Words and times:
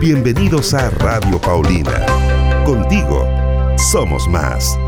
Bienvenidos 0.00 0.72
a 0.72 0.88
Radio 0.88 1.38
Paulina. 1.38 2.06
Contigo, 2.64 3.28
somos 3.76 4.26
más. 4.28 4.78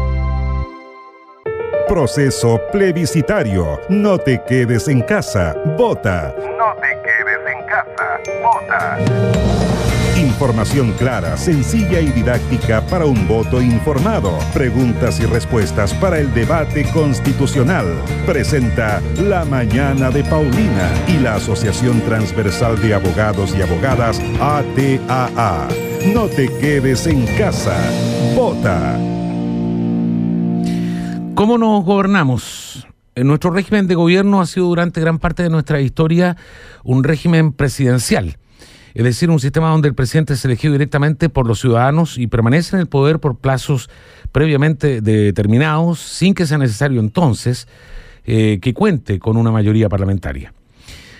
Proceso 1.86 2.58
plebiscitario. 2.72 3.78
No 3.90 4.16
te 4.16 4.42
quedes 4.48 4.88
en 4.88 5.02
casa. 5.02 5.54
Vota. 5.76 6.34
No 6.56 6.74
te 6.80 6.96
quedes 7.02 7.40
en 7.46 7.66
casa. 7.66 8.20
Vota. 8.42 9.61
Información 10.42 10.92
clara, 10.98 11.36
sencilla 11.36 12.00
y 12.00 12.10
didáctica 12.10 12.84
para 12.86 13.06
un 13.06 13.28
voto 13.28 13.62
informado. 13.62 14.36
Preguntas 14.52 15.20
y 15.20 15.24
respuestas 15.24 15.94
para 15.94 16.18
el 16.18 16.34
debate 16.34 16.84
constitucional. 16.92 17.86
Presenta 18.26 19.00
La 19.22 19.44
Mañana 19.44 20.10
de 20.10 20.24
Paulina 20.24 20.90
y 21.06 21.18
la 21.20 21.36
Asociación 21.36 22.00
Transversal 22.00 22.82
de 22.82 22.92
Abogados 22.92 23.54
y 23.56 23.62
Abogadas 23.62 24.20
ATAA. 24.40 25.68
No 26.12 26.26
te 26.26 26.48
quedes 26.58 27.06
en 27.06 27.24
casa. 27.38 27.76
Vota. 28.34 28.98
¿Cómo 31.36 31.56
nos 31.56 31.84
gobernamos? 31.84 32.84
En 33.14 33.28
nuestro 33.28 33.52
régimen 33.52 33.86
de 33.86 33.94
gobierno 33.94 34.40
ha 34.40 34.46
sido 34.46 34.66
durante 34.66 35.00
gran 35.00 35.20
parte 35.20 35.44
de 35.44 35.50
nuestra 35.50 35.80
historia 35.80 36.36
un 36.82 37.04
régimen 37.04 37.52
presidencial 37.52 38.38
es 38.94 39.04
decir, 39.04 39.30
un 39.30 39.40
sistema 39.40 39.70
donde 39.70 39.88
el 39.88 39.94
presidente 39.94 40.34
es 40.34 40.44
elegido 40.44 40.72
directamente 40.72 41.28
por 41.28 41.46
los 41.46 41.60
ciudadanos 41.60 42.18
y 42.18 42.26
permanece 42.26 42.76
en 42.76 42.80
el 42.80 42.88
poder 42.88 43.18
por 43.18 43.36
plazos 43.36 43.88
previamente 44.32 45.00
determinados, 45.00 45.98
sin 45.98 46.34
que 46.34 46.46
sea 46.46 46.58
necesario 46.58 47.00
entonces 47.00 47.68
eh, 48.24 48.58
que 48.60 48.74
cuente 48.74 49.18
con 49.18 49.36
una 49.36 49.50
mayoría 49.50 49.88
parlamentaria. 49.88 50.52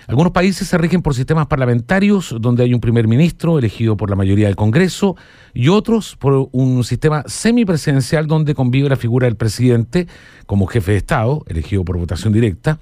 Algunos 0.07 0.33
países 0.33 0.67
se 0.67 0.77
rigen 0.77 1.01
por 1.01 1.15
sistemas 1.15 1.47
parlamentarios 1.47 2.35
donde 2.39 2.63
hay 2.63 2.73
un 2.73 2.81
primer 2.81 3.07
ministro 3.07 3.57
elegido 3.57 3.95
por 3.95 4.09
la 4.09 4.17
mayoría 4.17 4.47
del 4.47 4.57
Congreso 4.57 5.15
y 5.53 5.69
otros 5.69 6.17
por 6.17 6.49
un 6.51 6.83
sistema 6.83 7.23
semipresidencial 7.25 8.27
donde 8.27 8.53
convive 8.53 8.89
la 8.89 8.97
figura 8.97 9.27
del 9.27 9.37
presidente 9.37 10.07
como 10.45 10.67
jefe 10.67 10.91
de 10.91 10.97
Estado, 10.97 11.43
elegido 11.47 11.85
por 11.85 11.97
votación 11.97 12.33
directa, 12.33 12.79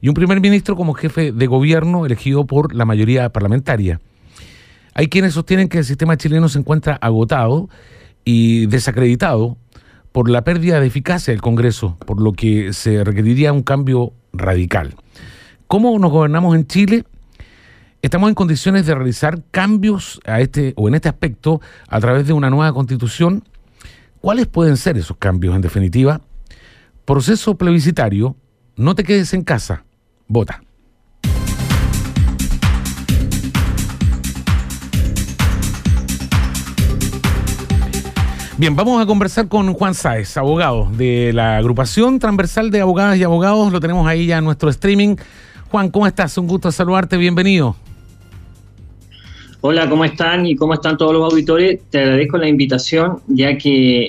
y 0.00 0.08
un 0.08 0.14
primer 0.14 0.40
ministro 0.40 0.74
como 0.74 0.94
jefe 0.94 1.30
de 1.30 1.46
gobierno 1.46 2.06
elegido 2.06 2.44
por 2.44 2.74
la 2.74 2.84
mayoría 2.84 3.28
parlamentaria. 3.28 4.00
Hay 4.94 5.08
quienes 5.08 5.34
sostienen 5.34 5.68
que 5.68 5.78
el 5.78 5.84
sistema 5.84 6.16
chileno 6.16 6.48
se 6.48 6.60
encuentra 6.60 6.94
agotado 6.94 7.68
y 8.24 8.66
desacreditado 8.66 9.58
por 10.12 10.30
la 10.30 10.44
pérdida 10.44 10.78
de 10.78 10.86
eficacia 10.86 11.32
del 11.32 11.42
Congreso, 11.42 11.98
por 12.06 12.22
lo 12.22 12.32
que 12.32 12.72
se 12.72 13.02
requeriría 13.02 13.52
un 13.52 13.62
cambio 13.62 14.12
radical. 14.32 14.94
¿Cómo 15.66 15.98
nos 15.98 16.12
gobernamos 16.12 16.54
en 16.54 16.66
Chile? 16.68 17.04
Estamos 18.02 18.28
en 18.28 18.34
condiciones 18.34 18.86
de 18.86 18.94
realizar 18.94 19.42
cambios 19.50 20.20
a 20.24 20.40
este 20.40 20.74
o 20.76 20.88
en 20.88 20.94
este 20.94 21.08
aspecto 21.08 21.60
a 21.88 21.98
través 22.00 22.26
de 22.26 22.32
una 22.32 22.50
nueva 22.50 22.72
constitución. 22.72 23.42
¿Cuáles 24.20 24.46
pueden 24.46 24.76
ser 24.76 24.96
esos 24.96 25.16
cambios 25.16 25.56
en 25.56 25.62
definitiva? 25.62 26.20
Proceso 27.04 27.56
plebiscitario, 27.56 28.36
no 28.76 28.94
te 28.94 29.04
quedes 29.04 29.34
en 29.34 29.42
casa, 29.42 29.84
vota. 30.28 30.63
Bien, 38.56 38.76
vamos 38.76 39.02
a 39.02 39.06
conversar 39.06 39.48
con 39.48 39.74
Juan 39.74 39.94
Sáez, 39.94 40.36
abogado 40.36 40.88
de 40.96 41.32
la 41.32 41.56
agrupación 41.56 42.20
transversal 42.20 42.70
de 42.70 42.82
abogadas 42.82 43.18
y 43.18 43.24
abogados. 43.24 43.72
Lo 43.72 43.80
tenemos 43.80 44.06
ahí 44.06 44.26
ya 44.26 44.38
en 44.38 44.44
nuestro 44.44 44.70
streaming. 44.70 45.16
Juan, 45.72 45.90
¿cómo 45.90 46.06
estás? 46.06 46.38
Un 46.38 46.46
gusto 46.46 46.70
saludarte, 46.70 47.16
bienvenido. 47.16 47.74
Hola, 49.60 49.90
¿cómo 49.90 50.04
están? 50.04 50.46
Y 50.46 50.54
cómo 50.54 50.74
están 50.74 50.96
todos 50.96 51.12
los 51.12 51.32
auditores. 51.32 51.80
Te 51.90 51.98
agradezco 51.98 52.38
la 52.38 52.46
invitación, 52.46 53.18
ya 53.26 53.58
que 53.58 54.04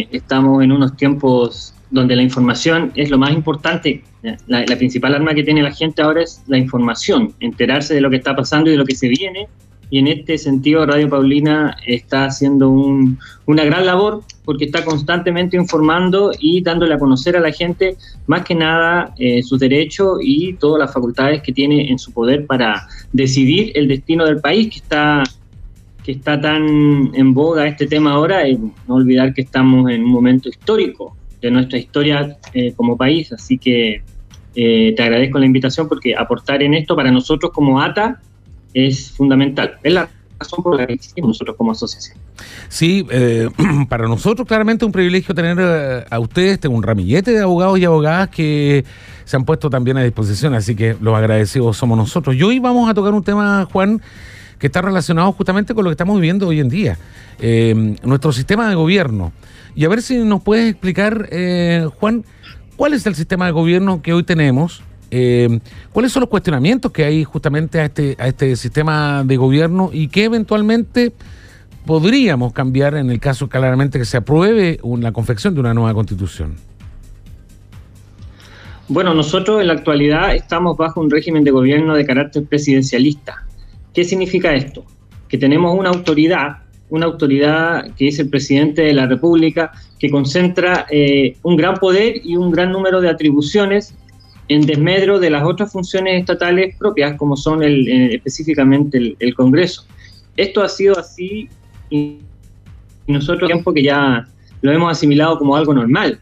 eh, 0.00 0.08
estamos 0.12 0.62
en 0.62 0.70
unos 0.70 0.94
tiempos 0.94 1.72
donde 1.90 2.14
la 2.14 2.22
información 2.22 2.92
es 2.94 3.08
lo 3.08 3.16
más 3.16 3.32
importante. 3.32 4.02
La, 4.48 4.66
la 4.66 4.76
principal 4.76 5.14
arma 5.14 5.32
que 5.32 5.44
tiene 5.44 5.62
la 5.62 5.72
gente 5.72 6.02
ahora 6.02 6.22
es 6.24 6.42
la 6.46 6.58
información, 6.58 7.32
enterarse 7.40 7.94
de 7.94 8.02
lo 8.02 8.10
que 8.10 8.16
está 8.16 8.36
pasando 8.36 8.68
y 8.68 8.72
de 8.72 8.78
lo 8.78 8.84
que 8.84 8.94
se 8.94 9.08
viene 9.08 9.48
y 9.90 9.98
en 9.98 10.08
este 10.08 10.36
sentido 10.36 10.84
Radio 10.84 11.08
Paulina 11.08 11.76
está 11.86 12.26
haciendo 12.26 12.70
una 12.70 13.64
gran 13.64 13.86
labor 13.86 14.22
porque 14.44 14.66
está 14.66 14.84
constantemente 14.84 15.56
informando 15.56 16.32
y 16.38 16.62
dándole 16.62 16.94
a 16.94 16.98
conocer 16.98 17.36
a 17.36 17.40
la 17.40 17.52
gente 17.52 17.96
más 18.26 18.44
que 18.44 18.54
nada 18.54 19.14
eh, 19.18 19.42
sus 19.42 19.58
derechos 19.58 20.18
y 20.22 20.54
todas 20.54 20.80
las 20.80 20.92
facultades 20.92 21.42
que 21.42 21.52
tiene 21.52 21.90
en 21.90 21.98
su 21.98 22.12
poder 22.12 22.46
para 22.46 22.86
decidir 23.12 23.72
el 23.74 23.88
destino 23.88 24.26
del 24.26 24.40
país 24.40 24.68
que 24.70 24.76
está 24.76 25.22
que 26.08 26.12
está 26.12 26.40
tan 26.40 27.10
en 27.14 27.34
boga 27.34 27.66
este 27.66 27.86
tema 27.86 28.12
ahora. 28.12 28.48
Y 28.48 28.56
no 28.56 28.94
olvidar 28.94 29.34
que 29.34 29.42
estamos 29.42 29.90
en 29.90 30.04
un 30.04 30.10
momento 30.10 30.48
histórico 30.48 31.14
de 31.42 31.50
nuestra 31.50 31.78
historia 31.78 32.38
eh, 32.54 32.72
como 32.74 32.96
país. 32.96 33.30
Así 33.30 33.58
que 33.58 34.00
eh, 34.54 34.94
te 34.96 35.02
agradezco 35.02 35.38
la 35.38 35.44
invitación 35.44 35.86
porque 35.86 36.16
aportar 36.16 36.62
en 36.62 36.72
esto 36.72 36.96
para 36.96 37.10
nosotros 37.10 37.52
como 37.52 37.82
ATA 37.82 38.22
es 38.74 39.10
fundamental. 39.10 39.78
Es 39.82 39.92
la 39.92 40.08
razón 40.38 40.62
por 40.62 40.76
la 40.76 40.86
que 40.86 40.94
existimos 40.94 41.28
nosotros 41.28 41.56
como 41.56 41.72
asociación. 41.72 42.18
Sí, 42.68 43.06
eh, 43.10 43.48
para 43.88 44.06
nosotros 44.06 44.46
claramente 44.46 44.84
un 44.84 44.92
privilegio 44.92 45.34
tener 45.34 45.56
eh, 45.60 46.04
a 46.08 46.18
ustedes, 46.18 46.60
tengo 46.60 46.76
un 46.76 46.82
ramillete 46.82 47.32
de 47.32 47.40
abogados 47.40 47.78
y 47.78 47.84
abogadas 47.84 48.28
que 48.28 48.84
se 49.24 49.36
han 49.36 49.44
puesto 49.44 49.68
también 49.68 49.96
a 49.98 50.02
disposición, 50.02 50.54
así 50.54 50.74
que 50.74 50.96
los 51.00 51.14
agradecidos 51.14 51.76
somos 51.76 51.98
nosotros. 51.98 52.36
Y 52.36 52.42
hoy 52.42 52.58
vamos 52.58 52.88
a 52.88 52.94
tocar 52.94 53.12
un 53.12 53.22
tema, 53.22 53.66
Juan, 53.70 54.00
que 54.58 54.68
está 54.68 54.80
relacionado 54.80 55.32
justamente 55.32 55.74
con 55.74 55.84
lo 55.84 55.90
que 55.90 55.94
estamos 55.94 56.16
viviendo 56.16 56.48
hoy 56.48 56.60
en 56.60 56.68
día, 56.68 56.98
eh, 57.38 57.96
nuestro 58.02 58.32
sistema 58.32 58.68
de 58.68 58.74
gobierno. 58.74 59.32
Y 59.74 59.84
a 59.84 59.88
ver 59.88 60.02
si 60.02 60.18
nos 60.18 60.42
puedes 60.42 60.70
explicar, 60.70 61.28
Juan, 62.00 62.24
cuál 62.76 62.94
es 62.94 63.06
el 63.06 63.14
sistema 63.14 63.46
de 63.46 63.52
gobierno 63.52 64.02
que 64.02 64.12
hoy 64.12 64.24
tenemos, 64.24 64.82
eh, 65.10 65.60
¿Cuáles 65.92 66.12
son 66.12 66.20
los 66.20 66.28
cuestionamientos 66.28 66.92
que 66.92 67.04
hay 67.04 67.24
justamente 67.24 67.80
a 67.80 67.86
este, 67.86 68.16
a 68.18 68.28
este 68.28 68.56
sistema 68.56 69.24
de 69.24 69.36
gobierno 69.36 69.90
y 69.92 70.08
que 70.08 70.24
eventualmente 70.24 71.12
podríamos 71.86 72.52
cambiar 72.52 72.94
en 72.96 73.10
el 73.10 73.18
caso 73.18 73.48
claramente 73.48 73.98
que 73.98 74.04
se 74.04 74.18
apruebe 74.18 74.78
la 75.00 75.12
confección 75.12 75.54
de 75.54 75.60
una 75.60 75.72
nueva 75.72 75.94
constitución? 75.94 76.56
Bueno, 78.88 79.14
nosotros 79.14 79.60
en 79.60 79.68
la 79.68 79.74
actualidad 79.74 80.34
estamos 80.34 80.76
bajo 80.76 81.00
un 81.00 81.10
régimen 81.10 81.44
de 81.44 81.50
gobierno 81.50 81.94
de 81.94 82.04
carácter 82.06 82.44
presidencialista. 82.44 83.44
¿Qué 83.94 84.04
significa 84.04 84.54
esto? 84.54 84.84
Que 85.28 85.38
tenemos 85.38 85.78
una 85.78 85.90
autoridad, 85.90 86.58
una 86.90 87.06
autoridad 87.06 87.94
que 87.96 88.08
es 88.08 88.18
el 88.18 88.28
presidente 88.28 88.82
de 88.82 88.92
la 88.94 89.06
República, 89.06 89.72
que 89.98 90.10
concentra 90.10 90.86
eh, 90.90 91.36
un 91.42 91.56
gran 91.56 91.76
poder 91.76 92.20
y 92.24 92.36
un 92.36 92.50
gran 92.50 92.72
número 92.72 93.00
de 93.00 93.08
atribuciones 93.10 93.94
en 94.48 94.66
desmedro 94.66 95.18
de 95.18 95.30
las 95.30 95.44
otras 95.44 95.70
funciones 95.70 96.20
estatales 96.20 96.74
propias, 96.76 97.16
como 97.16 97.36
son 97.36 97.62
el, 97.62 97.86
eh, 97.88 98.14
específicamente 98.14 99.16
el, 99.18 99.34
Congreso. 99.34 99.84
Esto 100.36 100.62
ha 100.62 100.68
sido 100.68 100.98
así 100.98 101.48
y 101.90 102.18
nosotros 103.06 103.48
tiempo 103.48 103.72
que 103.72 103.82
ya 103.82 104.26
lo 104.62 104.72
hemos 104.72 104.90
asimilado 104.90 105.38
como 105.38 105.54
algo 105.54 105.74
normal. 105.74 106.18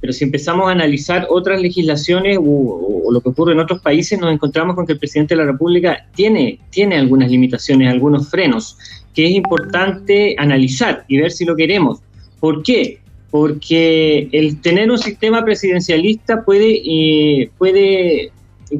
Pero 0.00 0.12
si 0.12 0.24
empezamos 0.24 0.68
a 0.68 0.72
analizar 0.72 1.26
otras 1.28 1.60
legislaciones 1.60 2.38
o, 2.40 3.08
lo 3.12 3.20
que 3.20 3.28
ocurre 3.28 3.52
en 3.52 3.60
otros 3.60 3.80
países, 3.80 4.18
nos 4.18 4.32
encontramos 4.32 4.74
con 4.74 4.86
que 4.86 4.92
el 4.92 4.98
presidente 4.98 5.34
de 5.34 5.44
la 5.44 5.50
República 5.50 6.06
tiene, 6.14 6.58
tiene 6.70 6.96
algunas 6.96 7.30
limitaciones, 7.30 7.90
algunos 7.90 8.30
frenos, 8.30 8.78
que 9.14 9.26
es 9.26 9.32
importante 9.32 10.36
analizar 10.38 11.04
y 11.08 11.18
ver 11.18 11.30
si 11.30 11.44
lo 11.44 11.56
queremos. 11.56 12.00
¿Por 12.38 12.62
qué? 12.62 13.00
Porque 13.30 14.28
el 14.32 14.60
tener 14.60 14.90
un 14.90 14.98
sistema 14.98 15.44
presidencialista 15.44 16.44
puede, 16.44 16.82
eh, 16.84 17.50
puede 17.58 18.32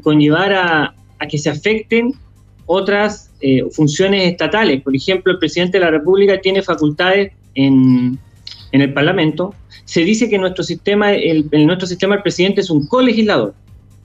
conllevar 0.03 0.53
a, 0.53 0.95
que 1.29 1.39
se 1.39 1.51
afecten 1.51 2.15
otras 2.67 3.31
eh, 3.41 3.63
funciones 3.71 4.31
estatales. 4.31 4.83
Por 4.83 4.97
ejemplo, 4.97 5.33
el 5.33 5.39
presidente 5.39 5.79
de 5.79 5.85
la 5.85 5.91
República 5.91 6.41
tiene 6.41 6.63
facultades 6.63 7.33
en, 7.55 8.19
el 8.73 8.93
Parlamento. 8.93 9.55
Se 9.85 10.03
dice 10.03 10.29
que 10.29 10.37
en 10.37 10.43
nuestro 10.43 10.65
sistema, 10.65 11.13
el, 11.13 11.49
en 11.51 11.67
nuestro 11.67 11.87
sistema 11.87 12.15
el 12.17 12.23
presidente 12.23 12.61
es 12.61 12.71
un 12.71 12.87
colegislador. 12.87 13.55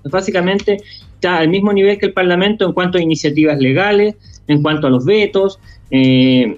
Básicamente 0.04 0.78
está 1.14 1.38
al 1.38 1.50
mismo 1.50 1.72
nivel 1.74 1.98
que 1.98 2.08
el 2.08 2.14
Parlamento 2.14 2.66
en 2.66 2.74
cuanto 2.74 2.98
a 2.98 3.02
iniciativas 3.02 3.58
legales, 3.60 4.16
en 4.48 4.62
cuanto 4.62 4.88
a 4.88 4.90
los 4.90 5.06
vetos, 5.06 5.60
eh, 5.90 6.58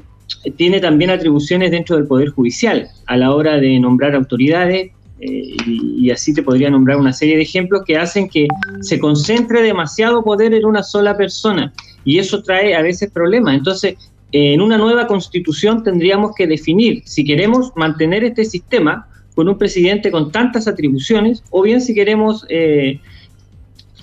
tiene 0.56 0.79
también 0.79 1.09
atribuciones 1.09 1.71
dentro 1.71 1.95
del 1.95 2.07
Poder 2.07 2.29
Judicial 2.29 2.89
a 3.06 3.18
la 3.18 3.33
hora 3.33 3.57
de 3.57 3.79
nombrar 3.79 4.15
autoridades 4.15 4.91
eh, 5.19 5.57
y, 5.65 6.12
así 6.12 6.33
te 6.33 6.44
podría 6.44 6.69
nombrar 6.69 6.97
una 6.97 7.12
serie 7.12 7.35
de 7.35 7.41
ejemplos 7.41 7.81
que 7.85 7.97
hacen 7.97 8.29
que 8.29 8.47
se 8.81 9.00
concentre 9.00 9.62
demasiado 9.63 10.24
poder 10.24 10.53
en 10.53 10.65
una 10.65 10.83
sola 10.83 11.18
persona 11.18 11.74
y 12.06 12.19
eso 12.19 12.44
trae 12.44 12.75
a 12.75 12.81
veces 12.81 13.09
problemas. 13.12 13.56
Entonces, 13.56 13.95
en 14.31 14.62
una 14.62 14.77
nueva 14.77 15.07
constitución 15.07 15.83
tendríamos 15.83 16.33
que 16.35 16.47
definir 16.47 17.01
si 17.06 17.23
queremos 17.23 17.71
mantener 17.75 18.23
este 18.23 18.45
sistema 18.45 19.07
con 19.33 19.50
un 19.50 19.57
presidente 19.57 20.12
con 20.12 20.31
tantas 20.31 20.68
atribuciones 20.68 21.44
o 21.50 21.63
bien 21.63 21.81
si 21.81 21.94
queremos 21.94 22.45
eh, 22.50 23.00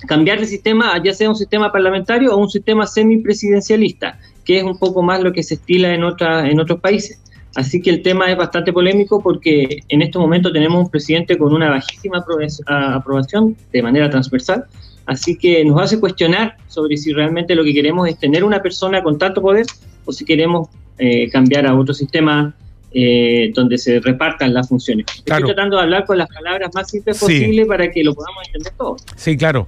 cambiar 0.07 0.39
de 0.39 0.47
sistema, 0.47 1.01
ya 1.03 1.13
sea 1.13 1.29
un 1.29 1.35
sistema 1.35 1.71
parlamentario 1.71 2.35
o 2.35 2.37
un 2.37 2.49
sistema 2.49 2.85
semipresidencialista 2.85 4.19
que 4.45 4.57
es 4.59 4.63
un 4.63 4.77
poco 4.77 5.01
más 5.01 5.21
lo 5.21 5.33
que 5.33 5.43
se 5.43 5.55
estila 5.55 5.93
en, 5.93 6.03
otra, 6.03 6.49
en 6.49 6.59
otros 6.59 6.79
países. 6.79 7.19
Así 7.55 7.81
que 7.81 7.89
el 7.89 8.01
tema 8.01 8.29
es 8.29 8.37
bastante 8.37 8.71
polémico 8.73 9.21
porque 9.21 9.79
en 9.87 10.01
este 10.01 10.19
momento 10.19 10.51
tenemos 10.51 10.83
un 10.83 10.89
presidente 10.89 11.37
con 11.37 11.53
una 11.53 11.69
bajísima 11.69 12.23
aprobación 12.67 13.55
de 13.71 13.81
manera 13.81 14.09
transversal. 14.09 14.65
Así 15.05 15.37
que 15.37 15.63
nos 15.63 15.81
hace 15.81 15.99
cuestionar 15.99 16.57
sobre 16.67 16.97
si 16.97 17.13
realmente 17.13 17.55
lo 17.55 17.63
que 17.63 17.73
queremos 17.73 18.09
es 18.09 18.19
tener 18.19 18.43
una 18.43 18.61
persona 18.61 19.01
con 19.01 19.17
tanto 19.17 19.41
poder 19.41 19.65
o 20.03 20.11
si 20.11 20.25
queremos 20.25 20.67
eh, 20.97 21.29
cambiar 21.29 21.65
a 21.65 21.75
otro 21.75 21.93
sistema 21.93 22.53
eh, 22.97 23.51
donde 23.53 23.77
se 23.77 23.99
repartan 23.99 24.53
las 24.53 24.69
funciones. 24.69 25.05
Estoy 25.17 25.43
tratando 25.43 25.75
de 25.75 25.83
hablar 25.83 26.05
con 26.05 26.17
las 26.17 26.29
palabras 26.29 26.69
más 26.73 26.89
simples 26.89 27.19
posibles 27.19 27.67
para 27.67 27.91
que 27.91 28.01
lo 28.05 28.15
podamos 28.15 28.41
entender 28.47 28.71
todo. 28.77 28.95
Sí, 29.17 29.35
claro. 29.35 29.67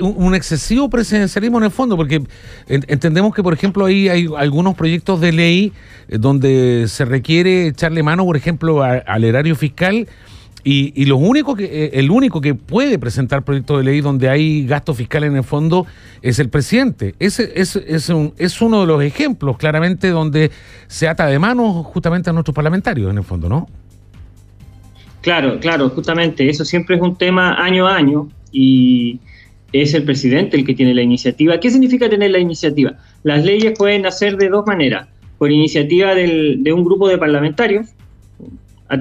un 0.00 0.32
excesivo 0.36 0.88
presidencialismo 0.88 1.58
en 1.58 1.64
el 1.64 1.72
fondo, 1.72 1.96
porque 1.96 2.22
entendemos 2.68 3.34
que, 3.34 3.42
por 3.42 3.52
ejemplo, 3.52 3.84
ahí 3.84 4.08
hay 4.08 4.28
algunos 4.36 4.76
proyectos 4.76 5.20
de 5.20 5.32
ley 5.32 5.72
eh, 6.06 6.18
donde 6.18 6.84
se 6.86 7.04
requiere 7.04 7.66
echarle 7.66 8.04
mano, 8.04 8.24
por 8.24 8.36
ejemplo, 8.36 8.84
al 8.84 9.24
erario 9.24 9.56
fiscal 9.56 10.06
y, 10.64 10.92
y 10.94 11.06
lo 11.06 11.16
único 11.16 11.56
que, 11.56 11.64
eh, 11.64 11.90
el 11.94 12.10
único 12.10 12.40
que 12.40 12.54
puede 12.54 12.98
presentar 12.98 13.42
proyectos 13.42 13.78
de 13.78 13.84
ley 13.84 14.00
donde 14.00 14.28
hay 14.28 14.66
gasto 14.66 14.94
fiscal 14.94 15.24
en 15.24 15.36
el 15.36 15.44
fondo 15.44 15.86
es 16.22 16.38
el 16.38 16.48
presidente. 16.48 17.14
Ese 17.18 17.52
es, 17.56 17.76
es, 17.76 18.08
un, 18.08 18.32
es 18.38 18.60
uno 18.62 18.82
de 18.82 18.86
los 18.86 19.02
ejemplos, 19.02 19.56
claramente, 19.56 20.08
donde 20.10 20.50
se 20.86 21.08
ata 21.08 21.26
de 21.26 21.38
manos 21.38 21.84
justamente 21.86 22.30
a 22.30 22.32
nuestros 22.32 22.54
parlamentarios, 22.54 23.10
en 23.10 23.18
el 23.18 23.24
fondo, 23.24 23.48
¿no? 23.48 23.68
Claro, 25.20 25.58
claro, 25.60 25.88
justamente. 25.90 26.48
Eso 26.48 26.64
siempre 26.64 26.96
es 26.96 27.02
un 27.02 27.16
tema 27.16 27.54
año 27.54 27.86
a 27.86 27.96
año 27.96 28.28
y 28.52 29.18
es 29.72 29.94
el 29.94 30.04
presidente 30.04 30.56
el 30.56 30.64
que 30.64 30.74
tiene 30.74 30.94
la 30.94 31.02
iniciativa. 31.02 31.58
¿Qué 31.58 31.70
significa 31.70 32.08
tener 32.08 32.30
la 32.30 32.38
iniciativa? 32.38 32.94
Las 33.22 33.44
leyes 33.44 33.76
pueden 33.76 34.06
hacer 34.06 34.36
de 34.36 34.48
dos 34.48 34.66
maneras. 34.66 35.08
Por 35.38 35.50
iniciativa 35.50 36.14
del, 36.14 36.62
de 36.62 36.72
un 36.72 36.84
grupo 36.84 37.08
de 37.08 37.18
parlamentarios 37.18 37.88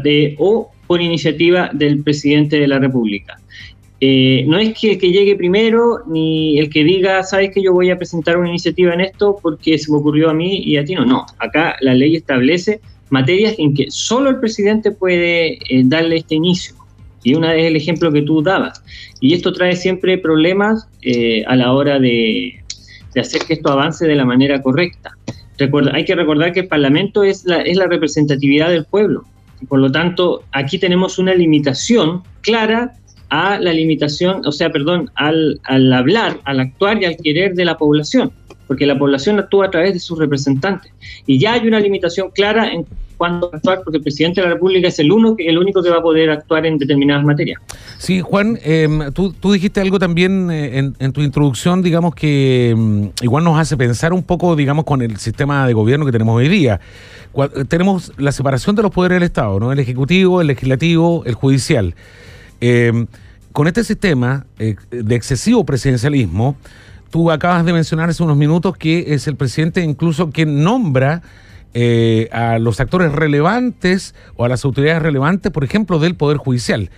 de, 0.03 0.35
o 0.39 0.71
por 0.91 1.01
iniciativa 1.01 1.69
del 1.71 2.03
presidente 2.03 2.59
de 2.59 2.67
la 2.67 2.77
República. 2.77 3.39
Eh, 4.01 4.43
no 4.45 4.57
es 4.57 4.77
que 4.77 4.91
el 4.91 4.97
que 4.97 5.09
llegue 5.09 5.37
primero 5.37 6.01
ni 6.05 6.59
el 6.59 6.69
que 6.69 6.83
diga, 6.83 7.23
sabes 7.23 7.51
que 7.53 7.63
yo 7.63 7.71
voy 7.71 7.89
a 7.91 7.97
presentar 7.97 8.35
una 8.35 8.49
iniciativa 8.49 8.93
en 8.93 8.99
esto 8.99 9.37
porque 9.41 9.77
se 9.77 9.89
me 9.89 9.99
ocurrió 9.99 10.29
a 10.29 10.33
mí 10.33 10.57
y 10.65 10.75
a 10.75 10.83
ti 10.83 10.93
no. 10.93 11.05
No, 11.05 11.25
acá 11.39 11.77
la 11.79 11.93
ley 11.93 12.17
establece 12.17 12.81
materias 13.09 13.55
en 13.57 13.73
que 13.73 13.85
solo 13.89 14.31
el 14.31 14.41
presidente 14.41 14.91
puede 14.91 15.59
eh, 15.69 15.83
darle 15.85 16.17
este 16.17 16.35
inicio. 16.35 16.75
Y 17.23 17.35
una 17.35 17.55
es 17.55 17.67
el 17.67 17.77
ejemplo 17.77 18.11
que 18.11 18.23
tú 18.23 18.41
dabas. 18.41 18.83
Y 19.21 19.33
esto 19.33 19.53
trae 19.53 19.77
siempre 19.77 20.17
problemas 20.17 20.89
eh, 21.03 21.45
a 21.47 21.55
la 21.55 21.71
hora 21.71 21.99
de, 21.99 22.61
de, 23.13 23.21
hacer 23.21 23.43
que 23.43 23.53
esto 23.53 23.71
avance 23.71 24.05
de 24.05 24.15
la 24.15 24.25
manera 24.25 24.61
correcta. 24.61 25.11
Recuerda, 25.57 25.93
hay 25.95 26.03
que 26.03 26.15
recordar 26.15 26.51
que 26.51 26.59
el 26.59 26.67
Parlamento 26.67 27.23
es 27.23 27.45
la, 27.45 27.61
es 27.61 27.77
la 27.77 27.87
representatividad 27.87 28.69
del 28.69 28.83
pueblo. 28.83 29.23
Por 29.67 29.79
lo 29.79 29.91
tanto, 29.91 30.43
aquí 30.51 30.79
tenemos 30.79 31.19
una 31.19 31.33
limitación 31.33 32.23
clara 32.41 32.93
a 33.29 33.59
la 33.59 33.71
limitación, 33.71 34.45
o 34.45 34.51
sea, 34.51 34.71
perdón, 34.71 35.09
al, 35.15 35.59
al 35.63 35.91
hablar, 35.93 36.39
al 36.43 36.59
actuar 36.59 37.01
y 37.01 37.05
al 37.05 37.17
querer 37.17 37.53
de 37.53 37.63
la 37.63 37.77
población, 37.77 38.31
porque 38.67 38.85
la 38.85 38.97
población 38.97 39.39
actúa 39.39 39.67
a 39.67 39.71
través 39.71 39.93
de 39.93 39.99
sus 39.99 40.19
representantes. 40.19 40.91
Y 41.25 41.39
ya 41.39 41.53
hay 41.53 41.67
una 41.67 41.79
limitación 41.79 42.31
clara 42.31 42.71
en 42.71 42.85
cuándo 43.21 43.51
actuar, 43.53 43.81
porque 43.83 43.97
el 43.97 44.03
presidente 44.03 44.41
de 44.41 44.47
la 44.47 44.53
República 44.55 44.87
es 44.87 44.97
el, 44.97 45.11
uno, 45.11 45.35
el 45.37 45.59
único 45.59 45.83
que 45.83 45.91
va 45.91 45.97
a 45.97 46.01
poder 46.01 46.31
actuar 46.31 46.65
en 46.65 46.79
determinadas 46.79 47.23
materias. 47.23 47.61
Sí, 47.99 48.19
Juan, 48.19 48.57
em, 48.63 49.11
tú, 49.13 49.31
dijiste 49.51 49.79
algo 49.79 49.99
también 49.99 50.49
eh, 50.49 50.91
en, 50.97 51.11
tu 51.13 51.21
introducción, 51.21 51.83
digamos, 51.83 52.15
que 52.15 52.71
em, 52.71 53.11
igual 53.21 53.43
nos 53.43 53.59
hace 53.59 53.77
pensar 53.77 54.11
un 54.11 54.23
poco, 54.23 54.55
digamos, 54.55 54.85
con 54.85 55.03
el 55.03 55.17
sistema 55.17 55.67
de 55.67 55.73
gobierno 55.73 56.03
que 56.03 56.11
tenemos 56.11 56.35
hoy 56.35 56.49
día 56.49 56.79
tenemos 57.69 58.11
la 58.17 58.31
separación 58.31 58.75
de 58.75 58.81
los 58.81 58.91
poderes 58.91 59.17
del 59.17 59.23
Estado, 59.23 59.57
¿no? 59.59 59.71
El 59.71 59.79
ejecutivo, 59.79 60.41
el 60.41 60.47
legislativo, 60.47 61.23
el 61.25 61.35
judicial. 61.35 61.95
Eh, 62.59 63.05
con 63.53 63.67
este 63.67 63.83
sistema 63.83 64.47
eh, 64.57 64.75
de 64.89 65.15
excesivo 65.15 65.63
presidencialismo, 65.63 66.57
tú 67.11 67.29
acabas 67.29 67.63
de 67.65 67.71
mencionar 67.71 68.09
hace 68.09 68.23
unos 68.23 68.35
minutos 68.35 68.75
que 68.75 69.13
es 69.13 69.27
el 69.27 69.35
presidente 69.35 69.81
incluso 69.81 70.31
quien 70.31 70.63
nombra 70.63 71.21
eh, 71.73 72.29
a 72.31 72.59
los 72.59 72.79
actores 72.79 73.11
relevantes 73.11 74.15
o 74.35 74.45
a 74.45 74.49
las 74.49 74.65
autoridades 74.65 75.01
relevantes, 75.01 75.51
por 75.51 75.63
ejemplo, 75.63 75.99
del 75.99 76.15
Poder 76.15 76.37
Judicial. 76.37 76.89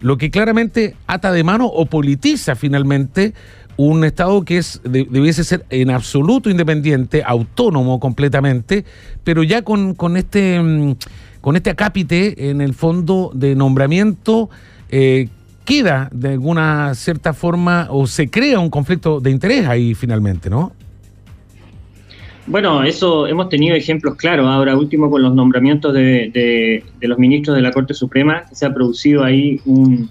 Lo 0.00 0.18
que 0.18 0.30
claramente 0.30 0.96
ata 1.06 1.32
de 1.32 1.44
mano 1.44 1.66
o 1.66 1.86
politiza 1.86 2.56
finalmente 2.56 3.34
un 3.76 4.04
Estado 4.04 4.44
que 4.44 4.58
es 4.58 4.80
debiese 4.84 5.44
ser 5.44 5.64
en 5.70 5.90
absoluto 5.90 6.50
independiente, 6.50 7.22
autónomo 7.24 8.00
completamente, 8.00 8.84
pero 9.24 9.42
ya 9.42 9.62
con, 9.62 9.94
con 9.94 10.16
este 10.16 10.60
mm, 10.60 10.94
con 11.40 11.56
este 11.56 11.70
acápite 11.70 12.50
en 12.50 12.60
el 12.60 12.74
fondo 12.74 13.30
de 13.34 13.54
nombramiento 13.54 14.48
eh, 14.88 15.28
queda 15.64 16.08
de 16.12 16.30
alguna 16.30 16.94
cierta 16.94 17.32
forma 17.32 17.88
o 17.90 18.06
se 18.06 18.30
crea 18.30 18.60
un 18.60 18.70
conflicto 18.70 19.20
de 19.20 19.30
interés 19.30 19.66
ahí 19.66 19.94
finalmente, 19.94 20.48
¿no? 20.48 20.72
Bueno, 22.46 22.82
eso 22.82 23.26
hemos 23.26 23.48
tenido 23.48 23.76
ejemplos 23.76 24.16
claros. 24.16 24.46
Ahora 24.46 24.76
último 24.76 25.10
con 25.10 25.22
los 25.22 25.34
nombramientos 25.34 25.94
de, 25.94 26.82
los 27.00 27.18
ministros 27.18 27.56
de 27.56 27.62
la 27.62 27.70
Corte 27.70 27.94
Suprema, 27.94 28.44
se 28.52 28.66
ha 28.66 28.74
producido 28.74 29.22
ahí 29.22 29.60
un, 29.64 30.10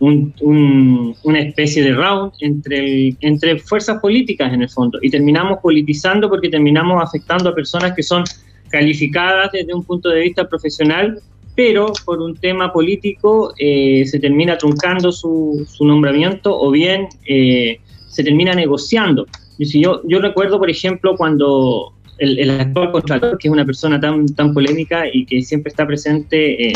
una 0.00 1.40
especie 1.40 1.82
de 1.82 1.92
round 1.92 2.32
entre, 2.40 3.16
entre 3.20 3.58
fuerzas 3.58 4.00
políticas 4.00 4.52
en 4.52 4.62
el 4.62 4.68
fondo 4.70 4.98
y 5.02 5.10
terminamos 5.10 5.58
politizando 5.62 6.28
porque 6.30 6.48
terminamos 6.48 7.02
afectando 7.02 7.50
a 7.50 7.54
personas 7.54 7.92
que 7.94 8.02
son 8.02 8.24
calificadas 8.70 9.52
desde 9.52 9.74
un 9.74 9.84
punto 9.84 10.08
de 10.08 10.20
vista 10.20 10.48
profesional, 10.48 11.20
pero 11.54 11.92
por 12.04 12.20
un 12.20 12.36
tema 12.36 12.72
político 12.72 13.52
eh, 13.58 14.04
se 14.06 14.18
termina 14.18 14.56
truncando 14.56 15.12
su, 15.12 15.66
su 15.68 15.84
nombramiento 15.84 16.58
o 16.58 16.70
bien 16.70 17.08
eh, 17.26 17.78
se 18.08 18.24
termina 18.24 18.54
negociando. 18.54 19.26
Yo, 19.68 20.00
yo 20.06 20.20
recuerdo, 20.20 20.58
por 20.58 20.70
ejemplo, 20.70 21.16
cuando 21.16 21.92
el, 22.18 22.38
el, 22.38 22.50
actual 22.50 22.92
contralor, 22.92 23.38
que 23.38 23.48
es 23.48 23.52
una 23.52 23.64
persona 23.64 24.00
tan, 24.00 24.26
tan 24.26 24.54
polémica 24.54 25.04
y 25.12 25.26
que 25.26 25.42
siempre 25.42 25.70
está 25.70 25.86
presente, 25.86 26.68
eh, 26.68 26.72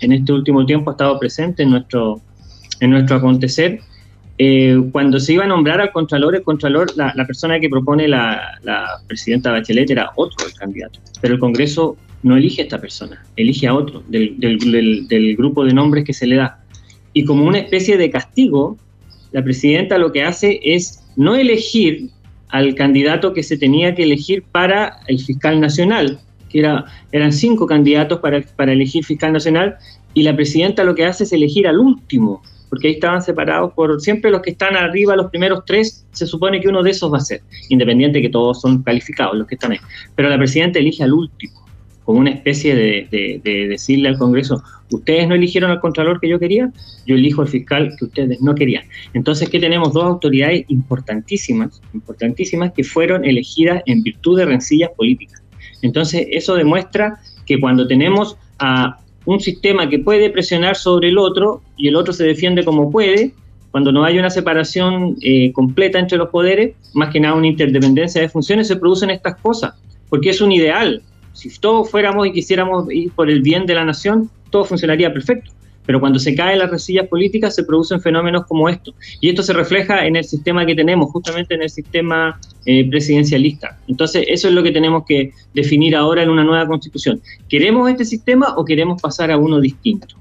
en 0.00 0.12
este 0.12 0.32
último 0.32 0.66
tiempo 0.66 0.90
ha 0.90 0.94
estado 0.94 1.18
presente 1.18 1.62
en 1.62 1.70
nuestro, 1.70 2.20
en 2.80 2.90
nuestro 2.90 3.16
acontecer. 3.16 3.80
Eh, 4.38 4.80
cuando 4.90 5.20
se 5.20 5.34
iba 5.34 5.44
a 5.44 5.46
nombrar 5.46 5.80
al 5.80 5.92
Contralor, 5.92 6.34
el 6.34 6.42
Contralor, 6.42 6.96
la, 6.96 7.12
persona 7.26 7.60
que 7.60 7.68
propone 7.68 8.08
la, 8.08 8.58
presidenta 9.06 9.52
Bachelet 9.52 9.90
era 9.90 10.10
otro 10.16 10.46
el 10.46 10.54
candidato, 10.54 10.98
pero 11.20 11.34
el 11.34 11.40
Congreso 11.40 11.96
no 12.22 12.36
elige 12.36 12.62
a 12.62 12.64
esta 12.64 12.80
persona, 12.80 13.22
elige 13.36 13.66
a 13.66 13.74
otro 13.74 14.02
del, 14.08 14.38
del, 14.38 15.36
grupo 15.36 15.64
de 15.64 15.74
nombres 15.74 16.04
que 16.04 16.14
se 16.14 16.26
le 16.26 16.36
da. 16.36 16.64
Y 17.12 17.24
como 17.24 17.44
una 17.44 17.58
especie 17.58 17.98
de 17.98 18.10
castigo, 18.10 18.78
la 19.32 19.44
presidenta 19.44 19.98
lo 19.98 20.10
que 20.10 20.22
hace 20.22 20.60
es 20.62 20.99
no 21.16 21.34
elegir 21.34 22.10
al 22.48 22.74
candidato 22.74 23.32
que 23.32 23.42
se 23.42 23.56
tenía 23.56 23.94
que 23.94 24.02
elegir 24.02 24.42
para 24.42 24.98
el 25.06 25.18
fiscal 25.20 25.60
nacional, 25.60 26.18
que 26.48 26.60
era, 26.60 26.84
eran 27.12 27.32
cinco 27.32 27.66
candidatos 27.66 28.20
para, 28.20 28.42
para 28.56 28.72
elegir 28.72 29.04
fiscal 29.04 29.32
nacional, 29.32 29.76
y 30.14 30.22
la 30.22 30.34
presidenta 30.34 30.82
lo 30.82 30.94
que 30.94 31.04
hace 31.04 31.24
es 31.24 31.32
elegir 31.32 31.68
al 31.68 31.78
último, 31.78 32.42
porque 32.68 32.88
ahí 32.88 32.94
estaban 32.94 33.22
separados 33.22 33.72
por 33.72 34.00
siempre 34.00 34.30
los 34.30 34.42
que 34.42 34.50
están 34.50 34.76
arriba, 34.76 35.16
los 35.16 35.30
primeros 35.30 35.64
tres, 35.64 36.06
se 36.12 36.26
supone 36.26 36.60
que 36.60 36.68
uno 36.68 36.82
de 36.82 36.90
esos 36.90 37.12
va 37.12 37.18
a 37.18 37.20
ser, 37.20 37.42
independiente 37.68 38.22
que 38.22 38.28
todos 38.28 38.60
son 38.60 38.82
calificados 38.82 39.36
los 39.36 39.46
que 39.46 39.56
están 39.56 39.72
ahí. 39.72 39.78
Pero 40.14 40.28
la 40.28 40.38
presidenta 40.38 40.78
elige 40.78 41.02
al 41.02 41.12
último, 41.12 41.66
como 42.10 42.22
una 42.22 42.30
especie 42.30 42.74
de, 42.74 43.40
decirle 43.68 44.08
al 44.08 44.18
Congreso, 44.18 44.60
ustedes 44.90 45.28
no 45.28 45.36
eligieron 45.36 45.70
al 45.70 45.78
Contralor 45.78 46.18
que 46.18 46.28
yo 46.28 46.40
quería, 46.40 46.68
yo 47.06 47.14
elijo 47.14 47.42
al 47.42 47.46
fiscal 47.46 47.94
que 47.96 48.06
ustedes 48.06 48.40
no 48.40 48.52
querían. 48.52 48.82
Entonces, 49.14 49.48
¿qué 49.48 49.60
tenemos? 49.60 49.92
Dos 49.92 50.02
autoridades 50.02 50.64
importantísimas, 50.66 51.80
importantísimas, 51.94 52.72
que 52.72 52.82
fueron 52.82 53.24
elegidas 53.24 53.84
en 53.86 54.02
virtud 54.02 54.38
de 54.38 54.46
rencillas 54.46 54.90
políticas. 54.96 55.40
Entonces, 55.82 56.26
eso 56.32 56.56
demuestra 56.56 57.20
que 57.46 57.60
cuando 57.60 57.86
tenemos 57.86 58.36
a 58.58 58.98
un 59.24 59.38
sistema 59.38 59.88
que 59.88 60.00
puede 60.00 60.30
presionar 60.30 60.74
sobre 60.74 61.10
el 61.10 61.18
otro 61.18 61.62
y 61.76 61.86
el 61.86 61.94
otro 61.94 62.12
se 62.12 62.24
defiende 62.24 62.64
como 62.64 62.90
puede, 62.90 63.34
cuando 63.70 63.92
no 63.92 64.02
hay 64.02 64.18
una 64.18 64.30
separación 64.30 65.14
eh, 65.22 65.52
completa 65.52 66.00
entre 66.00 66.18
los 66.18 66.30
poderes, 66.30 66.74
más 66.92 67.12
que 67.12 67.20
nada 67.20 67.36
una 67.36 67.46
interdependencia 67.46 68.20
de 68.20 68.28
funciones, 68.28 68.66
se 68.66 68.74
producen 68.74 69.10
estas 69.10 69.36
cosas, 69.36 69.74
porque 70.08 70.30
es 70.30 70.40
un 70.40 70.50
ideal. 70.50 71.04
Si 71.32 71.48
todos 71.58 71.90
fuéramos 71.90 72.26
y 72.26 72.32
quisiéramos 72.32 72.90
ir 72.92 73.12
por 73.12 73.30
el 73.30 73.42
bien 73.42 73.66
de 73.66 73.74
la 73.74 73.84
nación, 73.84 74.30
todo 74.50 74.64
funcionaría 74.64 75.12
perfecto. 75.12 75.52
Pero 75.86 75.98
cuando 75.98 76.18
se 76.18 76.34
caen 76.34 76.58
las 76.58 76.70
resillas 76.70 77.08
políticas 77.08 77.54
se 77.54 77.64
producen 77.64 78.00
fenómenos 78.00 78.46
como 78.46 78.68
estos. 78.68 78.94
Y 79.20 79.28
esto 79.28 79.42
se 79.42 79.52
refleja 79.52 80.06
en 80.06 80.16
el 80.16 80.24
sistema 80.24 80.66
que 80.66 80.74
tenemos, 80.74 81.10
justamente 81.10 81.54
en 81.54 81.62
el 81.62 81.70
sistema 81.70 82.38
eh, 82.66 82.88
presidencialista. 82.88 83.78
Entonces, 83.88 84.24
eso 84.28 84.48
es 84.48 84.54
lo 84.54 84.62
que 84.62 84.70
tenemos 84.70 85.04
que 85.06 85.32
definir 85.54 85.96
ahora 85.96 86.22
en 86.22 86.28
una 86.28 86.44
nueva 86.44 86.66
constitución. 86.66 87.20
¿Queremos 87.48 87.90
este 87.90 88.04
sistema 88.04 88.54
o 88.56 88.64
queremos 88.64 89.00
pasar 89.00 89.30
a 89.30 89.38
uno 89.38 89.58
distinto? 89.60 90.16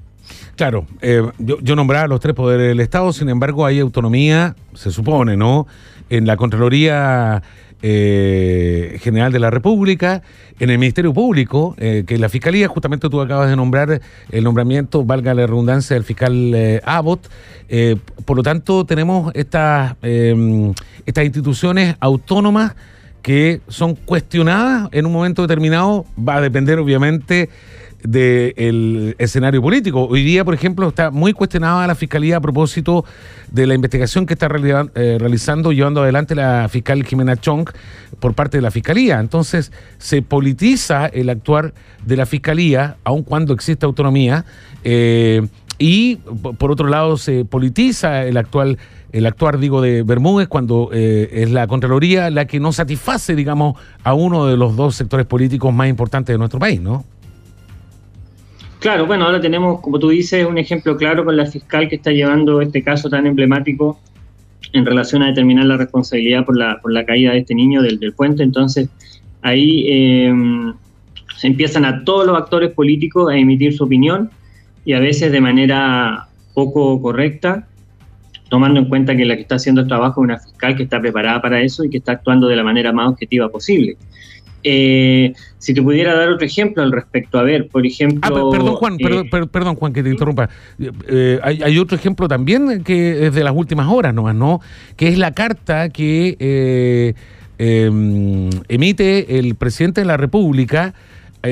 Claro, 0.55 0.85
eh, 1.01 1.21
yo, 1.37 1.59
yo, 1.61 1.75
nombraba 1.75 2.07
los 2.07 2.19
tres 2.19 2.35
poderes 2.35 2.67
del 2.67 2.79
Estado, 2.79 3.13
sin 3.13 3.29
embargo 3.29 3.65
hay 3.65 3.79
autonomía, 3.79 4.55
se 4.73 4.91
supone, 4.91 5.37
¿no? 5.37 5.67
En 6.09 6.25
la 6.25 6.35
Contraloría 6.35 7.41
eh, 7.81 8.97
General 9.01 9.31
de 9.31 9.39
la 9.39 9.49
República, 9.49 10.21
en 10.59 10.69
el 10.69 10.77
Ministerio 10.77 11.13
Público, 11.13 11.75
eh, 11.77 12.03
que 12.05 12.17
la 12.17 12.29
Fiscalía, 12.29 12.67
justamente 12.67 13.09
tú 13.09 13.21
acabas 13.21 13.49
de 13.49 13.55
nombrar 13.55 14.01
el 14.31 14.43
nombramiento, 14.43 15.05
valga 15.05 15.33
la 15.33 15.47
redundancia, 15.47 15.95
del 15.95 16.03
fiscal 16.03 16.53
eh, 16.53 16.81
Abbott. 16.83 17.29
por 18.25 18.35
lo 18.35 18.43
tanto, 18.43 18.85
tenemos 18.85 19.31
estas, 19.35 19.95
em, 20.01 20.73
estas 21.05 21.23
instituciones 21.23 21.95
autónomas 21.99 22.75
que 23.21 23.61
son 23.67 23.95
cuestionadas 23.95 24.89
en 24.91 25.05
un 25.05 25.11
momento 25.11 25.41
determinado, 25.41 26.05
va 26.17 26.37
a 26.37 26.41
depender 26.41 26.79
obviamente 26.79 27.49
del 28.03 29.15
escenario 29.17 29.61
político. 29.61 30.05
Hoy 30.05 30.23
día, 30.23 30.45
por 30.45 30.53
ejemplo, 30.53 30.87
está 30.87 31.11
muy 31.11 31.33
cuestionada 31.33 31.85
la 31.87 31.95
Fiscalía 31.95 32.37
a 32.37 32.41
propósito 32.41 33.05
de 33.51 33.67
la 33.67 33.73
investigación 33.73 34.25
que 34.25 34.33
está 34.33 34.47
eh, 34.47 35.17
realizando, 35.19 35.71
llevando 35.71 36.01
adelante 36.01 36.35
la 36.35 36.67
fiscal 36.69 37.03
Jimena 37.03 37.35
Chong 37.35 37.69
por 38.19 38.33
parte 38.33 38.57
de 38.57 38.61
la 38.61 38.71
Fiscalía. 38.71 39.19
Entonces, 39.19 39.71
se 39.97 40.21
politiza 40.21 41.07
el 41.07 41.29
actuar 41.29 41.73
de 42.05 42.15
la 42.17 42.25
Fiscalía, 42.25 42.97
aun 43.03 43.23
cuando 43.23 43.53
existe 43.53 43.85
autonomía, 43.85 44.45
eh, 44.83 45.47
y 45.77 46.17
por 46.17 46.71
otro 46.71 46.89
lado 46.89 47.17
se 47.17 47.45
politiza 47.45 48.25
el 48.25 48.37
actual 48.37 48.77
el 49.11 49.25
actuar, 49.25 49.57
digo, 49.57 49.81
de 49.81 50.03
Bermúdez 50.03 50.47
cuando 50.47 50.89
eh, 50.93 51.29
es 51.31 51.51
la 51.51 51.67
Contraloría 51.67 52.29
la 52.29 52.45
que 52.45 52.59
no 52.59 52.71
satisface, 52.71 53.35
digamos, 53.35 53.75
a 54.03 54.13
uno 54.13 54.45
de 54.45 54.55
los 54.55 54.75
dos 54.75 54.95
sectores 54.95 55.25
políticos 55.25 55.73
más 55.73 55.89
importantes 55.89 56.33
de 56.33 56.37
nuestro 56.37 56.59
país, 56.59 56.79
¿no? 56.79 57.05
Claro, 58.79 59.05
bueno, 59.05 59.25
ahora 59.25 59.41
tenemos, 59.41 59.81
como 59.81 59.99
tú 59.99 60.09
dices, 60.09 60.45
un 60.45 60.57
ejemplo 60.57 60.95
claro 60.95 61.25
con 61.25 61.35
la 61.35 61.45
fiscal 61.45 61.89
que 61.89 61.95
está 61.95 62.11
llevando 62.11 62.61
este 62.61 62.81
caso 62.81 63.09
tan 63.09 63.27
emblemático 63.27 63.99
en 64.71 64.85
relación 64.85 65.21
a 65.21 65.27
determinar 65.27 65.65
la 65.65 65.75
responsabilidad 65.75 66.45
por 66.45 66.57
la, 66.57 66.79
por 66.81 66.93
la 66.93 67.05
caída 67.05 67.33
de 67.33 67.39
este 67.39 67.55
niño 67.55 67.81
del, 67.81 68.13
puente. 68.13 68.41
Entonces, 68.41 68.87
ahí 69.41 69.85
eh, 69.89 70.33
se 71.37 71.47
empiezan 71.47 71.83
a 71.83 72.05
todos 72.05 72.25
los 72.25 72.37
actores 72.37 72.71
políticos 72.71 73.29
a 73.29 73.35
emitir 73.35 73.73
su 73.73 73.83
opinión 73.83 74.29
y 74.85 74.93
a 74.93 74.99
veces 74.99 75.31
de 75.31 75.41
manera 75.41 76.27
poco 76.53 77.01
correcta, 77.01 77.67
tomando 78.49 78.79
en 78.79 78.85
cuenta 78.85 79.15
que 79.15 79.25
la 79.25 79.35
que 79.35 79.41
está 79.41 79.55
haciendo 79.55 79.81
el 79.81 79.87
trabajo 79.87 80.21
es 80.21 80.23
una 80.23 80.39
fiscal 80.39 80.75
que 80.77 80.83
está 80.83 81.01
preparada 81.01 81.41
para 81.41 81.61
eso 81.61 81.83
y 81.83 81.89
que 81.89 81.97
está 81.97 82.13
actuando 82.13 82.47
de 82.47 82.55
la 82.55 82.63
manera 82.63 82.93
más 82.93 83.09
objetiva 83.09 83.49
posible. 83.49 83.97
Eh, 84.63 85.33
si 85.57 85.73
te 85.73 85.81
pudiera 85.81 86.15
dar 86.15 86.29
otro 86.29 86.45
ejemplo 86.45 86.83
al 86.83 86.91
respecto, 86.91 87.37
a 87.37 87.43
ver, 87.43 87.67
por 87.67 87.85
ejemplo... 87.85 88.19
Ah, 88.23 88.51
perdón, 88.51 88.75
Juan, 88.75 88.97
eh, 88.99 89.47
perdón, 89.51 89.75
Juan, 89.75 89.93
que 89.93 90.03
te 90.03 90.09
interrumpa. 90.09 90.49
Eh, 91.07 91.39
hay, 91.43 91.77
otro 91.77 91.97
ejemplo 91.97 92.27
también 92.27 92.83
que 92.83 93.27
es 93.27 93.33
de 93.33 93.43
las 93.43 93.53
últimas 93.55 93.87
horas 93.87 94.13
nomás, 94.13 94.35
¿no? 94.35 94.61
Que 94.95 95.09
es 95.09 95.17
la 95.17 95.33
carta 95.33 95.89
que 95.89 97.15
em, 97.57 98.49
emite 98.67 99.39
el 99.39 99.55
presidente 99.55 100.01
de 100.01 100.07
la 100.07 100.17
República 100.17 100.93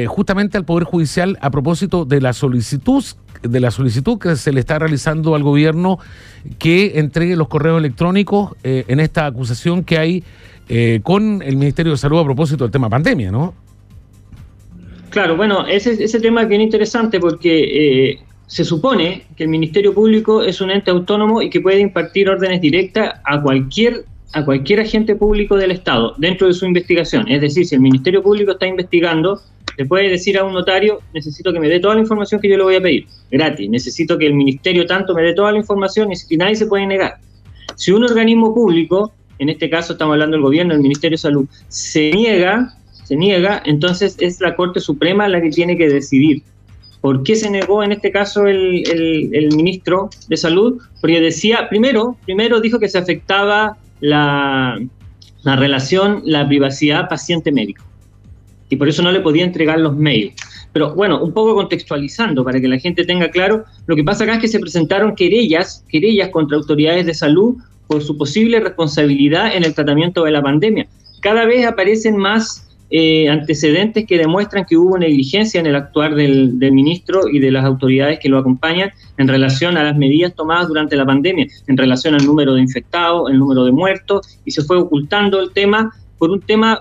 justamente 0.07 0.57
al 0.57 0.65
Poder 0.65 0.83
Judicial 0.83 1.37
a 1.41 1.49
propósito 1.49 2.03
de 2.03 2.19
la 2.19 2.33
solicitud 2.33 3.03
de 3.43 3.59
la 3.59 3.71
solicitud 3.71 4.17
que 4.17 4.35
se 4.35 4.51
le 4.51 4.59
está 4.59 4.79
realizando 4.79 5.35
al 5.35 5.43
gobierno 5.43 5.99
que 6.57 6.99
entregue 6.99 7.37
los 7.37 7.47
correos 7.47 7.77
electrónicos 7.77 8.53
en 8.63 8.99
esta 8.99 9.27
acusación 9.27 9.83
que 9.83 9.97
hay 9.97 10.23
eh, 10.69 11.00
con 11.03 11.41
el 11.41 11.55
Ministerio 11.55 11.93
de 11.93 11.97
Salud 11.97 12.19
a 12.19 12.24
propósito 12.24 12.63
del 12.63 12.71
tema 12.71 12.89
pandemia, 12.89 13.31
¿no? 13.31 13.53
Claro, 15.09 15.38
bueno, 15.38 15.65
ese, 15.65 16.03
ese 16.03 16.19
tema 16.19 16.43
es 16.43 16.50
bien 16.50 16.62
interesante 16.62 17.19
porque 17.19 18.12
eh, 18.12 18.19
se 18.47 18.63
supone 18.65 19.25
que 19.36 19.43
el 19.43 19.50
Ministerio 19.50 19.93
Público 19.93 20.43
es 20.43 20.62
un 20.62 20.71
ente 20.71 20.91
autónomo 20.91 21.41
y 21.41 21.50
que 21.50 21.62
puede 21.62 21.79
impartir 21.79 22.29
órdenes 22.29 22.62
directas 22.62 23.19
a 23.24 23.41
cualquier 23.41 24.05
a 24.33 24.43
cualquier 24.43 24.81
agente 24.81 25.15
público 25.15 25.55
del 25.55 25.71
Estado 25.71 26.13
dentro 26.17 26.47
de 26.47 26.53
su 26.53 26.65
investigación. 26.65 27.27
Es 27.29 27.41
decir, 27.41 27.65
si 27.65 27.75
el 27.75 27.81
Ministerio 27.81 28.21
Público 28.21 28.51
está 28.51 28.67
investigando, 28.67 29.41
le 29.77 29.86
puede 29.86 30.09
decir 30.09 30.38
a 30.38 30.43
un 30.43 30.53
notario, 30.53 31.00
necesito 31.13 31.53
que 31.53 31.59
me 31.59 31.69
dé 31.69 31.79
toda 31.79 31.95
la 31.95 32.01
información 32.01 32.41
que 32.41 32.50
yo 32.50 32.57
le 32.57 32.63
voy 32.63 32.75
a 32.75 32.81
pedir, 32.81 33.07
gratis. 33.31 33.69
Necesito 33.69 34.17
que 34.17 34.27
el 34.27 34.33
Ministerio 34.33 34.86
tanto 34.86 35.13
me 35.13 35.21
dé 35.21 35.33
toda 35.33 35.51
la 35.51 35.57
información 35.57 36.09
y 36.29 36.38
nadie 36.38 36.55
se 36.55 36.67
puede 36.67 36.86
negar. 36.86 37.19
Si 37.75 37.91
un 37.91 38.03
organismo 38.03 38.53
público 38.53 39.13
en 39.39 39.50
este 39.50 39.70
caso 39.70 39.94
estamos 39.94 40.13
hablando 40.13 40.36
del 40.36 40.44
gobierno, 40.44 40.74
el 40.74 40.82
Ministerio 40.82 41.15
de 41.15 41.22
Salud, 41.22 41.48
se 41.67 42.12
niega, 42.12 42.75
se 43.03 43.15
niega, 43.15 43.62
entonces 43.65 44.17
es 44.20 44.41
la 44.41 44.56
Corte 44.56 44.79
Suprema 44.79 45.27
la 45.27 45.41
que 45.41 45.50
tiene 45.50 45.77
que 45.77 45.89
decidir. 45.89 46.44
¿Por 47.01 47.24
qué 47.24 47.36
se 47.36 47.50
negó 47.50 47.84
en 47.84 47.91
este 47.91 48.12
caso 48.12 48.48
el, 48.48 49.50
ministro 49.56 50.10
de 50.27 50.38
Salud? 50.38 50.82
Porque 51.00 51.22
decía, 51.22 51.70
primero, 51.70 52.17
primero 52.25 52.60
dijo 52.60 52.79
que 52.79 52.89
se 52.89 52.98
afectaba 52.98 53.77
la, 54.00 54.79
la 55.44 55.56
relación, 55.56 56.22
la 56.25 56.48
privacidad 56.48 57.08
paciente-médico. 57.08 57.84
Y 58.70 58.75
por 58.75 58.89
eso 58.89 59.01
no 59.03 59.12
le 59.12 59.22
podía 59.22 59.46
entregar 59.46 59.79
los 59.79 59.96
mails. 59.96 60.34
Pero 60.74 60.94
bueno, 60.94 61.24
un 61.24 61.32
poco 61.32 61.56
contextualizando 61.56 62.44
para 62.44 62.60
que 62.60 62.67
la 62.67 62.77
gente 62.79 63.06
tenga 63.06 63.29
claro, 63.29 63.63
lo 63.86 63.96
que 63.96 64.03
pasa 64.03 64.25
acá 64.25 64.36
es 64.36 64.41
que 64.41 64.48
se 64.48 64.60
presentaron 64.60 65.15
querellas, 65.15 65.86
querellas 65.88 66.29
contra 66.29 66.58
autoridades 66.58 67.06
de 67.06 67.13
salud 67.13 67.56
por 67.88 68.03
su 68.03 68.17
posible 68.17 68.60
responsabilidad 68.60 69.56
en 69.56 69.63
el 69.63 69.74
tratamiento 69.74 70.24
de 70.24 70.32
la 70.32 70.41
pandemia. 70.41 70.88
Cada 71.22 71.46
vez 71.46 71.65
aparecen 71.65 72.17
más 72.17 72.67
eh, 72.89 73.27
antecedentes 73.27 74.06
que 74.06 74.17
demuestran 74.17 74.63
que 74.63 74.77
hubo 74.77 74.98
negligencia 74.98 75.60
en 75.60 75.65
el 75.65 75.75
actuar 75.75 76.15
del, 76.15 76.58
ministro 76.72 77.27
y 77.27 77.39
de 77.39 77.51
las 77.51 77.65
autoridades 77.65 78.20
que 78.20 78.29
lo 78.29 78.38
acompañan 78.38 78.91
en 79.17 79.27
relación 79.27 79.75
a 79.75 79.84
las 79.84 79.98
medidas 79.98 80.34
tomadas 80.34 80.70
durante 80.70 80.96
la 80.96 81.06
pandemia, 81.06 81.48
en 81.67 81.77
relación 81.77 82.15
al 82.15 82.25
número 82.25 82.53
de 82.53 82.62
infectados, 82.62 83.29
el 83.29 83.39
número 83.39 83.65
de 83.65 83.74
muertos, 83.74 84.39
y 84.46 84.51
se 84.51 84.63
fue 84.63 84.77
ocultando 84.77 85.41
el 85.41 85.51
tema 85.51 85.91
por 86.17 86.32
un 86.32 86.39
tema, 86.39 86.79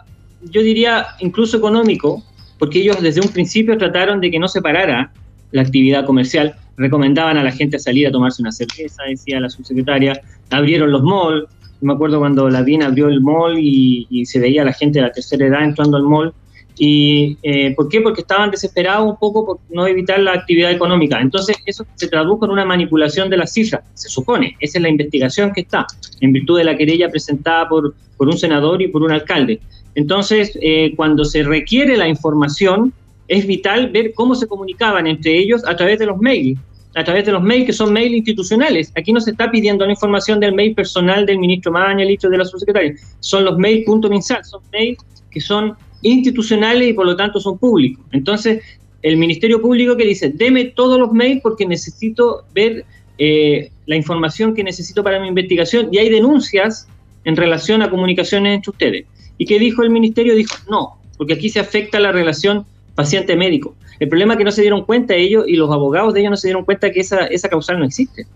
yo 0.51 0.63
diría, 0.63 1.07
incluso 1.19 1.57
económico, 1.57 2.23
porque 2.59 2.81
ellos 2.81 3.03
desde 3.03 3.21
un 3.21 3.29
principio 3.29 3.77
trataron 3.77 4.21
de 4.21 4.31
que 4.31 4.39
no 4.39 4.47
se 4.47 4.63
parara 4.63 5.13
la 5.51 5.63
actividad 5.63 6.07
comercial, 6.07 6.55
recomendaban 6.77 7.37
a 7.39 7.45
la 7.45 7.53
gente 7.53 7.79
salir 7.79 8.07
a 8.07 8.11
tomarse 8.11 8.43
una 8.43 8.53
cerveza, 8.53 9.03
decía 9.09 9.41
la 9.41 9.51
subsecretaria, 9.51 10.21
abrieron 10.51 10.91
los 10.91 11.03
malls, 11.03 11.47
me 11.81 11.93
acuerdo 11.93 12.19
cuando 12.19 12.49
la 12.49 12.59
abrió 12.59 13.09
el 13.09 13.21
mall 13.21 13.59
y, 13.59 14.25
se 14.27 14.39
veía 14.39 14.63
a 14.63 14.65
la 14.65 14.73
gente 14.73 14.99
de 14.99 15.07
la 15.07 15.13
tercera 15.13 15.47
edad 15.47 15.65
entrando 15.65 15.97
al 15.97 16.05
mall. 16.05 16.33
¿Y 16.79 17.39
eh, 17.43 17.75
por 17.75 17.89
qué? 17.89 18.03
Porque 18.03 18.21
estaban 18.21 18.51
desesperados 18.51 19.09
un 19.09 19.17
poco 19.17 19.47
por 19.47 19.59
no 19.71 19.87
evitar 19.87 20.21
la 20.21 20.33
actividad 20.33 20.71
económica. 20.71 21.21
Entonces, 21.21 21.57
eso 21.65 21.87
se 21.95 22.09
tradujo 22.09 22.45
en 22.45 22.51
una 22.51 22.67
manipulación 22.67 23.31
de 23.31 23.39
las 23.39 23.53
cifras, 23.53 23.83
se 23.95 24.11
supone. 24.11 24.57
Esa 24.61 24.79
es 24.79 24.83
la 24.83 24.91
investigación 24.91 25.53
que 25.55 25.63
está, 25.63 25.87
en 26.21 26.33
virtud 26.33 26.59
de 26.59 26.65
la 26.65 26.77
querella 26.77 27.09
presentada 27.09 27.67
por, 27.67 27.95
por 28.19 28.29
un 28.29 28.37
senador 28.37 28.83
y 28.83 28.89
por 28.89 29.03
un 29.03 29.13
alcalde. 29.13 29.61
Entonces, 29.95 30.59
eh, 30.61 30.93
cuando 30.97 31.25
se 31.25 31.43
requiere 31.43 31.97
la 31.97 32.09
información, 32.09 32.93
es 33.29 33.47
vital 33.47 33.91
ver 33.91 34.15
cómo 34.15 34.35
se 34.35 34.47
comunicaban 34.47 35.07
entre 35.07 35.37
ellos 35.37 35.63
a 35.67 35.77
través 35.77 35.99
de 35.99 36.07
los 36.07 36.19
mails, 36.19 36.59
a 36.95 37.05
través 37.05 37.27
de 37.27 37.33
los 37.33 37.43
mails 37.43 37.67
que 37.67 37.73
son 37.73 37.93
mails 37.93 38.15
institucionales. 38.15 38.93
Aquí 38.97 39.13
no 39.13 39.21
se 39.21 39.33
está 39.33 39.51
pidiendo 39.51 39.85
la 39.85 39.93
información 39.93 40.41
del 40.41 40.55
mail 40.55 40.75
personal 40.75 41.27
del 41.27 41.39
ministro 41.39 41.73
Maña, 41.73 42.05
el 42.05 42.17
de 42.17 42.39
la 42.39 42.45
subsecretaria. 42.45 42.95
Son 43.21 43.45
los 43.45 43.59
mails.minsal, 43.59 44.45
son 44.45 44.63
mails 44.73 44.99
que 45.31 45.41
son 45.41 45.77
institucionales 46.03 46.89
y 46.89 46.93
por 46.93 47.07
lo 47.07 47.17
tanto 47.17 47.41
son 47.41 47.59
públicos. 47.59 48.05
Entonces, 48.13 48.63
el 49.03 49.17
Ministerio 49.17 49.61
Público 49.61 49.97
que 49.97 50.05
dice, 50.05 50.31
deme 50.31 50.65
todos 50.65 50.99
los 50.99 51.13
mails 51.13 51.41
porque 51.43 51.67
necesito 51.67 52.45
ver 52.55 52.85
eh, 53.19 53.71
la 53.87 53.97
información 53.97 54.55
que 54.55 54.65
necesito 54.65 55.03
para 55.03 55.21
mi 55.21 55.29
investigación 55.29 55.89
y 55.93 55.99
hay 55.99 56.09
denuncias 56.09 56.89
en 57.25 57.37
relación 57.37 57.83
a 57.83 57.91
comunicaciones 57.91 58.55
entre 58.55 58.71
ustedes. 58.71 59.07
¿Y 59.39 59.47
qué 59.47 59.59
dijo 59.59 59.83
el 59.83 59.91
Ministerio? 59.91 60.35
Dijo, 60.35 60.55
no, 60.71 60.99
porque 61.19 61.35
aquí 61.35 61.49
se 61.49 61.61
afecta 61.61 62.01
la 62.01 62.13
relación 62.13 62.67
paciente-médico. 62.97 63.77
El 64.01 64.09
problema 64.09 64.35
es 64.35 64.39
que 64.39 64.45
no 64.45 64.51
se 64.51 64.63
dieron 64.63 64.85
cuenta 64.85 65.15
ellos 65.15 65.45
y 65.47 65.55
los 65.55 65.71
abogados 65.71 66.13
de 66.13 66.21
ellos 66.21 66.31
no 66.31 66.37
se 66.37 66.49
dieron 66.49 66.65
cuenta 66.65 66.91
que 66.91 67.01
esa, 67.01 67.27
esa 67.27 67.49
causal 67.49 67.79
no 67.79 67.85
existe. 67.85 68.27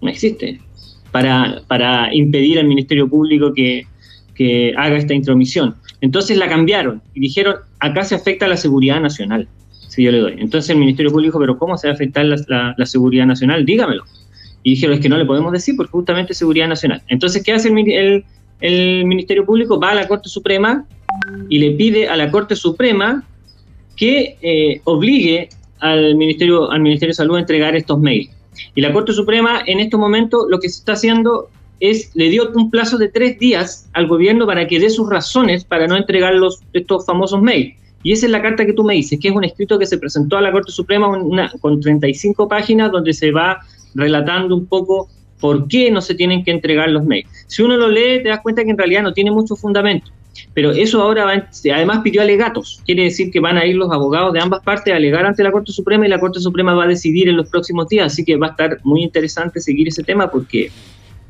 No 0.00 0.08
existe. 0.08 0.60
Para, 1.10 1.62
para 1.66 2.14
impedir 2.14 2.58
al 2.60 2.66
Ministerio 2.66 3.08
Público 3.08 3.52
que, 3.52 3.86
que 4.34 4.72
haga 4.76 4.96
esta 4.96 5.12
intromisión. 5.12 5.74
Entonces 6.00 6.38
la 6.38 6.48
cambiaron 6.48 7.02
y 7.14 7.20
dijeron, 7.20 7.56
acá 7.80 8.04
se 8.04 8.14
afecta 8.14 8.46
la 8.46 8.56
seguridad 8.56 9.00
nacional, 9.00 9.48
si 9.88 10.04
yo 10.04 10.12
le 10.12 10.18
doy. 10.18 10.36
Entonces 10.38 10.70
el 10.70 10.78
Ministerio 10.78 11.10
Público 11.10 11.32
dijo, 11.32 11.40
pero 11.40 11.58
¿cómo 11.58 11.76
se 11.76 11.88
va 11.88 11.92
a 11.92 11.94
afectar 11.94 12.24
la, 12.24 12.74
la, 12.76 12.86
seguridad 12.86 13.26
nacional? 13.26 13.66
Dígamelo. 13.66 14.04
Y 14.62 14.70
dijeron, 14.70 14.94
es 14.94 15.00
que 15.00 15.08
no 15.08 15.18
le 15.18 15.24
podemos 15.24 15.52
decir 15.52 15.74
porque 15.76 15.90
justamente 15.90 16.32
es 16.32 16.38
seguridad 16.38 16.68
nacional. 16.68 17.02
Entonces, 17.08 17.42
¿qué 17.42 17.52
hace 17.52 17.68
el, 17.68 17.90
el, 17.90 18.24
el 18.60 19.04
Ministerio 19.04 19.44
Público? 19.44 19.80
Va 19.80 19.90
a 19.90 19.94
la 19.94 20.06
Corte 20.06 20.28
Suprema 20.28 20.86
y 21.48 21.58
le 21.58 21.72
pide 21.72 22.08
a 22.08 22.16
la 22.16 22.30
Corte 22.30 22.56
Suprema 22.56 23.24
que 24.00 24.38
eh, 24.40 24.80
obligue 24.84 25.50
al 25.78 26.16
Ministerio, 26.16 26.70
al 26.70 26.80
Ministerio 26.80 27.10
de 27.10 27.16
Salud 27.16 27.36
a 27.36 27.40
entregar 27.40 27.76
estos 27.76 28.00
mails. 28.00 28.30
Y 28.74 28.80
la 28.80 28.94
Corte 28.94 29.12
Suprema 29.12 29.60
en 29.66 29.78
estos 29.78 30.00
momentos 30.00 30.46
lo 30.48 30.58
que 30.58 30.70
se 30.70 30.78
está 30.78 30.92
haciendo 30.92 31.50
es, 31.80 32.10
le 32.14 32.30
dio 32.30 32.50
un 32.54 32.70
plazo 32.70 32.96
de 32.96 33.08
tres 33.08 33.38
días 33.38 33.90
al 33.92 34.06
gobierno 34.06 34.46
para 34.46 34.66
que 34.66 34.80
dé 34.80 34.88
sus 34.88 35.08
razones 35.10 35.64
para 35.64 35.86
no 35.86 35.98
entregar 35.98 36.34
los, 36.34 36.60
estos 36.72 37.04
famosos 37.04 37.42
mails. 37.42 37.76
Y 38.02 38.12
esa 38.12 38.24
es 38.24 38.32
la 38.32 38.40
carta 38.40 38.64
que 38.64 38.72
tú 38.72 38.84
me 38.84 38.94
dices, 38.94 39.20
que 39.20 39.28
es 39.28 39.34
un 39.34 39.44
escrito 39.44 39.78
que 39.78 39.84
se 39.84 39.98
presentó 39.98 40.38
a 40.38 40.40
la 40.40 40.50
Corte 40.50 40.72
Suprema 40.72 41.06
con 41.60 41.80
35 41.80 42.48
páginas 42.48 42.90
donde 42.90 43.12
se 43.12 43.30
va 43.32 43.60
relatando 43.94 44.56
un 44.56 44.64
poco 44.64 45.10
por 45.40 45.68
qué 45.68 45.90
no 45.90 46.00
se 46.00 46.14
tienen 46.14 46.42
que 46.42 46.52
entregar 46.52 46.88
los 46.88 47.04
mails. 47.04 47.28
Si 47.48 47.62
uno 47.62 47.76
lo 47.76 47.88
lee, 47.88 48.22
te 48.22 48.30
das 48.30 48.40
cuenta 48.40 48.64
que 48.64 48.70
en 48.70 48.78
realidad 48.78 49.02
no 49.02 49.12
tiene 49.12 49.30
mucho 49.30 49.56
fundamento. 49.56 50.10
Pero 50.54 50.72
eso 50.72 51.00
ahora 51.02 51.24
va, 51.24 51.48
además 51.74 52.00
pidió 52.02 52.22
alegatos, 52.22 52.80
quiere 52.84 53.04
decir 53.04 53.30
que 53.30 53.40
van 53.40 53.56
a 53.56 53.66
ir 53.66 53.76
los 53.76 53.90
abogados 53.92 54.32
de 54.32 54.40
ambas 54.40 54.62
partes 54.62 54.92
a 54.92 54.96
alegar 54.96 55.26
ante 55.26 55.42
la 55.42 55.52
Corte 55.52 55.72
Suprema 55.72 56.06
y 56.06 56.08
la 56.08 56.18
Corte 56.18 56.40
Suprema 56.40 56.74
va 56.74 56.84
a 56.84 56.88
decidir 56.88 57.28
en 57.28 57.36
los 57.36 57.48
próximos 57.48 57.88
días, 57.88 58.12
así 58.12 58.24
que 58.24 58.36
va 58.36 58.48
a 58.48 58.50
estar 58.50 58.78
muy 58.82 59.02
interesante 59.02 59.60
seguir 59.60 59.88
ese 59.88 60.02
tema 60.02 60.30
porque 60.30 60.70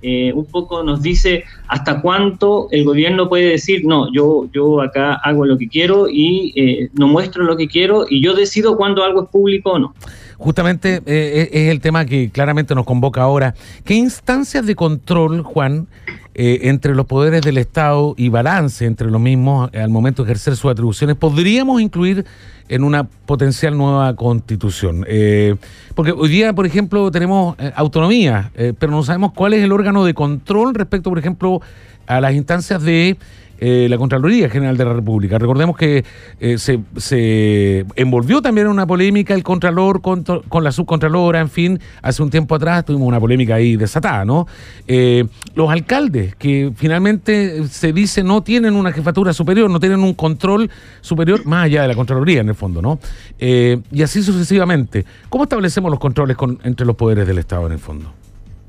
eh, 0.02 0.32
un 0.32 0.46
poco 0.46 0.82
nos 0.82 1.02
dice 1.02 1.44
hasta 1.68 2.00
cuánto 2.00 2.68
el 2.70 2.84
gobierno 2.84 3.28
puede 3.28 3.50
decir, 3.50 3.84
no, 3.84 4.10
yo, 4.12 4.48
yo 4.50 4.80
acá 4.80 5.14
hago 5.14 5.44
lo 5.44 5.58
que 5.58 5.68
quiero 5.68 6.08
y 6.08 6.54
eh, 6.56 6.88
no 6.94 7.06
muestro 7.06 7.44
lo 7.44 7.54
que 7.54 7.68
quiero 7.68 8.06
y 8.08 8.22
yo 8.22 8.34
decido 8.34 8.78
cuándo 8.78 9.04
algo 9.04 9.24
es 9.24 9.28
público 9.28 9.72
o 9.72 9.78
no. 9.78 9.94
Justamente 10.38 11.02
eh, 11.04 11.50
es 11.52 11.68
el 11.68 11.80
tema 11.80 12.06
que 12.06 12.30
claramente 12.30 12.74
nos 12.74 12.86
convoca 12.86 13.20
ahora. 13.20 13.54
¿Qué 13.84 13.92
instancias 13.92 14.64
de 14.64 14.74
control, 14.74 15.42
Juan, 15.42 15.86
entre 16.34 16.94
los 16.94 17.06
poderes 17.06 17.42
del 17.42 17.58
Estado 17.58 18.14
y 18.16 18.28
balance 18.28 18.86
entre 18.86 19.10
los 19.10 19.20
mismos 19.20 19.68
al 19.74 19.90
momento 19.90 20.22
de 20.22 20.30
ejercer 20.30 20.56
sus 20.56 20.70
atribuciones 20.70 21.16
podríamos 21.16 21.82
incluir 21.82 22.24
en 22.70 22.84
una 22.84 23.04
potencial 23.04 23.76
nueva 23.76 24.14
constitución. 24.14 25.04
Eh, 25.08 25.56
porque 25.94 26.12
hoy 26.12 26.28
día, 26.28 26.52
por 26.52 26.66
ejemplo, 26.66 27.10
tenemos 27.10 27.56
eh, 27.58 27.72
autonomía, 27.74 28.52
eh, 28.54 28.72
pero 28.78 28.92
no 28.92 29.02
sabemos 29.02 29.32
cuál 29.32 29.54
es 29.54 29.64
el 29.64 29.72
órgano 29.72 30.04
de 30.04 30.14
control 30.14 30.74
respecto, 30.74 31.10
por 31.10 31.18
ejemplo, 31.18 31.60
a 32.06 32.20
las 32.20 32.32
instancias 32.32 32.80
de 32.82 33.16
eh, 33.62 33.88
la 33.90 33.98
Contraloría 33.98 34.48
General 34.48 34.74
de 34.74 34.84
la 34.86 34.94
República. 34.94 35.38
Recordemos 35.38 35.76
que 35.76 36.02
eh, 36.40 36.56
se, 36.56 37.84
envolvió 37.94 38.40
también 38.40 38.68
en 38.68 38.72
una 38.72 38.86
polémica 38.86 39.34
el 39.34 39.42
Contralor 39.42 40.00
con, 40.00 40.24
la 40.62 40.72
subcontralora, 40.72 41.40
en 41.40 41.50
fin, 41.50 41.78
hace 42.00 42.22
un 42.22 42.30
tiempo 42.30 42.54
atrás 42.54 42.86
tuvimos 42.86 43.06
una 43.06 43.20
polémica 43.20 43.56
ahí 43.56 43.76
desatada, 43.76 44.24
¿no? 44.24 44.46
Eh, 44.88 45.26
los 45.54 45.70
alcaldes 45.70 46.34
que 46.36 46.72
finalmente 46.74 47.68
se 47.68 47.92
dice 47.92 48.24
no 48.24 48.42
tienen 48.42 48.74
una 48.76 48.92
jefatura 48.92 49.34
superior, 49.34 49.68
no 49.68 49.78
tienen 49.78 50.00
un 50.00 50.14
control 50.14 50.70
superior 51.02 51.44
más 51.44 51.66
allá 51.66 51.82
de 51.82 51.88
la 51.88 51.94
Contraloría 51.94 52.40
en 52.40 52.48
el 52.48 52.54
fondo, 52.54 52.80
¿no? 52.80 52.98
y 53.38 54.02
así 54.02 54.22
sucesivamente. 54.22 55.04
¿Cómo 55.28 55.44
establecemos 55.44 55.90
los 55.90 56.00
controles 56.00 56.36
entre 56.62 56.86
los 56.86 56.96
poderes 56.96 57.26
del 57.26 57.38
Estado 57.38 57.66
en 57.66 57.72
el 57.72 57.78
fondo? 57.78 58.12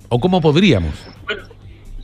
¿O 0.10 0.20
cómo 0.20 0.42
podríamos? 0.42 0.94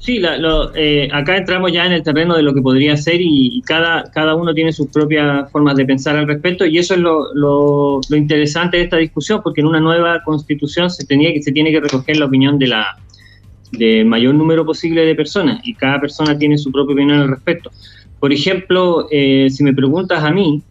Sí, 0.07 0.21
eh, 0.23 1.09
acá 1.11 1.35
entramos 1.35 1.69
ya 1.73 1.85
en 1.85 1.91
el 1.91 2.01
terreno 2.01 2.37
de 2.37 2.41
lo 2.41 2.53
que 2.53 2.61
podría 2.61 2.95
ser 2.95 3.19
y, 3.19 3.61
cada, 3.65 4.09
cada 4.09 4.35
uno 4.35 4.53
tiene 4.53 4.71
sus 4.71 4.87
propias 4.87 5.51
formas 5.51 5.75
de 5.75 5.83
pensar 5.83 6.15
al 6.15 6.25
respecto 6.25 6.65
y 6.65 6.77
eso 6.77 6.93
es 6.93 7.01
lo, 7.01 7.99
interesante 8.15 8.77
de 8.77 8.83
esta 8.83 8.95
discusión 8.95 9.41
porque 9.43 9.59
en 9.59 9.67
una 9.67 9.81
nueva 9.81 10.23
constitución 10.23 10.89
se, 10.89 11.05
tenía, 11.05 11.31
se 11.41 11.51
tiene 11.51 11.73
que 11.73 11.81
recoger 11.81 12.15
la 12.15 12.27
opinión 12.27 12.57
de 12.57 12.67
la 12.67 12.97
de 13.73 14.05
mayor 14.05 14.33
número 14.33 14.65
posible 14.65 15.03
de 15.03 15.13
personas 15.13 15.59
y 15.65 15.73
cada 15.73 15.99
persona 15.99 16.37
tiene 16.37 16.57
su 16.57 16.71
propia 16.71 16.93
opinión 16.93 17.19
al 17.19 17.27
respecto. 17.27 17.69
Por 18.21 18.31
ejemplo, 18.31 19.09
eh, 19.11 19.49
si 19.49 19.61
me 19.61 19.73
preguntas 19.73 20.23
a 20.23 20.31
mí, 20.31 20.63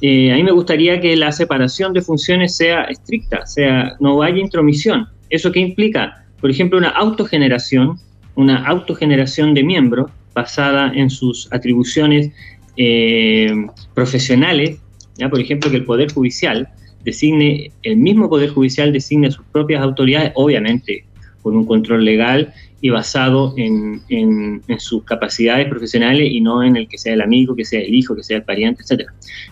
eh, 0.00 0.32
a 0.32 0.36
mí 0.36 0.44
me 0.44 0.52
gustaría 0.52 1.00
que 1.00 1.16
la 1.16 1.32
separación 1.32 1.92
de 1.92 2.02
funciones 2.02 2.54
sea 2.54 2.84
estricta, 2.84 3.44
sea, 3.46 3.96
no 3.98 4.22
haya 4.22 4.38
intromisión. 4.38 5.08
¿Eso 5.28 5.50
qué 5.50 5.58
implica? 5.58 6.24
Por 6.40 6.52
ejemplo, 6.52 6.78
una 6.78 6.90
autogeneración 6.90 7.98
una 8.40 8.64
autogeneración 8.66 9.54
de 9.54 9.62
miembros 9.62 10.10
basada 10.34 10.92
en 10.94 11.10
sus 11.10 11.52
atribuciones 11.52 12.30
eh, 12.76 13.66
profesionales, 13.94 14.78
¿ya? 15.16 15.28
por 15.28 15.40
ejemplo, 15.40 15.70
que 15.70 15.76
el 15.76 15.84
Poder 15.84 16.12
Judicial 16.12 16.68
designe, 17.04 17.72
el 17.82 17.96
mismo 17.96 18.28
Poder 18.28 18.50
Judicial 18.50 18.92
designe 18.92 19.30
sus 19.30 19.44
propias 19.46 19.82
autoridades, 19.82 20.32
obviamente 20.34 21.04
con 21.42 21.56
un 21.56 21.64
control 21.64 22.04
legal 22.04 22.52
y 22.82 22.90
basado 22.90 23.54
en, 23.56 24.62
sus 24.78 25.04
capacidades 25.04 25.68
profesionales 25.68 26.28
y 26.30 26.40
no 26.40 26.62
en 26.62 26.76
el 26.76 26.88
que 26.88 26.98
sea 26.98 27.14
el 27.14 27.20
amigo, 27.20 27.54
que 27.54 27.64
sea 27.64 27.80
el 27.80 27.94
hijo, 27.94 28.14
que 28.14 28.22
sea 28.22 28.38
el 28.38 28.42
pariente, 28.44 28.82
etc. 28.82 29.08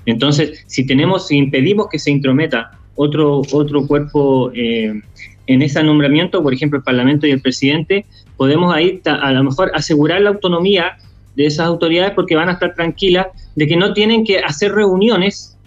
Entonces, 0.06 0.64
si 0.66 0.86
tenemos, 0.86 1.28
si 1.28 1.36
impedimos 1.36 1.88
que 1.90 1.98
se 1.98 2.10
intrometa 2.10 2.70
otro, 2.94 3.42
otro 3.52 3.86
cuerpo 3.86 4.50
eh, 4.54 5.00
en 5.46 5.62
ese 5.62 5.82
nombramiento, 5.82 6.42
por 6.42 6.54
ejemplo, 6.54 6.78
el 6.78 6.84
Parlamento 6.84 7.26
y 7.26 7.30
el 7.30 7.40
presidente, 7.40 8.06
podemos 8.38 8.74
ahí 8.74 9.02
a 9.04 9.32
lo 9.32 9.44
mejor 9.44 9.70
asegurar 9.74 10.22
la 10.22 10.30
autonomía 10.30 10.96
de 11.36 11.44
esas 11.44 11.66
autoridades 11.66 12.12
porque 12.12 12.34
van 12.34 12.48
a 12.48 12.52
estar 12.52 12.74
tranquilas 12.74 13.26
de 13.54 13.66
que 13.66 13.76
no 13.76 13.92
tienen 13.92 14.24
que 14.24 14.38
hacer 14.38 14.72
reuniones 14.72 15.58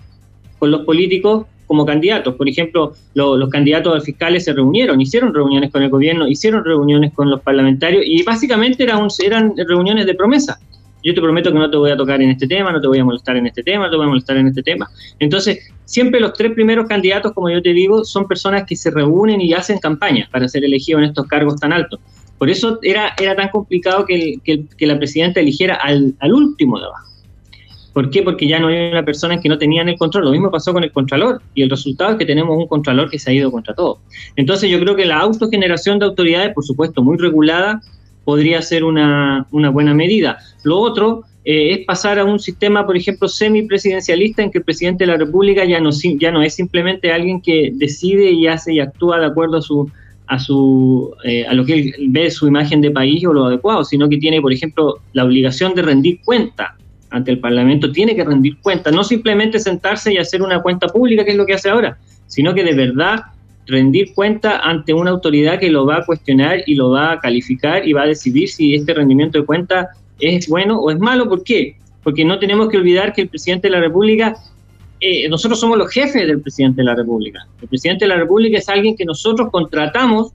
con 0.57 0.71
los 0.71 0.81
políticos 0.81 1.45
como 1.67 1.86
candidatos. 1.86 2.36
Por 2.36 2.49
ejemplo, 2.49 2.93
los 3.13 3.49
candidatos 3.49 3.95
a 3.95 4.01
fiscales 4.01 4.45
se 4.45 4.53
reunieron, 4.53 4.99
hicieron 4.99 5.34
reuniones 5.34 5.71
con 5.71 5.84
el 5.84 5.89
gobierno, 5.89 6.27
hicieron 6.27 6.65
reuniones 6.65 7.13
con 7.13 7.29
los 7.29 7.41
parlamentarios 7.41 8.03
y 8.05 8.23
básicamente 8.23 8.84
eran, 8.84 9.07
eran 9.23 9.53
reuniones 9.55 10.05
de 10.05 10.15
promesa. 10.15 10.60
Yo 11.03 11.13
te 11.15 11.21
prometo 11.21 11.51
que 11.51 11.57
no 11.57 11.69
te 11.69 11.77
voy 11.77 11.91
a 11.91 11.97
tocar 11.97 12.21
en 12.21 12.29
este 12.29 12.47
tema, 12.47 12.71
no 12.71 12.79
te 12.79 12.88
voy 12.88 12.99
a 12.99 13.05
molestar 13.05 13.36
en 13.36 13.47
este 13.47 13.63
tema, 13.63 13.86
no 13.86 13.89
te 13.89 13.97
voy 13.97 14.05
a 14.05 14.10
molestar 14.10 14.38
en 14.38 14.47
este 14.47 14.62
tema. 14.62 14.89
Entonces, 15.19 15.71
siempre 15.86 16.19
los 16.19 16.34
tres 16.34 16.51
primeros 16.53 16.88
candidatos, 16.88 17.31
como 17.31 17.49
yo 17.49 17.62
te 17.62 17.73
digo, 17.73 18.05
son 18.05 18.27
personas 18.27 18.65
que 18.65 18.75
se 18.75 18.91
reúnen 18.91 19.41
y 19.41 19.53
hacen 19.53 19.79
campañas 19.79 20.29
para 20.29 20.47
ser 20.47 20.63
elegidos 20.63 21.01
en 21.01 21.10
estos 21.10 21.25
cargos 21.27 21.60
tan 21.60 21.73
altos. 21.73 21.99
Por 22.41 22.49
eso 22.49 22.80
era, 22.82 23.13
era 23.21 23.36
tan 23.36 23.49
complicado 23.49 24.04
que, 24.04 24.39
la 24.80 24.97
presidenta 24.97 25.39
eligiera 25.39 25.75
al, 25.75 26.15
último 26.34 26.80
de 26.80 26.86
abajo. 26.88 27.08
¿Por 27.93 28.10
qué? 28.10 28.23
Porque 28.23 28.47
ya 28.47 28.58
no 28.58 28.69
hay 28.69 28.89
una 28.89 29.06
persona 29.06 29.39
que 29.39 29.47
no 29.47 29.60
tenían 29.60 29.89
el 29.89 29.95
control. 29.99 30.25
Lo 30.25 30.32
mismo 30.32 30.49
pasó 30.49 30.73
con 30.73 30.84
el 30.84 30.91
Contralor. 30.91 31.39
Y 31.54 31.62
el 31.62 31.69
resultado 31.69 32.13
es 32.13 32.17
que 32.17 32.25
tenemos 32.25 32.58
un 32.58 32.65
Contralor 32.65 33.12
que 33.12 33.19
se 33.19 33.30
ha 33.30 33.34
ido 33.36 33.51
contra 33.51 33.75
todo. 33.75 33.99
Entonces 34.38 34.71
yo 34.71 34.80
creo 34.80 34.95
que 34.95 35.06
la 35.06 35.19
autogeneración 35.19 35.99
de 35.99 36.06
autoridades, 36.06 36.51
por 36.56 36.65
supuesto, 36.65 37.04
muy 37.04 37.15
regulada, 37.19 37.80
podría 38.23 38.60
ser 38.63 38.86
una, 38.86 39.45
buena 39.51 39.93
medida. 39.93 40.39
Lo 40.63 40.80
otro 40.80 41.25
eh, 41.45 41.73
es 41.73 41.86
pasar 41.86 42.17
a 42.17 42.25
un 42.25 42.39
sistema, 42.39 42.88
por 42.88 42.97
ejemplo, 42.97 43.27
semipresidencialista 43.27 44.41
en 44.41 44.49
que 44.49 44.58
el 44.58 44.63
presidente 44.63 45.04
de 45.06 45.12
la 45.12 45.17
República 45.17 45.63
ya 45.63 45.80
no, 45.80 45.91
ya 45.91 46.32
no 46.32 46.41
es 46.41 46.56
simplemente 46.56 47.12
alguien 47.12 47.39
que 47.39 47.69
decide 47.75 48.32
y 48.32 48.47
hace 48.47 48.73
y 48.73 48.80
actúa 48.80 49.19
de 49.19 49.27
acuerdo 49.27 49.58
a 49.58 49.62
su 49.62 49.91
a, 50.32 50.39
su, 50.39 51.13
eh, 51.26 51.46
a 51.46 51.54
lo 51.54 51.65
que 51.65 51.74
él 51.74 51.94
ve 52.08 52.32
su 52.32 52.48
imagen 52.48 52.80
de 52.80 52.89
país 52.89 53.26
o 53.26 53.34
lo 53.34 53.48
adecuado, 53.48 53.84
sino 53.84 54.08
que 54.08 54.15
tiene, 54.15 54.39
por 54.39 54.54
ejemplo, 54.54 55.00
la 55.12 55.26
obligación 55.26 55.76
de 55.76 55.82
rendir 55.82 56.22
cuenta 56.24 56.78
ante 57.10 57.32
el 57.32 57.39
Parlamento, 57.39 57.91
tiene 57.91 58.15
que 58.15 58.24
rendir 58.24 58.56
cuenta, 58.62 58.91
no 58.91 59.04
simplemente 59.04 59.60
sentarse 59.60 60.13
y 60.13 60.17
hacer 60.17 60.41
una 60.41 60.62
cuenta 60.62 60.88
pública, 60.88 61.26
que 61.26 61.32
es 61.32 61.38
lo 61.38 61.46
que 61.46 61.56
hace 61.56 61.70
ahora, 61.70 61.98
sino 62.28 62.54
que 62.54 62.63
de 62.63 62.74
verdad 62.74 63.24
rendir 63.67 64.13
cuenta 64.13 64.60
ante 64.60 64.94
una 64.94 65.12
autoridad 65.12 65.60
que 65.60 65.70
lo 65.70 65.86
va 65.86 65.98
a 65.98 66.06
cuestionar 66.06 66.63
y 66.65 66.76
lo 66.76 66.91
va 66.91 67.12
a 67.12 67.20
calificar 67.20 67.86
y 67.86 67.91
va 67.91 68.04
a 68.04 68.08
decidir 68.08 68.48
si 68.48 68.74
este 68.74 68.94
rendimiento 68.94 69.38
de 69.38 69.46
cuenta 69.46 69.89
es 70.22 70.48
bueno 70.48 70.80
o 70.80 70.91
es 70.91 71.00
malo. 71.00 71.28
¿Por 71.28 71.44
qué? 71.44 71.76
Porque 72.04 72.24
no 72.24 72.39
tenemos 72.39 72.70
que 72.70 72.78
olvidar 72.78 73.12
que 73.12 73.24
el 73.24 73.28
presidente 73.28 73.67
de 73.67 73.74
la 73.74 73.82
República 73.82 74.34
eh, 75.02 75.28
nosotros 75.30 75.60
somos 75.60 75.80
los 75.80 75.92
jefes 75.92 76.28
del 76.28 76.40
presidente 76.42 76.82
de 76.82 76.86
la 76.86 76.96
República. 76.96 77.48
El 77.60 77.68
presidente 77.68 78.06
de 78.06 78.10
la 78.10 78.18
República 78.18 78.60
es 78.60 78.70
alguien 78.70 78.96
que 78.96 79.04
nosotros 79.04 79.50
contratamos 79.52 80.32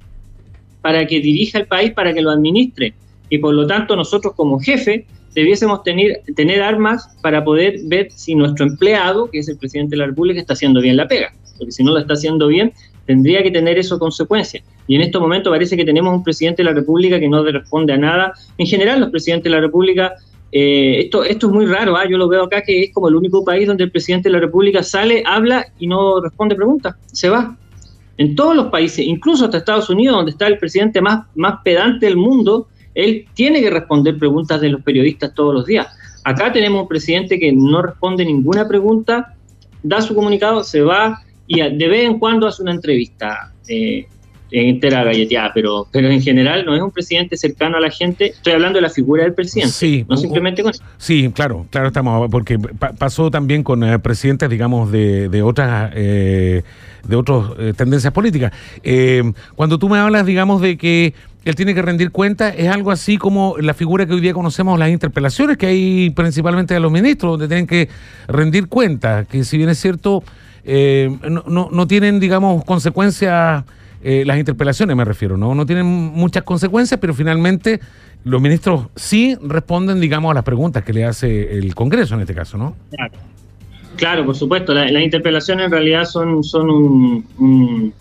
para 0.83 1.07
que 1.07 1.21
dirija 1.21 1.61
el 1.61 1.67
país, 1.67 1.93
para 1.93 2.13
que 2.13 2.21
lo 2.21 2.31
administre. 2.31 2.93
Y 3.31 3.39
por 3.39 3.55
lo 3.55 3.67
tanto 3.67 3.95
nosotros 3.95 4.35
como 4.35 4.59
jefe 4.59 5.07
debiésemos 5.35 5.83
tener, 5.85 6.63
armas 6.63 7.09
para 7.23 7.45
poder 7.45 7.79
ver 7.85 8.09
si 8.11 8.35
nuestro 8.35 8.67
empleado, 8.67 9.31
que 9.31 9.39
es 9.39 9.49
el 9.49 9.57
presidente 9.57 9.91
de 9.91 9.99
la 9.99 10.07
República, 10.07 10.41
está 10.41 10.55
haciendo 10.55 10.81
bien 10.81 10.97
la 10.97 11.07
pega. 11.07 11.33
Porque 11.59 11.73
si 11.73 11.85
no 11.85 11.93
lo 11.93 11.99
está 11.99 12.15
haciendo 12.15 12.49
bien, 12.49 12.73
tendría 13.07 13.43
que 13.45 13.53
tener 13.53 13.79
eso 13.79 13.99
consecuencias. 13.99 14.65
Y 14.89 14.97
en 14.97 15.03
este 15.03 15.19
momento 15.19 15.51
parece 15.51 15.77
que 15.77 15.85
tenemos 15.85 16.13
un 16.13 16.25
presidente 16.25 16.63
de 16.63 16.71
la 16.71 16.75
República 16.75 17.21
que 17.21 17.29
no 17.29 17.45
responde 17.45 17.93
a 17.93 17.99
nada. 17.99 18.33
En 18.59 18.67
general, 18.67 18.99
los 18.99 19.11
presidentes 19.11 19.45
de 19.45 19.51
la 19.51 19.61
República 19.61 20.15
eh, 20.53 21.01
esto, 21.01 21.25
esto 21.25 21.49
es 21.49 21.53
muy 21.53 21.67
raro, 21.67 21.97
¿ah? 21.97 22.09
yo 22.09 22.17
lo 22.19 22.29
veo 22.29 22.45
acá 22.45 22.63
que 22.63 22.85
es 22.85 22.95
como 22.95 23.09
el 23.09 23.17
único 23.17 23.45
país 23.45 23.67
donde 23.67 23.85
el 23.85 23.91
presidente 23.91 24.29
de 24.29 24.35
la 24.35 24.41
República 24.41 24.83
sale, 24.83 25.23
habla 25.27 25.67
y 25.79 25.87
no 25.87 26.21
responde 26.21 26.55
preguntas, 26.55 26.95
se 27.07 27.29
va. 27.29 27.57
En 28.19 28.35
todos 28.35 28.57
los 28.57 28.67
países, 28.67 29.05
incluso 29.05 29.45
hasta 29.45 29.59
Estados 29.59 29.91
Unidos, 29.91 30.17
donde 30.17 30.31
está 30.31 30.47
el 30.47 30.59
presidente 30.59 31.01
más, 31.03 31.27
más 31.35 31.61
pedante 31.63 32.07
del 32.07 32.17
mundo, 32.17 32.69
él 32.95 33.27
tiene 33.35 33.61
que 33.61 33.69
responder 33.69 34.19
preguntas 34.19 34.61
de 34.61 34.71
los 34.71 34.83
periodistas 34.83 35.35
todos 35.35 35.53
los 35.53 35.67
días. 35.67 35.87
Acá 36.25 36.51
tenemos 36.51 36.83
un 36.83 36.89
presidente 36.89 37.39
que 37.39 37.53
no 37.53 37.83
responde 37.83 38.25
ninguna 38.25 38.67
pregunta, 38.67 39.35
da 39.83 40.01
su 40.01 40.15
comunicado, 40.15 40.65
se 40.65 40.81
va 40.81 41.23
y 41.47 41.61
de 41.61 41.89
vez 41.89 42.07
en 42.07 42.19
cuando 42.19 42.47
hace 42.47 42.63
una 42.63 42.73
entrevista. 42.73 43.53
Eh, 43.69 44.07
entera 44.51 45.03
galleteada, 45.05 45.51
pero, 45.53 45.87
pero 45.91 46.09
en 46.09 46.23
general 46.23 46.65
no 46.65 46.75
es 46.75 46.83
un 46.83 46.91
presidente 46.91 47.37
cercano 47.37 47.77
a 47.77 47.81
la 47.81 47.91
gente. 47.91 48.27
Estoy 48.27 48.53
hablando 48.53 48.77
de 48.79 48.83
la 48.83 48.91
figura 48.91 49.25
del 49.25 49.35
presidente, 49.35 49.73
sí, 49.73 50.05
no 50.09 50.17
simplemente 50.17 50.63
con 50.63 50.73
Sí, 50.99 51.31
claro, 51.35 51.67
claro 51.71 51.89
estamos, 51.89 52.31
porque 52.31 52.59
pasó 52.59 53.31
también 53.31 53.63
con 53.63 53.83
eh, 53.83 53.99
presidentes, 53.99 54.49
digamos, 54.49 54.93
de, 54.93 55.29
de 55.29 55.43
otras 55.43 55.93
eh, 55.95 56.63
de 57.05 57.17
otras 57.17 57.45
eh, 57.59 57.73
tendencias 57.77 58.13
políticas. 58.13 58.53
cuando 59.55 59.79
tú 59.79 59.89
me 59.89 59.99
hablas, 59.99 60.27
digamos, 60.27 60.61
de 60.61 60.77
que 60.77 61.15
él 61.45 61.55
tiene 61.55 61.75
que 61.75 61.83
rendir 61.83 62.11
cuenta, 62.11 62.49
es 62.49 62.69
algo 62.69 62.91
así 62.91 63.19
como 63.19 63.57
la 63.59 63.75
figura 63.75 64.07
que 64.07 64.15
hoy 64.15 64.21
día 64.21 64.33
conocemos, 64.33 64.77
las 64.79 64.91
interpelaciones 64.91 65.57
que 65.57 65.67
hay 65.67 66.11
principalmente 66.11 66.75
de 66.75 66.81
los 66.81 66.91
ministros, 66.91 67.33
donde 67.33 67.47
tienen 67.47 67.69
que 67.69 67.89
rendir 68.27 68.67
cuenta, 68.67 69.25
que 69.25 69.45
si 69.45 69.57
bien 69.57 69.69
es 69.69 69.79
cierto, 69.79 70.25
no, 70.65 71.45
no, 71.47 71.69
no 71.71 71.87
tienen, 71.87 72.19
digamos, 72.19 72.65
consecuencias 72.65 73.63
eh, 74.09 74.25
las 74.25 74.39
interpelaciones 74.39 74.95
me 74.95 75.05
refiero, 75.05 75.37
¿no? 75.37 75.53
No 75.57 75.67
tienen 75.67 75.85
muchas 75.85 76.45
consecuencias, 76.45 77.01
pero 77.01 77.13
finalmente 77.13 77.81
los 78.23 78.41
ministros 78.41 78.87
sí 78.95 79.37
responden, 79.43 80.01
digamos, 80.01 80.31
a 80.31 80.35
las 80.35 80.45
preguntas 80.45 80.85
que 80.85 80.93
le 80.93 81.05
hace 81.05 81.59
el 81.59 81.75
Congreso 81.75 82.15
en 82.15 82.21
este 82.21 82.33
caso, 82.33 82.57
¿no? 82.57 82.77
Claro, 82.93 83.15
claro 83.97 84.25
por 84.25 84.37
supuesto. 84.37 84.73
las 84.73 85.03
interpelaciones 85.03 85.67
en 85.67 85.73
realidad 85.73 86.05
son, 86.05 86.45
son, 86.45 86.71
un, 86.71 87.93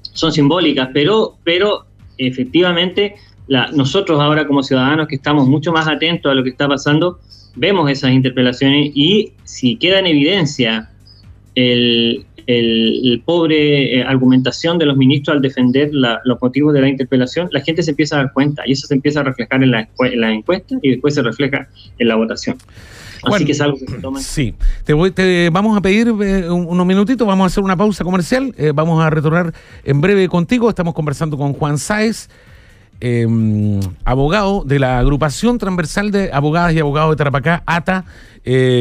son 0.00 0.32
simbólicas, 0.32 0.88
pero, 0.94 1.36
pero 1.44 1.84
efectivamente 2.16 3.16
nosotros 3.74 4.22
ahora 4.22 4.46
como 4.46 4.62
ciudadanos 4.62 5.06
que 5.06 5.16
estamos 5.16 5.46
mucho 5.46 5.70
más 5.70 5.86
atentos 5.86 6.32
a 6.32 6.34
lo 6.34 6.42
que 6.42 6.48
está 6.48 6.66
pasando, 6.66 7.20
vemos 7.56 7.90
esas 7.90 8.12
interpelaciones 8.12 8.90
y 8.94 9.34
si 9.44 9.76
queda 9.76 9.98
en 9.98 10.06
evidencia 10.06 10.88
el, 11.54 12.24
el, 12.46 13.22
pobre 13.24 13.98
eh, 13.98 14.04
argumentación 14.04 14.78
de 14.78 14.86
los 14.86 14.96
ministros 14.96 15.36
al 15.36 15.42
defender 15.42 15.90
los 15.92 16.40
motivos 16.40 16.74
de 16.74 16.80
la 16.80 16.88
interpelación, 16.88 17.48
la 17.52 17.60
gente 17.60 17.82
se 17.82 17.90
empieza 17.90 18.16
a 18.16 18.24
dar 18.24 18.32
cuenta 18.32 18.62
y 18.66 18.72
eso 18.72 18.86
se 18.86 18.94
empieza 18.94 19.20
a 19.20 19.22
reflejar 19.24 19.62
en 19.62 19.70
la, 19.70 19.88
en 19.98 20.20
la 20.20 20.32
encuesta 20.32 20.76
y 20.82 20.90
después 20.90 21.14
se 21.14 21.22
refleja 21.22 21.68
en 21.98 22.08
la 22.08 22.16
votación. 22.16 22.56
Así 23.22 23.44
que 23.44 23.52
es 23.52 23.60
algo 23.60 23.78
que 23.78 23.86
se 23.86 23.98
toma. 23.98 24.20
Sí, 24.20 24.54
te, 24.84 24.92
voy, 24.92 25.10
te 25.10 25.48
vamos 25.50 25.76
a 25.76 25.80
pedir 25.80 26.08
eh, 26.08 26.50
unos 26.50 26.86
minutitos, 26.86 27.26
vamos 27.26 27.44
a 27.44 27.46
hacer 27.46 27.62
una 27.62 27.76
pausa 27.76 28.04
comercial, 28.04 28.52
eh, 28.58 28.72
vamos 28.74 29.02
a 29.02 29.10
retornar 29.10 29.52
en 29.84 30.00
breve 30.00 30.28
contigo. 30.28 30.68
Estamos 30.68 30.94
conversando 30.94 31.38
con 31.38 31.52
Juan 31.52 31.78
Sáez, 31.78 32.28
em, 33.00 33.80
abogado 34.04 34.64
de 34.64 34.78
la 34.78 34.98
agrupación 34.98 35.58
transversal 35.58 36.10
de 36.10 36.30
abogadas 36.32 36.74
y 36.74 36.80
abogados 36.80 37.12
de 37.12 37.16
Tarapacá, 37.16 37.62
ATA, 37.66 38.04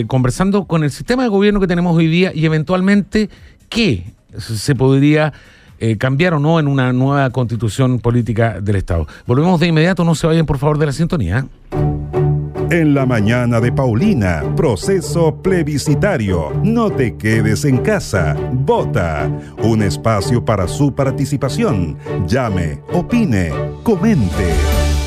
conversando 0.07 0.65
con 0.65 0.83
el 0.83 0.89
sistema 0.89 1.21
de 1.21 1.29
gobierno 1.29 1.59
que 1.59 1.67
tenemos 1.67 1.95
hoy 1.95 2.07
día 2.07 2.31
y 2.33 2.45
eventualmente 2.45 3.29
qué 3.71 4.03
se 4.37 4.75
podría 4.75 5.33
eh, 5.79 5.97
cambiar 5.97 6.35
o 6.35 6.39
no 6.39 6.59
en 6.59 6.67
una 6.67 6.93
nueva 6.93 7.31
constitución 7.31 7.99
política 7.99 8.61
del 8.61 8.75
Estado. 8.75 9.07
Volvemos 9.25 9.59
de 9.59 9.67
inmediato, 9.67 10.03
no 10.03 10.13
se 10.13 10.27
vayan 10.27 10.45
por 10.45 10.59
favor 10.59 10.77
de 10.77 10.85
la 10.85 10.91
sintonía. 10.91 11.47
En 12.69 12.93
la 12.93 13.05
mañana 13.05 13.59
de 13.59 13.71
Paulina, 13.71 14.43
proceso 14.55 15.41
plebiscitario. 15.41 16.53
No 16.63 16.89
te 16.89 17.17
quedes 17.17 17.65
en 17.65 17.79
casa. 17.79 18.37
Vota. 18.53 19.29
Un 19.63 19.81
espacio 19.83 20.45
para 20.45 20.69
su 20.69 20.93
participación. 20.95 21.97
Llame, 22.27 22.79
opine, 22.93 23.51
comente. 23.83 25.00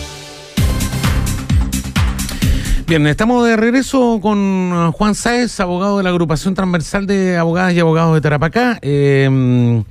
Bien, 2.86 3.06
estamos 3.06 3.46
de 3.46 3.56
regreso 3.56 4.18
con 4.20 4.38
uh, 4.38 4.92
Juan 4.92 5.14
Sáez, 5.14 5.58
abogado 5.58 5.96
de 5.96 6.04
la 6.04 6.10
agrupación 6.10 6.52
transversal 6.54 7.06
de 7.06 7.38
abogadas 7.38 7.72
y 7.72 7.80
abogados 7.80 8.14
de 8.14 8.20
Tarapacá. 8.20 8.78
Eh, 8.82 9.82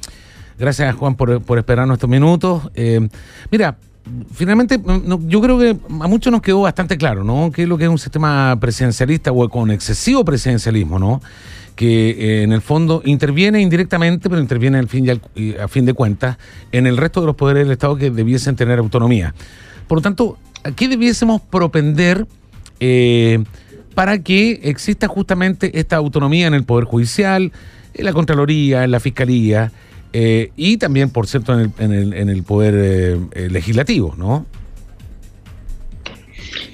gracias, 0.59 0.95
Juan, 0.95 1.15
por, 1.15 1.41
por 1.41 1.57
esperarnos 1.57 1.95
estos 1.95 2.09
minutos. 2.09 2.69
Eh, 2.75 3.09
mira, 3.49 3.77
finalmente 4.31 4.77
mm, 4.77 5.27
yo 5.27 5.41
creo 5.41 5.57
que 5.57 5.75
a 6.01 6.07
muchos 6.07 6.31
nos 6.31 6.43
quedó 6.43 6.61
bastante 6.61 6.95
claro, 6.95 7.23
¿no? 7.23 7.51
Que 7.51 7.63
es 7.63 7.67
lo 7.67 7.79
que 7.79 7.85
es 7.85 7.89
un 7.89 7.97
sistema 7.97 8.55
presidencialista 8.59 9.31
o 9.31 9.49
con 9.49 9.71
excesivo 9.71 10.23
presidencialismo, 10.23 10.99
¿no? 10.99 11.19
Que 11.75 12.11
eh, 12.11 12.43
en 12.43 12.51
el 12.51 12.61
fondo 12.61 13.01
interviene 13.05 13.59
indirectamente, 13.59 14.29
pero 14.29 14.39
interviene 14.39 14.77
al 14.77 14.87
fin 14.87 15.19
y 15.33 15.55
a 15.55 15.67
fin 15.67 15.85
de 15.85 15.95
cuentas 15.95 16.37
en 16.71 16.85
el 16.85 16.97
resto 16.97 17.21
de 17.21 17.25
los 17.25 17.35
poderes 17.35 17.63
del 17.63 17.71
Estado 17.71 17.95
que 17.95 18.11
debiesen 18.11 18.55
tener 18.55 18.77
autonomía. 18.77 19.33
Por 19.87 19.97
lo 19.97 20.01
tanto, 20.03 20.37
aquí 20.63 20.85
debiésemos 20.85 21.41
propender 21.41 22.27
eh, 22.85 23.41
para 23.95 24.19
que 24.19 24.59
exista 24.63 25.07
justamente 25.07 25.79
esta 25.79 25.95
autonomía 25.95 26.47
en 26.47 26.53
el 26.53 26.65
Poder 26.65 26.83
Judicial, 26.83 27.53
en 27.93 28.05
la 28.05 28.11
Contraloría, 28.11 28.83
en 28.83 28.91
la 28.91 28.99
Fiscalía 28.99 29.71
eh, 30.11 30.51
y 30.57 30.75
también, 30.75 31.09
por 31.09 31.27
cierto, 31.27 31.57
en 31.57 31.71
el, 31.79 32.13
en 32.13 32.27
el, 32.27 32.43
Poder 32.43 32.73
eh, 33.31 33.47
Legislativo, 33.49 34.15
¿no? 34.17 34.45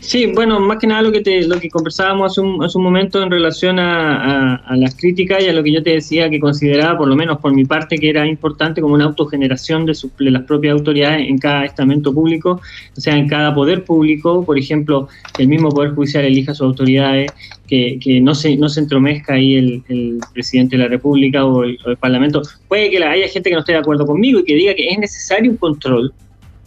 Sí, 0.10 0.26
bueno, 0.26 0.60
más 0.60 0.80
que 0.80 0.88
nada 0.88 1.04
lo 1.04 1.12
que 1.12 1.22
te, 1.22 1.46
lo 1.46 1.60
que 1.60 1.70
conversábamos 1.70 2.32
hace 2.32 2.42
un, 2.42 2.64
hace 2.64 2.80
un 2.80 2.84
momento 2.84 3.22
en 3.22 3.30
relación 3.30 3.78
a, 3.78 4.76
las 4.76 4.96
críticas 4.96 5.44
y 5.44 5.50
a 5.50 5.54
lo 5.54 5.62
que 5.62 5.72
yo 5.72 5.84
te 5.84 5.92
decía 5.92 6.32
que 6.32 6.40
consideraba, 6.40 6.98
por 6.98 7.08
lo 7.08 7.16
menos 7.16 7.38
por 7.38 7.54
mi 7.54 7.64
parte, 7.64 7.96
que 8.00 8.10
era 8.10 8.26
importante 8.26 8.82
como 8.82 8.96
una 8.96 9.06
autogeneración 9.06 9.86
de, 9.86 9.94
las 10.32 10.44
propias 10.46 10.74
autoridades 10.74 11.30
en 11.30 11.38
cada 11.38 11.64
estamento 11.64 12.12
público, 12.12 12.60
o 12.98 13.00
sea, 13.00 13.18
en 13.18 13.28
cada 13.28 13.54
poder 13.54 13.84
público, 13.84 14.44
por 14.44 14.58
ejemplo, 14.58 15.10
el 15.38 15.48
mismo 15.48 15.70
Poder 15.70 15.92
Judicial 15.92 16.26
elija 16.26 16.56
sus 16.56 16.66
autoridades, 16.66 17.32
que, 17.68 18.00
que 18.02 18.20
no, 18.20 18.34
se, 18.34 18.58
no 18.58 18.68
se 18.68 18.80
entromezca 18.80 19.36
ahí 19.36 19.58
el, 19.58 20.20
presidente 20.34 20.76
de 20.76 20.86
la 20.86 20.90
República 20.90 21.46
o 21.46 21.64
el, 21.64 21.78
o 21.86 21.92
el 21.92 21.98
Parlamento. 21.98 22.42
Puede 22.68 22.90
que 22.90 22.98
haya 22.98 23.28
gente 23.28 23.52
que 23.52 23.54
no 23.54 23.60
esté 23.60 23.74
de 23.74 23.78
acuerdo 23.78 24.08
conmigo 24.08 24.40
y 24.40 24.44
que 24.44 24.56
diga 24.56 24.74
que 24.74 24.90
es 24.90 24.98
necesario 24.98 25.52
un 25.52 25.58
control 25.58 26.12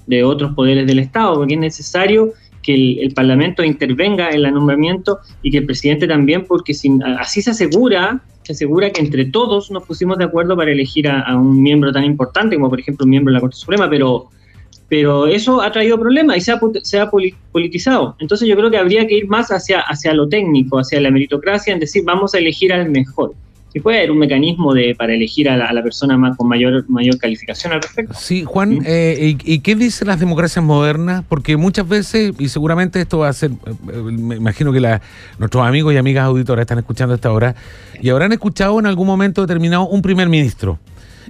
de 0.06 0.22
otros 0.22 0.54
poderes 0.54 0.86
del 0.86 1.00
Estado, 1.00 1.34
porque 1.34 1.54
es 1.54 1.60
necesario 1.60 2.34
que 2.62 2.74
el, 2.74 3.12
Parlamento 3.14 3.64
intervenga 3.64 4.30
en 4.30 4.44
el 4.44 4.54
nombramiento 4.54 5.18
y 5.42 5.50
que 5.50 5.58
el 5.58 5.66
presidente 5.66 6.06
también, 6.06 6.44
porque 6.44 6.74
sin, 6.74 7.02
así 7.02 7.42
se 7.42 7.50
asegura, 7.50 8.22
se 8.42 8.52
asegura 8.52 8.90
que 8.90 9.00
entre 9.00 9.26
todos 9.26 9.70
nos 9.70 9.84
pusimos 9.84 10.18
de 10.18 10.24
acuerdo 10.24 10.56
para 10.56 10.70
elegir 10.70 11.08
a, 11.08 11.36
un 11.36 11.62
miembro 11.62 11.92
tan 11.92 12.04
importante 12.04 12.56
como 12.56 12.70
por 12.70 12.80
ejemplo 12.80 13.04
un 13.04 13.10
miembro 13.10 13.32
de 13.32 13.34
la 13.34 13.40
Corte 13.40 13.56
Suprema, 13.56 13.90
pero, 13.90 14.28
pero 14.88 15.26
eso 15.26 15.60
ha 15.60 15.70
traído 15.72 15.98
problemas 15.98 16.36
y 16.36 16.40
se 16.40 16.52
ha, 16.52 16.60
se 16.82 17.00
ha 17.00 17.10
politizado. 17.10 18.16
Entonces 18.18 18.48
yo 18.48 18.56
creo 18.56 18.70
que 18.70 18.78
habría 18.78 19.06
que 19.06 19.16
ir 19.16 19.28
más 19.28 19.50
hacia, 19.50 19.80
hacia 19.80 20.14
lo 20.14 20.28
técnico, 20.28 20.78
hacia 20.78 21.00
la 21.00 21.10
meritocracia, 21.10 21.72
en 21.72 21.80
decir, 21.80 22.04
vamos 22.04 22.34
a 22.34 22.38
elegir 22.38 22.72
al 22.72 22.90
mejor 22.90 23.34
y 23.74 23.80
puede 23.80 23.98
haber 23.98 24.10
un 24.10 24.18
mecanismo 24.18 24.74
de 24.74 24.94
para 24.96 25.14
elegir 25.14 25.48
a 25.48 25.72
la, 25.72 25.82
persona 25.82 26.16
más, 26.16 26.36
con 26.36 26.48
mayor 26.48 26.88
mayor 26.88 27.18
calificación 27.18 27.72
al 27.72 27.82
respecto. 27.82 28.14
Sí, 28.14 28.44
Juan, 28.44 28.82
eh, 28.84 29.36
¿y, 29.42 29.58
qué 29.60 29.74
dicen 29.74 30.08
las 30.08 30.20
democracias 30.20 30.64
modernas? 30.64 31.24
Porque 31.28 31.56
muchas 31.56 31.88
veces, 31.88 32.32
y 32.38 32.48
seguramente 32.48 33.00
esto 33.00 33.18
va 33.18 33.28
a 33.28 33.32
ser, 33.32 33.50
eh, 33.50 34.02
me 34.02 34.36
imagino 34.36 34.72
que 34.72 34.80
la, 34.80 35.00
nuestros 35.38 35.66
amigos 35.66 35.94
y 35.94 35.96
amigas 35.96 36.24
auditoras 36.24 36.62
están 36.62 36.78
escuchando 36.78 37.14
esta 37.14 37.32
hora, 37.32 37.54
y 38.00 38.10
habrán 38.10 38.32
escuchado 38.32 38.78
en 38.78 38.86
algún 38.86 39.06
momento 39.06 39.40
determinado 39.40 39.86
un 39.88 40.02
primer 40.02 40.28
ministro, 40.28 40.78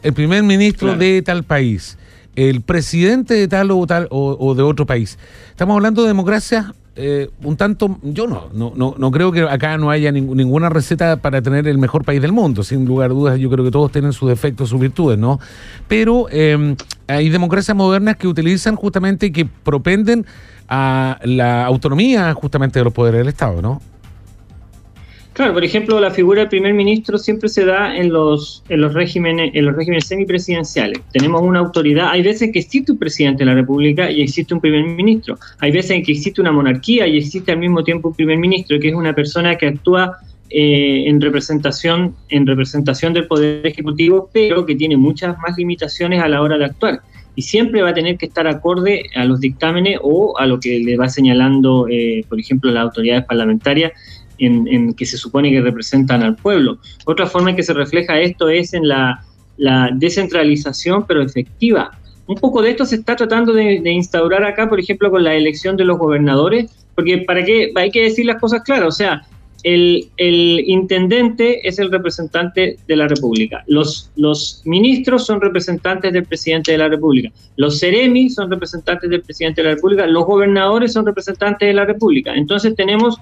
el 0.03 0.13
primer 0.13 0.43
ministro 0.43 0.97
de 0.97 1.23
tal 1.23 1.45
país, 1.45 1.97
el 2.35 2.61
presidente 2.63 3.35
de 3.35 3.47
tal 3.47 3.71
o 3.71 3.87
tal 3.87 4.09
o, 4.11 4.55
de 4.55 4.63
otro 4.63 4.87
país. 4.87 5.19
Estamos 5.51 5.77
hablando 5.77 6.03
de 6.03 6.09
democracia 6.09 6.75
eh, 6.95 7.31
un 7.43 7.57
tanto, 7.57 7.99
yo 8.03 8.27
no, 8.27 8.51
no, 8.53 8.95
no, 8.99 9.11
creo 9.11 9.33
que 9.33 9.43
acá 9.43 9.79
no 9.79 9.91
haya 9.91 10.13
ninguna 10.13 10.69
receta 10.69 11.17
para 11.17 11.41
tener 11.41 11.67
el 11.67 11.79
mejor 11.79 12.05
país 12.05 12.21
del 12.21 12.33
mundo, 12.33 12.63
sin 12.63 12.85
lugar 12.85 13.11
a 13.11 13.15
dudas, 13.15 13.39
yo 13.39 13.49
creo 13.49 13.65
que 13.65 13.71
todos 13.71 13.91
tienen 13.91 14.13
sus 14.13 14.29
defectos, 14.29 14.69
sus 14.69 14.79
virtudes, 14.79 15.19
¿no? 15.19 15.41
Pero 15.89 16.27
eh, 16.31 16.77
hay 17.07 17.31
democracias 17.31 17.75
modernas 17.75 18.17
que 18.17 18.29
utilizan 18.29 18.77
justamente 18.77 19.27
y 19.27 19.33
que 19.33 19.47
propenden 19.47 20.27
a 20.69 21.19
la 21.25 21.65
autonomía 21.65 22.35
justamente 22.35 22.79
de 22.79 22.85
los 22.85 22.93
poderes 22.93 23.21
del 23.21 23.29
Estado, 23.29 23.63
¿no? 23.63 23.81
Claro, 25.33 25.55
por 25.55 25.65
ejemplo, 25.65 25.99
la 25.99 26.11
figura 26.11 26.41
del 26.41 26.51
primer 26.51 26.75
ministro 26.75 27.17
siempre 27.17 27.49
se 27.49 27.65
da 27.65 27.97
en 27.97 28.13
los, 28.13 28.63
en 28.69 28.83
los 28.83 28.93
regímenes, 28.93 29.51
en 29.55 29.65
los 29.65 29.75
regímenes 29.75 30.07
semipresidenciales. 30.07 31.01
Tenemos 31.11 31.41
una 31.41 31.61
autoridad, 31.61 32.11
hay 32.11 32.23
veces 32.23 32.51
que 32.53 32.59
existe 32.59 32.93
un 32.93 32.99
presidente 32.99 33.39
de 33.39 33.47
la 33.47 33.55
República 33.55 34.11
y 34.11 34.21
existe 34.21 34.53
un 34.53 34.61
primer 34.61 34.85
ministro. 34.85 35.39
Hay 35.61 35.73
veces 35.73 35.93
en 35.93 36.03
que 36.03 36.13
existe 36.13 36.43
una 36.43 36.53
monarquía 36.53 37.07
y 37.07 37.17
existe 37.17 37.51
al 37.51 37.59
mismo 37.59 37.83
tiempo 37.83 38.09
un 38.09 38.15
primer 38.15 38.37
ministro, 38.37 38.79
que 38.79 38.89
es 38.89 38.95
una 38.95 39.15
persona 39.15 39.57
que 39.57 39.69
actúa 39.69 40.19
eh, 40.51 41.05
en 41.07 41.19
representación, 41.19 42.15
en 42.29 42.47
representación 42.47 43.15
del 43.15 43.27
poder 43.27 43.67
ejecutivo, 43.67 44.29
pero 44.35 44.67
que 44.67 44.75
tiene 44.75 44.99
muchas 44.99 45.39
más 45.39 45.57
limitaciones 45.57 46.23
a 46.23 46.29
la 46.29 46.43
hora 46.43 46.59
de 46.59 46.67
actuar. 46.67 47.01
Y 47.35 47.41
siempre 47.41 47.81
va 47.81 47.89
a 47.89 47.95
tener 47.95 48.19
que 48.19 48.27
estar 48.27 48.47
acorde 48.47 49.05
a 49.15 49.25
los 49.25 49.41
dictámenes 49.41 49.99
o 50.03 50.39
a 50.39 50.45
lo 50.45 50.61
que 50.61 50.79
le 50.79 50.99
va 50.99 51.09
señalando, 51.09 51.87
eh, 51.89 52.23
por 52.29 52.39
ejemplo, 52.39 52.71
las 52.71 52.83
autoridades 52.83 53.25
parlamentarias 53.25 53.93
en, 54.39 54.95
que 54.95 55.07
se 55.07 55.17
supone 55.17 55.51
que 55.51 55.61
representan 55.61 56.23
al 56.23 56.37
pueblo. 56.37 56.79
Otra 57.05 57.27
forma 57.27 57.51
en 57.51 57.57
que 57.57 57.63
se 57.63 57.73
refleja 57.73 58.21
esto 58.21 58.49
es 58.49 58.75
en 58.75 58.89
la, 58.89 59.25
descentralización, 59.95 61.07
pero 61.07 61.23
efectiva. 61.23 61.93
Un 62.27 62.37
poco 62.37 62.63
de 62.63 62.71
esto 62.71 62.85
se 62.85 62.97
está 62.97 63.15
tratando 63.15 63.53
de, 63.53 63.81
instaurar 63.93 64.45
acá, 64.45 64.69
por 64.69 64.81
ejemplo, 64.81 65.11
con 65.11 65.23
la 65.23 65.35
elección 65.35 65.77
de 65.77 65.85
los 65.85 65.99
gobernadores, 65.99 66.71
porque 66.95 67.19
para 67.19 67.45
qué 67.45 67.73
hay 67.75 67.91
que 67.91 68.03
decir 68.03 68.27
las 68.27 68.41
cosas 68.41 68.63
claras, 68.63 68.89
o 68.89 68.93
sea, 68.93 69.23
el, 69.63 70.65
intendente 70.67 71.67
es 71.67 71.79
el 71.79 71.91
representante 71.91 72.79
de 72.87 72.97
la 72.97 73.07
República, 73.07 73.63
los, 73.67 74.11
los 74.17 74.63
ministros 74.65 75.27
son 75.27 75.41
representantes 75.41 76.13
del 76.13 76.25
presidente 76.25 76.73
de 76.73 76.79
la 76.79 76.89
República, 76.89 77.31
los 77.57 77.79
seremi 77.79 78.31
son 78.31 78.51
representantes 78.51 79.09
del 79.09 79.23
presidente 79.23 79.63
de 79.63 79.69
la 79.69 79.75
República, 79.75 80.07
los 80.07 80.27
gobernadores 80.27 80.93
son 80.93 81.07
representantes 81.07 81.67
de 81.67 81.75
la 81.75 81.85
República. 81.85 82.35
Entonces 82.35 82.75
tenemos 82.75 83.19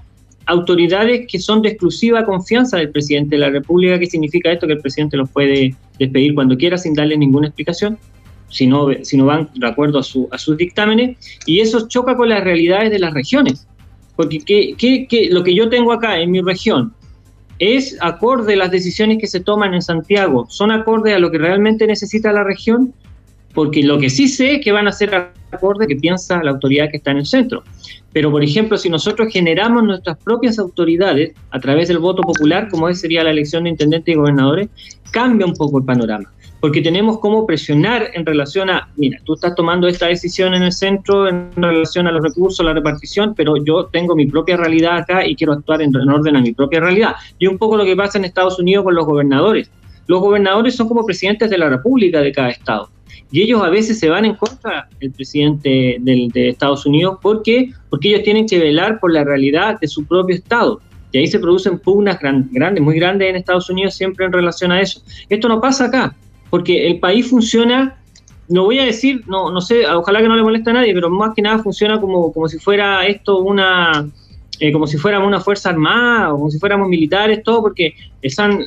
autoridades 0.51 1.27
que 1.29 1.39
son 1.39 1.63
de 1.63 1.71
exclusiva 1.71 2.25
confianza 2.25 2.77
del 2.77 2.91
presidente 2.91 3.37
de 3.37 3.41
la 3.41 3.51
República. 3.51 3.99
¿Qué 3.99 4.07
significa 4.07 4.51
esto? 4.53 4.67
Que 4.67 4.75
el 4.75 4.81
presidente 4.81 5.17
los 5.17 5.31
puede 5.31 5.75
despedir 5.99 6.35
cuando 6.35 6.57
quiera 6.57 6.77
sin 6.77 6.95
darle 6.95 7.17
ninguna 7.17 7.47
explicación, 7.47 7.99
si 8.49 8.67
no, 8.67 8.87
van 9.25 9.49
de 9.55 9.67
acuerdo 9.67 10.01
a, 10.01 10.03
su, 10.03 10.29
a 10.33 10.39
sus 10.39 10.57
dictámenes, 10.57 11.17
y 11.47 11.61
eso 11.61 11.87
choca 11.89 12.17
con 12.17 12.29
las 12.29 12.43
realidades 12.43 12.91
de 12.91 12.99
las 12.99 13.15
regiones. 13.15 13.67
Porque 14.17 14.41
¿qué, 14.77 15.29
lo 15.31 15.45
que 15.45 15.55
yo 15.55 15.69
tengo 15.69 15.93
acá 15.93 16.19
en 16.19 16.31
mi 16.33 16.41
región 16.41 16.93
es 17.59 17.97
acorde 18.01 18.55
a 18.55 18.57
las 18.57 18.71
decisiones 18.71 19.19
que 19.19 19.27
se 19.27 19.41
toman 19.41 19.75
en 19.75 19.83
Santiago, 19.83 20.47
son 20.49 20.73
acorde 20.73 21.15
a 21.15 21.19
lo 21.19 21.31
que 21.31 21.39
realmente 21.39 21.87
necesita 21.87 22.33
la 22.33 22.43
región. 22.45 22.93
porque 23.55 23.83
lo 23.83 23.99
que 23.99 24.11
sí 24.11 24.29
sé 24.29 24.55
es 24.57 24.65
que 24.65 24.71
van 24.71 24.87
a 24.87 24.93
ser 24.93 25.33
acorde 25.51 25.87
que 25.89 25.97
piensa 25.97 26.43
la 26.43 26.53
autoridad 26.53 26.89
que 26.91 26.99
está 26.99 27.11
en 27.11 27.19
el 27.19 27.27
centro. 27.27 27.65
Pero, 28.13 28.31
por 28.31 28.43
ejemplo, 28.43 28.77
si 28.77 28.91
nosotros 28.91 29.33
generamos 29.33 29.85
nuestras 29.85 30.19
propias 30.19 30.59
autoridades 30.59 31.33
a 31.51 31.61
través 31.61 31.89
del 31.89 31.99
voto 31.99 32.23
popular, 32.23 32.69
como 32.69 32.93
sería 32.93 33.23
la 33.23 33.31
elección 33.31 33.65
de 33.65 33.71
intendentes 33.71 34.13
y 34.13 34.19
gobernadores, 34.19 34.69
cambia 35.13 35.47
un 35.47 35.55
poco 35.55 35.79
el 35.79 35.85
panorama. 35.85 36.31
Porque 36.61 36.83
tenemos 36.83 37.21
cómo 37.21 37.47
presionar 37.47 38.11
en 38.13 38.27
relación 38.27 38.69
a, 38.69 38.89
mira, 38.97 39.19
tú 39.25 39.35
estás 39.35 39.55
tomando 39.55 39.89
esta 39.89 40.09
decisión 40.09 40.53
en 40.53 40.63
el 40.63 40.73
centro 40.73 41.27
en 41.27 41.51
relación 41.57 42.07
a 42.07 42.13
los 42.13 42.23
recursos, 42.23 42.67
la 42.67 42.75
repartición, 42.75 43.35
pero 43.35 43.55
yo 43.65 43.87
tengo 43.87 44.15
mi 44.15 44.27
propia 44.27 44.59
realidad 44.59 44.99
acá 44.99 45.27
y 45.27 45.35
quiero 45.37 45.55
actuar 45.55 45.81
en, 45.81 45.95
en 45.97 46.11
orden 46.11 46.37
a 46.37 46.41
mi 46.43 46.53
propia 46.53 46.81
realidad. 46.81 47.15
Y 47.39 47.47
un 47.47 47.57
poco 47.57 47.79
lo 47.79 47.85
que 47.85 47.97
pasa 47.97 48.19
en 48.19 48.27
Estados 48.27 48.59
Unidos 48.59 48.85
con 48.85 48.95
los 48.95 49.07
gobernadores. 49.07 49.71
Los 50.11 50.23
gobernadores 50.23 50.75
son 50.75 50.89
como 50.89 51.07
presidentes 51.07 51.49
de 51.51 51.57
la 51.57 51.69
república 51.69 52.21
de 52.21 52.33
cada 52.33 52.51
estado 52.51 52.91
y 53.31 53.43
ellos 53.43 53.63
a 53.63 53.69
veces 53.69 54.01
se 54.01 54.09
van 54.09 54.25
en 54.25 54.35
contra 54.35 54.89
del 54.99 55.13
presidente 55.13 55.99
de 56.01 56.49
Estados 56.49 56.85
Unidos. 56.85 57.19
¿Por 57.23 57.45
qué? 57.45 57.71
Porque 57.89 58.09
ellos 58.09 58.25
tienen 58.25 58.49
que 58.49 58.59
velar 58.59 58.99
por 58.99 59.13
la 59.13 59.23
realidad 59.23 59.79
de 59.79 59.87
su 59.87 60.05
propio 60.05 60.35
Estado. 60.35 60.81
Y 61.13 61.19
ahí 61.19 61.29
se 61.29 61.39
producen 61.39 61.79
pugnas 61.79 62.19
grandes, 62.19 62.83
muy 62.83 62.97
grandes 62.97 63.31
en 63.31 63.37
Estados 63.37 63.71
Unidos 63.71 63.95
siempre 63.95 64.27
en 64.27 64.33
relación 64.33 64.73
a 64.73 64.81
eso. 64.81 65.01
Esto 65.29 65.49
no 65.49 65.61
pasa 65.61 65.85
acá, 65.85 66.17
porque 66.51 66.89
el 66.89 66.99
país 66.99 67.31
funciona, 67.31 67.97
no 68.49 68.65
voy 68.65 68.81
a 68.81 68.87
decir, 68.87 69.23
no, 69.29 69.53
no 69.53 69.61
sé, 69.61 69.87
ojalá 69.87 70.23
que 70.23 70.27
no 70.27 70.35
le 70.35 70.43
moleste 70.43 70.71
a 70.71 70.73
nadie, 70.73 70.93
pero 70.93 71.09
más 71.09 71.37
que 71.37 71.43
nada 71.43 71.63
funciona 71.63 72.01
como, 72.01 72.33
como 72.33 72.49
si 72.49 72.59
fuera 72.59 73.07
esto 73.07 73.39
una, 73.39 74.11
eh, 74.59 74.73
como 74.73 74.89
si 74.89 74.99
fuéramos 74.99 75.29
una 75.29 75.39
fuerza 75.39 75.71
armada 75.71 76.35
o 76.35 76.39
como 76.39 76.51
si 76.51 76.59
fuéramos 76.59 76.89
militares, 76.89 77.45
todo, 77.45 77.63
porque 77.63 77.95
están 78.23 78.67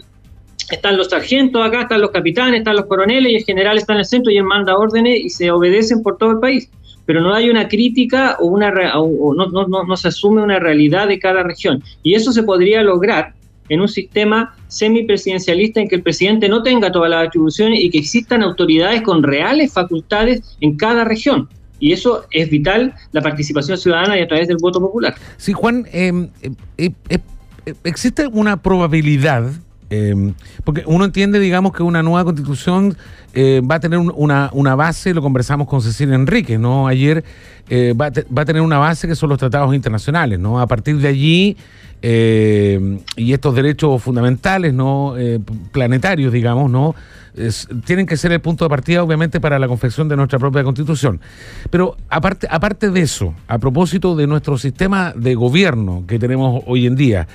están 0.69 0.97
los 0.97 1.09
sargentos 1.09 1.65
acá, 1.65 1.81
están 1.81 2.01
los 2.01 2.11
capitanes, 2.11 2.59
están 2.59 2.75
los 2.75 2.85
coroneles 2.85 3.31
y 3.31 3.35
el 3.35 3.43
general 3.43 3.77
está 3.77 3.93
en 3.93 3.99
el 3.99 4.05
centro 4.05 4.31
y 4.31 4.37
él 4.37 4.43
manda 4.43 4.77
órdenes 4.77 5.19
y 5.19 5.29
se 5.29 5.51
obedecen 5.51 6.01
por 6.01 6.17
todo 6.17 6.31
el 6.31 6.39
país. 6.39 6.69
Pero 7.05 7.21
no 7.21 7.33
hay 7.33 7.49
una 7.49 7.67
crítica 7.67 8.37
o, 8.39 8.45
una, 8.45 8.71
o 8.95 9.33
no, 9.33 9.47
no, 9.47 9.83
no, 9.83 9.97
se 9.97 10.07
asume 10.07 10.41
una 10.41 10.59
realidad 10.59 11.07
de 11.07 11.19
cada 11.19 11.43
región. 11.43 11.83
Y 12.01 12.13
eso 12.15 12.31
se 12.31 12.43
podría 12.43 12.81
lograr 12.81 13.33
en 13.69 13.81
un 13.81 13.87
sistema 13.87 14.55
semipresidencialista 14.67 15.81
en 15.81 15.87
que 15.87 15.95
el 15.95 16.03
presidente 16.03 16.47
no 16.47 16.63
tenga 16.63 16.91
todas 16.91 17.09
las 17.09 17.27
atribuciones 17.27 17.81
y 17.81 17.89
que 17.89 17.97
existan 17.97 18.41
autoridades 18.41 19.01
con 19.01 19.23
reales 19.23 19.73
facultades 19.73 20.57
en 20.61 20.77
cada 20.77 21.03
región. 21.03 21.49
Y 21.79 21.91
eso 21.91 22.25
es 22.31 22.49
vital, 22.49 22.93
la 23.11 23.21
participación 23.21 23.77
ciudadana 23.77 24.17
y 24.17 24.21
a 24.21 24.27
través 24.27 24.47
del 24.47 24.57
voto 24.57 24.79
popular. 24.79 25.15
Sí, 25.35 25.51
Juan, 25.51 25.85
em, 25.91 26.29
eh, 26.41 26.91
eh, 27.09 27.19
eh, 27.65 27.73
existe 27.83 28.27
una 28.27 28.61
probabilidad 28.61 29.51
Em, 29.93 30.33
porque 30.63 30.83
uno 30.87 31.05
entiende, 31.05 31.39
digamos, 31.39 31.71
que 31.71 31.83
una 31.83 32.01
nueva 32.01 32.25
constitución 32.25 32.97
eh, 33.35 33.61
va 33.63 33.75
a 33.75 33.79
tener 33.79 33.99
una, 33.99 34.49
una, 34.51 34.73
base, 34.73 35.13
lo 35.13 35.21
conversamos 35.21 35.67
con 35.67 35.83
Cecilia 35.83 36.15
Enrique, 36.15 36.57
¿no? 36.57 36.87
Ayer 36.87 37.23
eh, 37.69 37.93
va, 37.93 38.09
va, 38.35 38.41
a 38.41 38.45
tener 38.45 38.63
una 38.63 38.79
base 38.79 39.07
que 39.07 39.13
son 39.13 39.29
los 39.29 39.37
tratados 39.37 39.75
internacionales, 39.75 40.39
¿no? 40.39 40.59
A 40.59 40.65
partir 40.65 40.97
de 40.97 41.07
allí, 41.07 41.57
eh, 42.03 42.99
y 43.15 43.33
estos 43.33 43.55
derechos 43.55 44.03
fundamentales, 44.03 44.73
¿no? 44.73 45.15
planetarios, 45.71 46.31
digamos, 46.31 46.69
¿no? 46.69 46.93
tienen 47.85 48.05
que 48.05 48.17
ser 48.17 48.31
el 48.31 48.41
punto 48.41 48.65
de 48.65 48.69
partida, 48.69 49.03
obviamente, 49.03 49.39
para 49.39 49.57
la 49.57 49.67
confección 49.67 50.07
de 50.07 50.15
nuestra 50.15 50.37
propia 50.37 50.63
constitución. 50.63 51.19
Pero 51.69 51.97
aparte, 52.09 52.47
aparte 52.49 52.91
de 52.91 53.01
eso, 53.01 53.33
a 53.47 53.57
propósito 53.57 54.15
de 54.15 54.27
nuestro 54.27 54.57
sistema 54.57 55.13
de 55.15 55.33
gobierno 55.35 56.03
que 56.07 56.19
tenemos 56.19 56.63
hoy 56.67 56.85
en 56.85 56.95
día, 56.95 57.27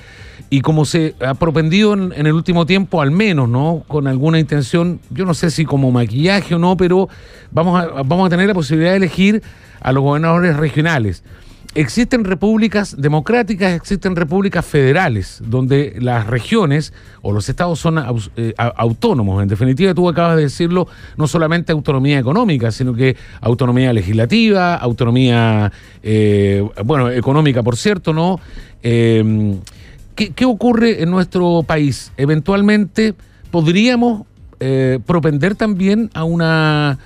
y 0.49 0.61
como 0.61 0.85
se 0.85 1.15
ha 1.19 1.35
propendido 1.35 1.93
en, 1.93 2.13
el 2.13 2.33
último 2.33 2.65
tiempo, 2.65 3.01
al 3.01 3.11
menos, 3.11 3.47
¿no? 3.49 3.83
Con 3.87 4.07
alguna 4.07 4.39
intención, 4.39 4.99
yo 5.11 5.25
no 5.25 5.33
sé 5.33 5.51
si 5.51 5.65
como 5.65 5.91
maquillaje 5.91 6.55
o 6.55 6.59
no, 6.59 6.75
pero 6.75 7.07
vamos 7.51 7.79
a, 7.79 8.01
vamos 8.03 8.27
a 8.27 8.29
tener 8.29 8.47
la 8.47 8.53
posibilidad 8.53 8.91
de 8.91 8.97
elegir 8.97 9.43
a 9.81 9.91
los 9.91 10.01
gobernadores 10.01 10.57
regionales 10.57 11.23
existen 11.75 12.23
repúblicas 12.23 12.99
democráticas, 12.99 13.73
existen 13.73 14.15
repúblicas 14.15 14.65
federales, 14.65 15.41
donde 15.45 15.95
las 15.99 16.27
regiones 16.27 16.93
o 17.21 17.31
los 17.31 17.47
estados 17.47 17.79
son 17.79 17.97
eh, 18.35 18.53
autónomos. 18.57 19.41
En 19.41 19.49
definitiva, 19.49 19.93
tú 19.93 20.09
acabas 20.09 20.35
de 20.37 20.43
decirlo, 20.43 20.87
no 21.17 21.27
solamente 21.27 21.71
autonomía 21.71 22.19
económica, 22.19 22.71
sino 22.71 22.93
que 22.93 23.15
autonomía 23.41 23.93
legislativa, 23.93 24.75
autonomía, 24.75 25.71
eh, 26.01 26.67
bueno, 26.85 27.09
económica, 27.09 27.61
por 27.61 27.77
cierto, 27.77 28.13
¿no? 28.13 28.39
Eh, 28.81 29.57
¿qué, 30.15 30.45
ocurre 30.45 31.03
en 31.03 31.11
nuestro 31.11 31.63
país? 31.63 32.11
Eventualmente 32.17 33.13
podríamos 33.51 34.23
propender 35.05 35.55
también 35.55 36.09
a 36.13 36.25
una 36.25 36.99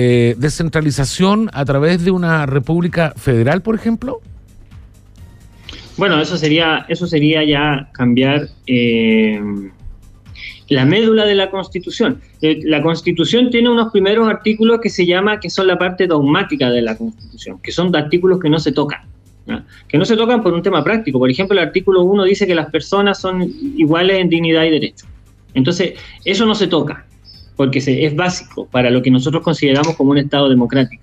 eh, 0.00 0.36
descentralización 0.38 1.50
a 1.52 1.64
través 1.64 2.04
de 2.04 2.12
una 2.12 2.46
república 2.46 3.14
federal, 3.16 3.62
por 3.62 3.74
ejemplo? 3.74 4.20
Bueno, 5.96 6.20
eso 6.20 6.36
sería, 6.36 6.86
eso 6.88 7.08
sería 7.08 7.42
ya 7.42 7.90
cambiar 7.90 8.46
eh, 8.68 9.40
la 10.68 10.84
médula 10.84 11.26
de 11.26 11.34
la 11.34 11.50
Constitución. 11.50 12.20
Eh, 12.40 12.60
la 12.62 12.80
Constitución 12.80 13.50
tiene 13.50 13.70
unos 13.70 13.90
primeros 13.90 14.28
artículos 14.28 14.78
que 14.80 14.88
se 14.88 15.04
llama, 15.04 15.40
que 15.40 15.50
son 15.50 15.66
la 15.66 15.76
parte 15.76 16.06
dogmática 16.06 16.70
de 16.70 16.82
la 16.82 16.96
Constitución, 16.96 17.58
que 17.60 17.72
son 17.72 17.94
artículos 17.96 18.38
que 18.38 18.48
no 18.48 18.60
se 18.60 18.70
tocan. 18.70 19.00
que 19.88 19.98
no 19.98 20.04
se 20.04 20.16
tocan 20.16 20.44
por 20.44 20.52
un 20.52 20.62
tema 20.62 20.84
práctico. 20.84 21.18
Por 21.18 21.28
ejemplo, 21.28 21.58
el 21.58 21.66
artículo 21.66 22.02
1 22.02 22.22
dice 22.22 22.46
que 22.46 22.54
las 22.54 22.70
personas 22.70 23.18
son 23.18 23.42
iguales 23.76 24.20
en 24.20 24.28
dignidad 24.28 24.62
y 24.62 24.70
derecho. 24.70 25.06
Entonces, 25.54 25.94
eso 26.24 26.46
no 26.46 26.54
se 26.54 26.68
toca 26.68 27.04
porque 27.58 27.80
es 27.80 28.14
básico 28.14 28.66
para 28.70 28.88
lo 28.88 29.02
que 29.02 29.10
nosotros 29.10 29.42
consideramos 29.42 29.96
como 29.96 30.12
un 30.12 30.18
Estado 30.18 30.48
democrático. 30.48 31.02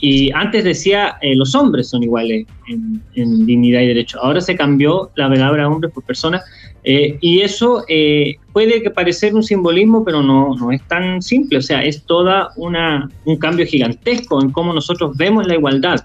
Y 0.00 0.30
antes 0.32 0.64
decía, 0.64 1.16
eh, 1.20 1.34
los 1.34 1.54
hombres 1.54 1.88
son 1.88 2.02
iguales 2.02 2.46
en, 2.68 3.46
dignidad 3.46 3.80
y 3.80 3.88
derecho. 3.88 4.18
Ahora 4.22 4.40
se 4.40 4.56
cambió 4.56 5.10
la 5.16 5.28
palabra 5.28 5.68
hombres 5.68 5.92
por 5.92 6.04
personas 6.04 6.42
eh, 6.84 7.18
y 7.20 7.40
eso 7.40 7.84
eh, 7.88 8.36
puede 8.54 8.88
parecer 8.90 9.34
un 9.34 9.42
simbolismo, 9.42 10.02
pero 10.02 10.22
no, 10.22 10.54
no 10.54 10.72
es 10.72 10.82
tan 10.88 11.20
simple. 11.20 11.58
O 11.58 11.62
sea, 11.62 11.82
es 11.82 12.02
toda 12.04 12.50
un 12.56 13.36
cambio 13.38 13.66
gigantesco 13.66 14.42
en 14.42 14.50
cómo 14.50 14.72
nosotros 14.72 15.16
vemos 15.18 15.46
la 15.46 15.54
igualdad 15.54 15.98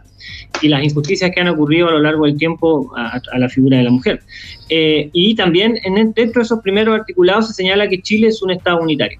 y 0.62 0.68
las 0.68 0.84
injusticias 0.84 1.32
que 1.34 1.40
han 1.40 1.50
ocurrido 1.50 1.88
a 1.90 1.92
lo 1.92 2.00
largo 2.00 2.26
del 2.26 2.38
tiempo 2.38 2.92
a, 2.98 3.22
la 3.38 3.48
figura 3.48 3.78
de 3.78 3.84
la 3.84 3.92
mujer. 3.92 4.22
y 4.70 5.36
también 5.36 5.80
en, 5.84 6.12
dentro 6.14 6.42
de 6.42 6.46
esos 6.46 6.60
primeros 6.62 7.00
articulados 7.00 7.48
se 7.48 7.54
señala 7.54 7.88
que 7.88 8.02
Chile 8.02 8.28
es 8.28 8.42
un 8.42 8.52
Estado 8.52 8.82
unitario. 8.82 9.20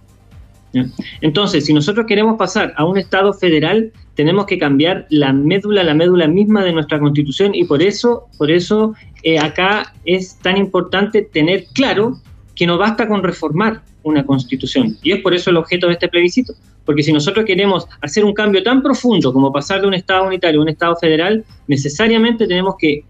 Entonces, 1.22 1.66
si 1.66 1.74
nosotros 1.74 2.06
queremos 2.06 2.38
pasar 2.38 2.74
a 2.78 2.86
un 2.86 2.98
Estado 2.98 3.34
federal, 3.34 3.92
tenemos 4.16 4.46
que 4.46 4.58
cambiar 4.58 5.06
la 5.10 5.34
médula, 5.34 5.84
la 5.84 5.94
médula 5.94 6.28
misma 6.28 6.64
de 6.64 6.74
nuestra 6.74 7.00
Constitución 7.00 7.54
y 7.54 7.66
por 7.66 7.82
eso, 7.82 8.28
por 8.38 8.52
eso 8.52 8.94
eh, 9.24 9.40
acá 9.40 9.94
es 10.06 10.38
tan 10.40 10.58
importante 10.58 11.22
tener 11.22 11.66
claro 11.74 12.20
que 12.56 12.66
no 12.66 12.78
basta 12.78 13.08
con 13.08 13.24
reformar 13.24 13.82
una 14.04 14.26
Constitución. 14.26 14.98
Y 15.04 15.12
es 15.12 15.22
por 15.22 15.34
eso 15.34 15.50
el 15.50 15.58
objeto 15.58 15.88
de 15.88 15.94
este 15.94 16.08
plebiscito, 16.08 16.54
porque 16.86 17.04
si 17.04 17.12
nosotros 17.12 17.46
queremos 17.46 17.88
hacer 18.02 18.24
un 18.24 18.34
cambio 18.34 18.64
tan 18.64 18.82
profundo 18.82 19.34
como 19.34 19.52
pasar 19.52 19.82
de 19.82 19.88
un 19.88 19.94
Estado 19.94 20.26
unitario 20.26 20.60
a 20.60 20.64
un 20.64 20.70
Estado 20.70 20.96
federal, 20.96 21.44
necesariamente 21.68 22.48
tenemos 22.48 22.76
que 22.78 23.04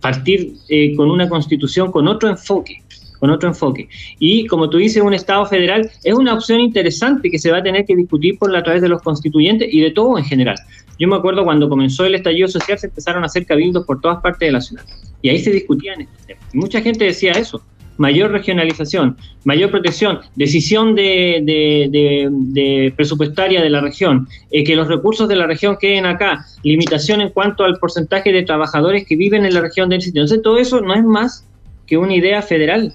partir 0.00 0.54
eh, 0.68 0.94
con 0.96 1.10
una 1.10 1.28
Constitución 1.28 1.92
con 1.92 2.08
otro 2.08 2.28
enfoque 2.28 2.82
con 3.20 3.30
otro 3.30 3.48
enfoque. 3.48 3.88
Y 4.18 4.46
como 4.46 4.68
tú 4.68 4.78
dices, 4.78 5.02
un 5.02 5.14
Estado 5.14 5.46
federal 5.46 5.88
es 6.02 6.14
una 6.14 6.34
opción 6.34 6.58
interesante 6.60 7.30
que 7.30 7.38
se 7.38 7.52
va 7.52 7.58
a 7.58 7.62
tener 7.62 7.84
que 7.84 7.94
discutir 7.94 8.38
por 8.38 8.50
la, 8.50 8.64
través 8.64 8.82
de 8.82 8.88
los 8.88 9.02
constituyentes 9.02 9.68
y 9.72 9.80
de 9.80 9.92
todo 9.92 10.18
en 10.18 10.24
general. 10.24 10.56
Yo 10.98 11.06
me 11.06 11.16
acuerdo 11.16 11.44
cuando 11.44 11.68
comenzó 11.68 12.04
el 12.04 12.14
estallido 12.14 12.48
social 12.48 12.78
se 12.78 12.88
empezaron 12.88 13.22
a 13.22 13.26
hacer 13.26 13.46
cabildos 13.46 13.86
por 13.86 14.00
todas 14.00 14.20
partes 14.20 14.48
de 14.48 14.52
la 14.52 14.60
ciudad 14.60 14.84
y 15.22 15.28
ahí 15.28 15.38
se 15.38 15.50
discutían 15.50 16.00
estos 16.02 16.26
temas. 16.26 16.44
Mucha 16.54 16.80
gente 16.80 17.04
decía 17.04 17.32
eso, 17.32 17.62
mayor 17.96 18.32
regionalización, 18.32 19.16
mayor 19.44 19.70
protección, 19.70 20.20
decisión 20.34 20.94
de, 20.94 21.42
de, 21.44 22.92
presupuestaria 22.96 23.62
de 23.62 23.68
la 23.68 23.82
región, 23.82 24.26
eh, 24.50 24.64
que 24.64 24.74
los 24.74 24.88
recursos 24.88 25.28
de 25.28 25.36
la 25.36 25.46
región 25.46 25.76
queden 25.78 26.06
acá, 26.06 26.46
limitación 26.62 27.20
en 27.20 27.28
cuanto 27.28 27.64
al 27.64 27.78
porcentaje 27.78 28.32
de 28.32 28.42
trabajadores 28.42 29.06
que 29.06 29.16
viven 29.16 29.44
en 29.44 29.52
la 29.52 29.60
región 29.60 29.90
del 29.90 30.00
sitio. 30.00 30.22
Entonces 30.22 30.42
todo 30.42 30.56
eso 30.56 30.80
no 30.80 30.94
es 30.94 31.04
más 31.04 31.46
que 31.86 31.98
una 31.98 32.14
idea 32.14 32.40
federal 32.40 32.94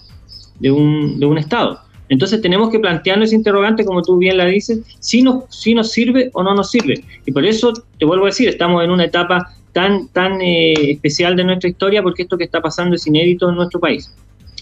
de 0.59 0.71
un, 0.71 1.19
de 1.19 1.25
un 1.25 1.37
Estado. 1.37 1.79
Entonces 2.07 2.41
tenemos 2.41 2.69
que 2.69 2.79
plantearnos 2.79 3.27
ese 3.29 3.35
interrogante, 3.35 3.83
como 3.83 4.01
tú 4.01 4.17
bien 4.17 4.37
la 4.37 4.45
dices, 4.45 4.79
si 4.99 5.21
nos, 5.21 5.45
si 5.49 5.73
nos 5.73 5.91
sirve 5.91 6.29
o 6.33 6.43
no 6.43 6.53
nos 6.53 6.69
sirve. 6.69 7.03
Y 7.25 7.31
por 7.31 7.45
eso, 7.45 7.73
te 7.97 8.05
vuelvo 8.05 8.25
a 8.25 8.27
decir, 8.27 8.47
estamos 8.47 8.83
en 8.83 8.91
una 8.91 9.05
etapa 9.05 9.51
tan, 9.73 10.07
tan 10.09 10.39
eh, 10.41 10.91
especial 10.91 11.35
de 11.35 11.43
nuestra 11.43 11.69
historia 11.69 12.03
porque 12.03 12.23
esto 12.23 12.37
que 12.37 12.43
está 12.43 12.61
pasando 12.61 12.95
es 12.95 13.07
inédito 13.07 13.49
en 13.49 13.55
nuestro 13.55 13.79
país 13.79 14.13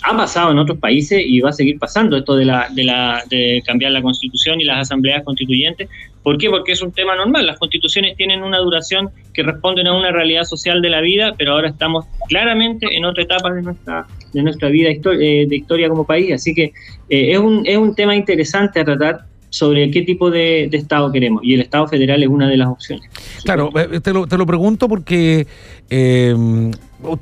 ha 0.03 0.17
pasado 0.17 0.51
en 0.51 0.59
otros 0.59 0.77
países 0.79 1.23
y 1.25 1.39
va 1.39 1.49
a 1.49 1.53
seguir 1.53 1.79
pasando 1.79 2.17
esto 2.17 2.35
de, 2.35 2.45
la, 2.45 2.67
de, 2.69 2.83
la, 2.83 3.23
de 3.29 3.63
cambiar 3.65 3.93
la 3.93 4.01
constitución 4.01 4.59
y 4.59 4.65
las 4.65 4.79
asambleas 4.81 5.23
constituyentes. 5.23 5.89
¿Por 6.21 6.37
qué? 6.37 6.49
Porque 6.49 6.73
es 6.73 6.81
un 6.81 6.91
tema 6.91 7.15
normal. 7.15 7.45
Las 7.45 7.57
constituciones 7.57 8.15
tienen 8.17 8.43
una 8.43 8.59
duración 8.59 9.09
que 9.33 9.43
responden 9.43 9.87
a 9.87 9.95
una 9.95 10.11
realidad 10.11 10.43
social 10.43 10.81
de 10.81 10.89
la 10.89 11.01
vida, 11.01 11.35
pero 11.37 11.53
ahora 11.53 11.69
estamos 11.69 12.05
claramente 12.27 12.95
en 12.95 13.05
otra 13.05 13.23
etapa 13.23 13.51
de 13.53 13.61
nuestra, 13.61 14.05
de 14.33 14.43
nuestra 14.43 14.69
vida 14.69 14.89
eh, 14.89 15.45
de 15.47 15.55
historia 15.55 15.87
como 15.87 16.05
país. 16.05 16.33
Así 16.33 16.53
que 16.53 16.73
eh, 17.09 17.31
es, 17.31 17.37
un, 17.37 17.63
es 17.65 17.77
un 17.77 17.95
tema 17.95 18.15
interesante 18.15 18.81
a 18.81 18.85
tratar 18.85 19.25
sobre 19.53 19.91
qué 19.91 20.01
tipo 20.01 20.31
de, 20.31 20.63
Estado 20.71 21.11
queremos. 21.11 21.43
Y 21.43 21.53
el 21.53 21.61
Estado 21.61 21.87
federal 21.87 22.23
es 22.23 22.27
una 22.27 22.49
de 22.49 22.57
las 22.57 22.69
opciones. 22.69 23.07
Claro, 23.43 23.69
eh, 23.75 23.99
te 23.99 24.11
lo, 24.11 24.25
te 24.25 24.35
lo 24.35 24.47
pregunto 24.47 24.89
porque 24.89 25.45
eh, 25.95 26.71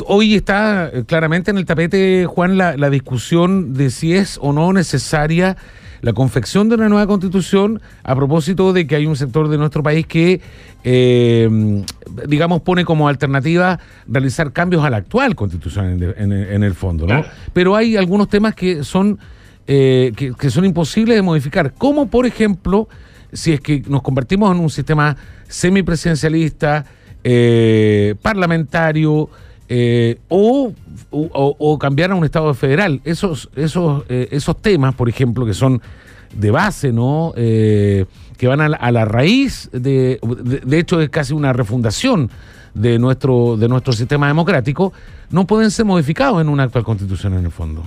hoy 0.05 0.35
está 0.35 0.91
claramente 1.07 1.51
en 1.51 1.57
el 1.57 1.65
tapete, 1.65 2.25
Juan, 2.25 2.57
la, 2.57 2.77
la 2.77 2.89
discusión 2.89 3.73
de 3.73 3.89
si 3.89 4.13
es 4.13 4.37
o 4.41 4.53
no 4.53 4.71
necesaria 4.71 5.57
la 6.01 6.13
confección 6.13 6.67
de 6.67 6.75
una 6.75 6.89
nueva 6.89 7.07
constitución 7.07 7.81
a 8.03 8.15
propósito 8.15 8.73
de 8.73 8.87
que 8.87 8.95
hay 8.95 9.05
un 9.05 9.15
sector 9.15 9.47
de 9.47 9.57
nuestro 9.57 9.83
país 9.83 10.05
que, 10.07 10.41
eh, 10.83 11.83
digamos, 12.27 12.61
pone 12.61 12.85
como 12.85 13.07
alternativa 13.07 13.79
realizar 14.07 14.51
cambios 14.51 14.83
a 14.83 14.89
la 14.89 14.97
actual 14.97 15.35
constitución 15.35 16.01
en, 16.17 16.63
el 16.63 16.73
fondo, 16.73 17.05
¿no? 17.05 17.23
Pero 17.53 17.75
hay 17.75 17.97
algunos 17.97 18.29
temas 18.29 18.55
que 18.55 18.83
son, 18.83 19.19
eh, 19.67 20.11
que, 20.15 20.49
son 20.49 20.65
imposibles 20.65 21.15
de 21.15 21.21
modificar, 21.21 21.73
como 21.73 22.07
por 22.07 22.25
ejemplo, 22.25 22.89
si 23.31 23.53
es 23.53 23.61
que 23.61 23.83
nos 23.87 24.01
convertimos 24.01 24.53
en 24.55 24.61
un 24.61 24.69
sistema 24.69 25.15
semipresidencialista, 25.47 26.85
eh, 27.23 28.15
parlamentario, 28.21 29.29
o, 30.29 30.73
o, 31.11 31.79
cambiar 31.79 32.11
a 32.11 32.15
un 32.15 32.25
Estado 32.25 32.53
federal. 32.53 32.99
Esos, 33.05 33.49
esos, 33.55 34.03
esos 34.09 34.61
temas, 34.61 34.95
por 34.95 35.07
ejemplo, 35.07 35.45
que 35.45 35.53
son 35.53 35.81
de 36.33 36.51
base, 36.51 36.91
¿no? 36.91 37.33
Eh, 37.35 38.05
que 38.37 38.47
van 38.47 38.61
a 38.61 38.91
la, 38.91 39.05
raíz 39.05 39.69
de, 39.71 40.19
de, 40.65 40.79
hecho 40.79 40.99
es 40.99 41.09
casi 41.09 41.33
una 41.33 41.53
refundación 41.53 42.31
de 42.73 42.97
nuestro, 42.97 43.55
de 43.55 43.67
nuestro 43.67 43.93
sistema 43.93 44.27
democrático, 44.27 44.93
no 45.29 45.45
pueden 45.45 45.69
ser 45.69 45.85
modificados 45.85 46.41
en 46.41 46.49
una 46.49 46.63
actual 46.63 46.83
constitución 46.83 47.33
en 47.35 47.45
el 47.45 47.51
fondo. 47.51 47.83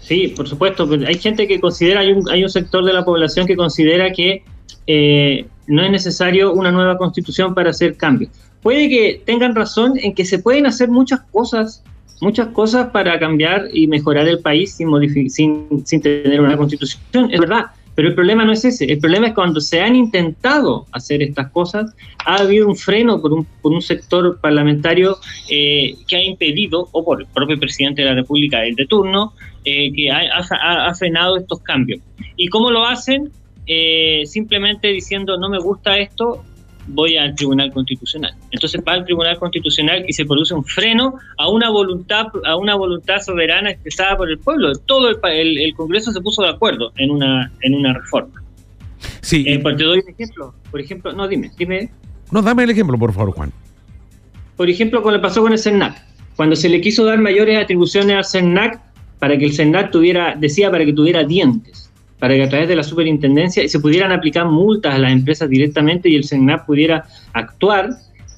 Sí, 0.00 0.34
por 0.36 0.48
supuesto. 0.48 0.88
Hay 1.06 1.18
gente 1.18 1.48
que 1.48 1.60
considera, 1.60 2.00
hay 2.00 2.12
un, 2.12 2.28
hay 2.30 2.42
un 2.42 2.50
sector 2.50 2.84
de 2.84 2.92
la 2.92 3.04
población 3.04 3.46
que 3.46 3.56
considera 3.56 4.12
que 4.12 4.42
eh, 4.86 5.46
no 5.66 5.82
es 5.82 5.90
necesario 5.90 6.52
una 6.52 6.70
nueva 6.70 6.96
constitución 6.98 7.54
para 7.54 7.70
hacer 7.70 7.96
cambios. 7.96 8.30
Puede 8.62 8.88
que 8.88 9.22
tengan 9.24 9.54
razón 9.54 9.94
en 9.98 10.14
que 10.14 10.24
se 10.24 10.38
pueden 10.38 10.66
hacer 10.66 10.88
muchas 10.88 11.20
cosas 11.30 11.82
muchas 12.20 12.48
cosas 12.48 12.88
para 12.90 13.18
cambiar 13.18 13.68
y 13.72 13.86
mejorar 13.86 14.26
el 14.28 14.40
país 14.40 14.74
sin, 14.74 14.90
tener 16.02 16.40
una 16.40 16.56
constitución, 16.56 17.30
es 17.30 17.38
verdad, 17.38 17.66
pero 17.94 18.08
el 18.08 18.14
problema 18.14 18.44
no 18.44 18.52
es 18.52 18.64
ese, 18.64 18.84
el 18.84 18.98
problema 18.98 19.28
es 19.28 19.34
cuando 19.34 19.60
se 19.60 19.80
han 19.80 19.96
intentado 19.96 20.86
hacer 20.92 21.22
estas 21.22 21.50
cosas, 21.50 21.94
ha 22.24 22.36
habido 22.36 22.68
un 22.68 22.76
freno 22.76 23.20
por 23.20 23.32
un, 23.32 23.82
sector 23.82 24.38
parlamentario 24.40 25.16
eh, 25.50 25.96
que 26.06 26.16
ha 26.16 26.22
impedido, 26.22 26.88
o 26.92 27.04
por 27.04 27.20
el 27.20 27.26
propio 27.26 27.58
presidente 27.58 28.02
de 28.02 28.08
la 28.08 28.14
República, 28.14 28.64
el 28.64 28.74
de 28.76 28.86
turno, 28.86 29.32
eh, 29.64 29.92
que 29.92 30.10
ha, 30.10 30.94
frenado 30.94 31.38
estos 31.38 31.60
cambios. 31.60 32.00
¿Y 32.36 32.48
cómo 32.48 32.70
lo 32.70 32.86
hacen? 32.86 33.30
Eh, 33.70 34.22
simplemente 34.24 34.88
diciendo 34.88 35.36
no 35.36 35.50
me 35.50 35.58
gusta 35.58 35.98
esto, 35.98 36.42
voy 36.86 37.18
al 37.18 37.34
Tribunal 37.34 37.70
Constitucional. 37.70 38.34
Entonces 38.50 38.80
va 38.86 38.94
al 38.94 39.04
Tribunal 39.04 39.38
Constitucional 39.38 40.04
y 40.08 40.12
se 40.14 40.24
produce 40.24 40.54
un 40.54 40.64
freno 40.64 41.16
a 41.36 41.50
una 41.50 41.68
voluntad, 41.68 42.26
a 42.46 42.56
una 42.56 42.74
voluntad 42.74 43.20
soberana 43.20 43.70
expresada 43.70 44.16
por 44.16 44.30
el 44.30 44.38
pueblo. 44.38 44.72
Todo 44.86 45.10
el, 45.10 45.58
el, 45.58 45.74
Congreso 45.74 46.12
se 46.12 46.20
puso 46.22 46.42
de 46.42 46.48
acuerdo 46.48 46.92
en 46.96 47.10
una, 47.10 47.52
en 47.60 47.74
una 47.74 47.92
reforma. 47.92 48.42
Sí. 49.20 49.44
Eh, 49.46 49.58
te 49.58 49.84
doy 49.84 49.98
un 49.98 50.08
ejemplo. 50.08 50.54
Por 50.70 50.80
ejemplo, 50.80 51.12
no, 51.12 51.28
dime, 51.28 51.50
dime. 51.58 51.90
No, 52.30 52.40
dame 52.40 52.64
el 52.64 52.70
ejemplo, 52.70 52.98
por 52.98 53.12
favor, 53.12 53.34
Juan. 53.34 53.52
Por 54.56 54.68
ejemplo, 54.68 55.02
que 55.02 55.18
pasó 55.18 55.42
con 55.42 55.52
el 55.52 55.58
CERNAC. 55.58 56.02
Cuando 56.36 56.56
se 56.56 56.68
le 56.68 56.80
quiso 56.80 57.04
dar 57.04 57.18
mayores 57.18 57.62
atribuciones 57.62 58.16
al 58.16 58.24
CERNAC 58.24 58.80
para 59.18 59.36
que 59.36 59.44
el 59.44 59.52
CERNAC 59.52 59.90
tuviera, 59.90 60.34
decía, 60.36 60.70
para 60.70 60.84
que 60.84 60.92
tuviera 60.92 61.22
dientes 61.24 61.87
para 62.18 62.34
que 62.34 62.42
a 62.42 62.48
través 62.48 62.68
de 62.68 62.76
la 62.76 62.82
superintendencia 62.82 63.66
se 63.68 63.80
pudieran 63.80 64.12
aplicar 64.12 64.46
multas 64.46 64.94
a 64.94 64.98
las 64.98 65.12
empresas 65.12 65.48
directamente 65.48 66.08
y 66.08 66.16
el 66.16 66.24
CENAP 66.24 66.66
pudiera 66.66 67.04
actuar 67.32 67.90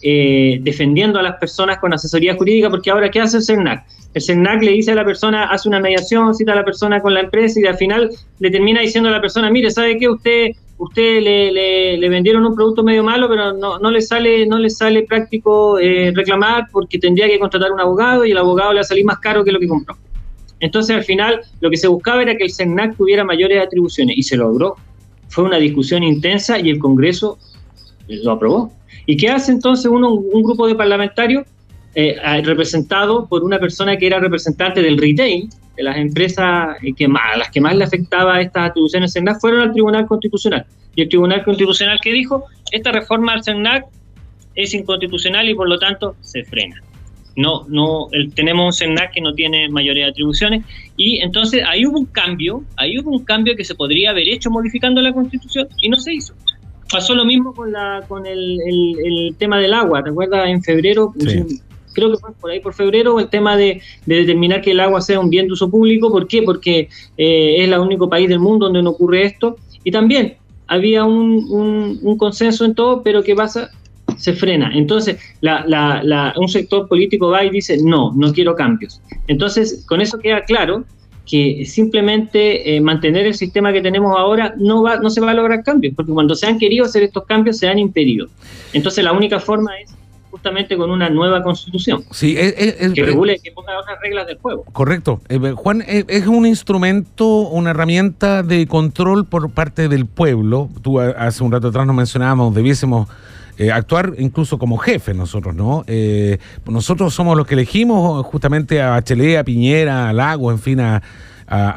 eh, 0.03 0.59
defendiendo 0.63 1.19
a 1.19 1.23
las 1.23 1.37
personas 1.37 1.79
con 1.79 1.93
asesoría 1.93 2.35
jurídica, 2.35 2.71
porque 2.71 2.91
ahora, 2.91 3.11
¿qué 3.11 3.21
hace 3.21 3.39
el 3.39 3.43
CERNAC? 3.43 3.85
El 4.15 4.23
CERNAC 4.23 4.63
le 4.63 4.73
dice 4.73 4.93
a 4.93 4.95
la 4.95 5.05
persona, 5.05 5.45
hace 5.45 5.69
una 5.69 5.79
mediación, 5.79 6.35
cita 6.35 6.53
a 6.53 6.57
la 6.57 6.65
persona 6.65 7.01
con 7.01 7.13
la 7.13 7.21
empresa 7.21 7.61
y 7.61 7.67
al 7.67 7.77
final 7.77 8.11
le 8.39 8.51
termina 8.51 8.81
diciendo 8.81 9.09
a 9.09 9.13
la 9.13 9.21
persona, 9.21 9.51
mire, 9.51 9.71
¿sabe 9.71 9.99
qué? 9.99 10.09
Usted 10.09 10.53
usted 10.81 11.21
le, 11.21 11.99
le, 11.99 12.09
vendieron 12.09 12.47
un 12.47 12.55
producto 12.55 12.83
medio 12.83 13.05
malo, 13.05 13.29
pero 13.29 13.53
no, 13.53 13.79
no 13.79 13.91
le 13.91 14.01
sale 14.01 14.47
no 14.47 14.59
le 14.59 14.71
sale 14.71 15.03
práctico 15.03 15.79
eh, 15.79 16.11
reclamar 16.15 16.69
porque 16.73 16.99
tendría 16.99 17.29
que 17.29 17.39
contratar 17.39 17.71
un 17.71 17.81
abogado 17.81 18.25
y 18.25 18.31
el 18.31 18.39
abogado 18.39 18.73
le 18.73 18.77
va 18.77 18.81
a 18.81 18.85
salir 18.85 19.05
más 19.05 19.19
caro 19.19 19.45
que 19.45 19.53
lo 19.53 19.61
que 19.61 19.69
compró. 19.69 19.97
Entonces, 20.61 20.95
al 20.95 21.05
final, 21.05 21.41
lo 21.61 21.71
que 21.71 21.77
se 21.77 21.89
buscaba 21.89 22.23
era 22.23 22.37
que 22.37 22.45
el 22.45 22.53
CERNAC 22.53 22.97
tuviera 22.97 23.25
mayores 23.25 23.63
atribuciones 23.63 24.17
y 24.17 24.23
se 24.23 24.37
logró. 24.37 24.77
Fue 25.29 25.45
una 25.45 25.57
discusión 25.57 26.03
intensa 26.03 26.59
y 26.59 26.71
el 26.71 26.79
Congreso 26.79 27.39
lo 28.09 28.33
aprobó. 28.33 28.73
¿Y 29.07 29.17
qué 29.17 29.31
hace 29.31 29.53
entonces 29.53 29.87
uno, 29.87 30.13
un 30.13 30.43
grupo 30.43 30.67
de 30.67 30.75
parlamentarios 30.75 31.45
eh, 31.95 32.17
representado 32.45 33.27
por 33.27 33.43
una 33.43 33.59
persona 33.59 33.97
que 33.97 34.07
era 34.07 34.21
representante 34.21 34.83
del 34.83 34.99
retail, 34.99 35.49
de 35.77 35.83
las 35.83 35.97
empresas 35.97 36.77
eh, 36.83 36.93
que 36.95 37.09
más, 37.09 37.39
las 37.39 37.51
que 37.51 37.61
más 37.61 37.75
le 37.75 37.85
afectaba 37.85 38.41
estas 38.41 38.71
atribuciones 38.71 39.13
CERNAC, 39.13 39.41
fueron 39.41 39.63
al 39.63 39.73
Tribunal 39.73 40.07
Constitucional. 40.07 40.67
Y 40.95 41.03
el 41.03 41.09
Tribunal 41.09 41.43
Constitucional 41.43 41.99
que 42.03 42.13
dijo, 42.13 42.45
esta 42.71 42.93
reforma 42.93 43.33
al 43.33 43.43
CERNAC 43.43 43.87
es 44.55 44.75
inconstitucional 44.75 45.49
y 45.49 45.55
por 45.55 45.69
lo 45.69 45.79
tanto 45.79 46.17
se 46.21 46.45
frena 46.45 46.83
no, 47.37 47.65
no, 47.69 48.09
tenemos 48.35 48.67
un 48.67 48.73
CERNAC 48.73 49.13
que 49.13 49.21
no 49.21 49.33
tiene 49.35 49.69
mayoría 49.69 50.05
de 50.07 50.11
atribuciones 50.11 50.65
y 50.97 51.19
entonces 51.21 51.63
ahí 51.67 51.87
hubo 51.87 51.99
un 51.99 52.07
cambio, 52.07 52.65
ahí 52.77 52.99
hubo 52.99 53.11
un 53.11 53.25
cambio 53.25 53.57
que 53.57 53.65
se 53.65 53.75
podría 53.75 54.11
haber 54.11 54.29
hecho 54.29 54.51
modificando 54.51 55.01
la 55.01 55.13
constitución 55.13 55.69
y 55.81 55.89
no 55.89 55.97
se 55.97 56.15
hizo. 56.15 56.35
Pasó 56.91 57.15
lo 57.15 57.25
mismo 57.25 57.55
con, 57.55 57.71
la, 57.71 58.03
con 58.09 58.27
el, 58.27 58.59
el, 58.61 59.35
tema 59.39 59.59
del 59.59 59.75
agua, 59.75 60.03
¿te 60.03 60.11
acuerdas? 60.11 60.49
En 60.49 60.61
febrero, 60.61 61.15
creo 61.93 62.11
que 62.11 62.19
fue 62.19 62.33
por 62.33 62.51
ahí 62.51 62.61
por 62.61 62.75
febrero, 62.75 63.21
el 63.21 63.29
tema 63.29 63.57
de, 63.57 63.81
determinar 64.07 64.61
que 64.61 64.73
el 64.73 64.81
agua 64.81 65.01
sea 65.01 65.21
un 65.21 65.31
bien 65.31 65.47
de 65.47 65.53
uso 65.53 65.71
público, 65.71 66.11
¿por 66.11 66.27
qué? 66.27 66.43
Porque 66.43 66.89
eh, 67.17 67.57
es 67.59 67.69
el 67.69 67.79
único 67.79 68.09
país 68.09 68.29
del 68.29 68.41
mundo 68.41 68.67
donde 68.67 68.83
no 68.83 68.91
ocurre 68.91 69.25
esto 69.25 69.57
y 69.85 69.93
también 69.93 70.37
había 70.67 71.05
un, 71.05 71.47
un, 71.49 71.99
un 72.03 72.19
consenso 72.19 72.65
en 72.65 72.75
todo, 72.75 73.03
pero 73.03 73.23
¿qué 73.23 73.35
pasa? 73.35 73.71
Se 74.21 74.35
frena. 74.35 74.71
Entonces, 74.75 75.17
un 76.37 76.49
sector 76.49 76.87
político 76.87 77.31
va 77.31 77.45
y 77.45 77.51
dice, 77.51 77.79
no, 77.83 78.13
no 78.15 78.33
quiero 78.33 78.55
cambios. 78.55 79.01
Entonces, 79.27 79.85
con 79.89 80.01
eso 80.01 80.19
queda 80.19 80.43
claro 80.43 80.85
que 81.27 81.65
simplemente 81.65 82.77
eh, 82.77 82.81
mantener 82.81 83.27
el 83.27 83.35
sistema 83.35 83.73
que 83.73 83.81
tenemos 83.81 84.17
ahora 84.17 84.55
no, 84.59 84.83
va, 84.83 84.97
no 84.97 85.11
se 85.11 85.21
va 85.21 85.31
a 85.31 85.35
lograr 85.35 85.63
cambios, 85.63 85.95
porque 85.95 86.13
cuando 86.13 86.35
se 86.35 86.47
han 86.47 86.59
querido 86.59 86.85
hacer 86.85 87.03
estos 87.03 87.25
cambios 87.25 87.57
se 87.59 87.69
han 87.69 87.79
impedido. 87.79 88.27
Entonces, 88.73 89.03
la 89.05 89.13
única 89.13 89.39
forma 89.41 89.71
es 89.79 89.91
justamente 90.31 90.77
con 90.77 90.91
una 90.91 91.11
nueva 91.11 91.43
constitución 91.43 92.05
sí, 92.13 92.35
que 92.35 93.03
regule, 93.03 93.41
que 93.43 93.51
ponga 93.51 93.77
otras 93.81 93.99
reglas 94.01 94.27
del 94.27 94.39
juego. 94.39 94.65
Correcto. 94.73 95.21
Eh, 95.29 95.39
Juan, 95.57 95.83
es 95.87 96.27
un 96.27 96.47
instrumento, 96.47 97.27
una 97.27 97.71
herramienta 97.71 98.43
de 98.43 98.67
control 98.67 99.27
por 99.27 99.51
parte 99.51 99.89
del 99.89 100.07
pueblo. 100.07 100.69
Tú 100.83 101.01
hace 101.01 101.43
un 101.43 101.51
rato 101.53 101.69
atrás 101.69 101.87
nos 101.87 101.97
mencionábamos, 101.97 102.55
debiésemos 102.55 103.09
eh, 103.61 103.71
actuar 103.71 104.15
incluso 104.17 104.59
como 104.59 104.79
jefe 104.79 105.13
nosotros, 105.13 105.55
¿no? 105.55 105.85
Eh, 105.87 106.39
nosotros 106.65 107.13
somos 107.13 107.37
los 107.37 107.47
que 107.47 107.53
elegimos 107.53 108.25
justamente 108.25 108.81
a 108.81 108.89
Bachelet, 108.89 109.37
a 109.37 109.45
Piñera, 109.45 110.09
a 110.09 110.15
Lago, 110.15 110.51
en 110.51 110.59
fin, 110.59 110.81
a, 110.81 111.03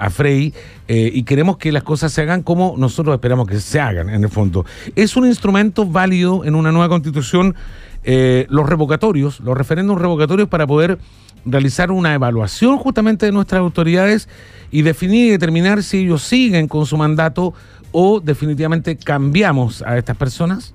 Frey, 0.09 0.53
eh, 0.87 1.11
y 1.13 1.23
queremos 1.23 1.57
que 1.57 1.73
las 1.73 1.83
cosas 1.83 2.13
se 2.13 2.21
hagan 2.21 2.41
como 2.41 2.75
nosotros 2.77 3.13
esperamos 3.13 3.47
que 3.47 3.59
se 3.59 3.81
hagan, 3.81 4.09
en 4.09 4.23
el 4.23 4.29
fondo. 4.29 4.65
Es 4.95 5.17
un 5.17 5.25
instrumento 5.25 5.85
válido 5.85 6.45
en 6.45 6.55
una 6.55 6.71
nueva 6.71 6.87
constitución 6.87 7.53
los 8.05 8.69
revocatorios, 8.69 9.41
los 9.41 9.57
referéndums 9.57 10.01
revocatorios 10.01 10.47
para 10.47 10.65
poder 10.65 10.99
realizar 11.43 11.91
una 11.91 12.13
evaluación 12.13 12.77
justamente 12.77 13.25
de 13.25 13.33
nuestras 13.33 13.59
autoridades 13.59 14.29
y 14.71 14.83
definir 14.83 15.27
y 15.27 15.31
determinar 15.31 15.83
si 15.83 15.97
ellos 15.97 16.23
siguen 16.23 16.69
con 16.69 16.85
su 16.85 16.95
mandato 16.95 17.53
o 17.91 18.21
definitivamente 18.21 18.95
cambiamos 18.95 19.81
a 19.81 19.97
estas 19.97 20.15
personas? 20.15 20.73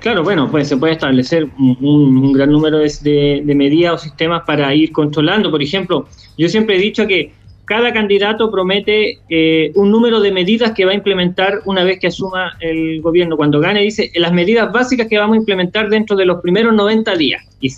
Claro, 0.00 0.24
bueno, 0.24 0.50
pues 0.50 0.68
se 0.68 0.76
puede 0.76 0.94
establecer 0.94 1.48
un, 1.58 2.32
gran 2.32 2.50
número 2.50 2.78
de, 2.78 3.42
medidas 3.54 3.94
o 3.94 3.98
sistemas 3.98 4.42
para 4.46 4.74
ir 4.74 4.92
controlando. 4.92 5.50
Por 5.50 5.62
ejemplo, 5.62 6.08
yo 6.36 6.48
siempre 6.48 6.76
he 6.76 6.78
dicho 6.80 7.06
que 7.06 7.32
cada 7.64 7.92
candidato 7.92 8.50
promete 8.50 9.20
eh, 9.28 9.70
un 9.76 9.90
número 9.90 10.20
de 10.20 10.32
medidas 10.32 10.72
que 10.72 10.84
va 10.84 10.90
a 10.90 10.94
implementar 10.94 11.60
una 11.64 11.84
vez 11.84 12.00
que 12.00 12.08
asuma 12.08 12.56
el 12.60 13.00
gobierno. 13.00 13.36
Cuando 13.36 13.60
gane, 13.60 13.80
dice 13.80 14.10
las 14.16 14.32
medidas 14.32 14.72
básicas 14.72 15.06
que 15.06 15.18
vamos 15.18 15.34
a 15.34 15.38
implementar 15.38 15.88
dentro 15.88 16.16
de 16.16 16.26
los 16.26 16.40
primeros 16.40 16.74
90 16.74 17.14
días 17.16 17.44
y, 17.60 17.68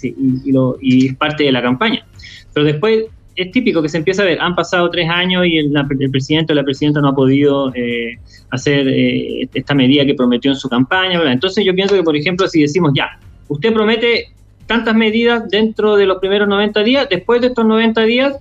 y, 0.80 1.06
es 1.06 1.16
parte 1.16 1.44
de 1.44 1.52
la 1.52 1.62
campaña. 1.62 2.06
Pero 2.52 2.64
después 2.64 3.04
es 3.36 3.50
típico 3.50 3.82
que 3.82 3.88
se 3.88 3.98
empieza 3.98 4.22
a 4.22 4.26
ver, 4.26 4.40
han 4.40 4.54
pasado 4.54 4.88
tres 4.90 5.08
años 5.08 5.46
y 5.46 5.58
el, 5.58 5.72
presidente 6.10 6.52
o 6.52 6.56
la 6.56 6.62
presidenta 6.62 7.00
no 7.00 7.08
ha 7.08 7.14
podido 7.14 7.74
eh, 7.74 8.18
hacer 8.50 8.86
eh, 8.88 9.48
esta 9.52 9.74
medida 9.74 10.04
que 10.04 10.14
prometió 10.14 10.50
en 10.50 10.56
su 10.56 10.68
campaña. 10.68 11.20
Entonces 11.30 11.64
yo 11.64 11.74
pienso 11.74 11.94
que, 11.94 12.02
por 12.02 12.16
ejemplo, 12.16 12.46
si 12.46 12.60
decimos 12.60 12.92
ya, 12.94 13.18
usted 13.48 13.72
promete 13.72 14.28
tantas 14.66 14.94
medidas 14.94 15.48
dentro 15.48 15.96
de 15.96 16.06
los 16.06 16.18
primeros 16.18 16.48
90 16.48 16.82
días, 16.82 17.08
después 17.10 17.40
de 17.40 17.48
estos 17.48 17.66
90 17.66 18.02
días, 18.02 18.36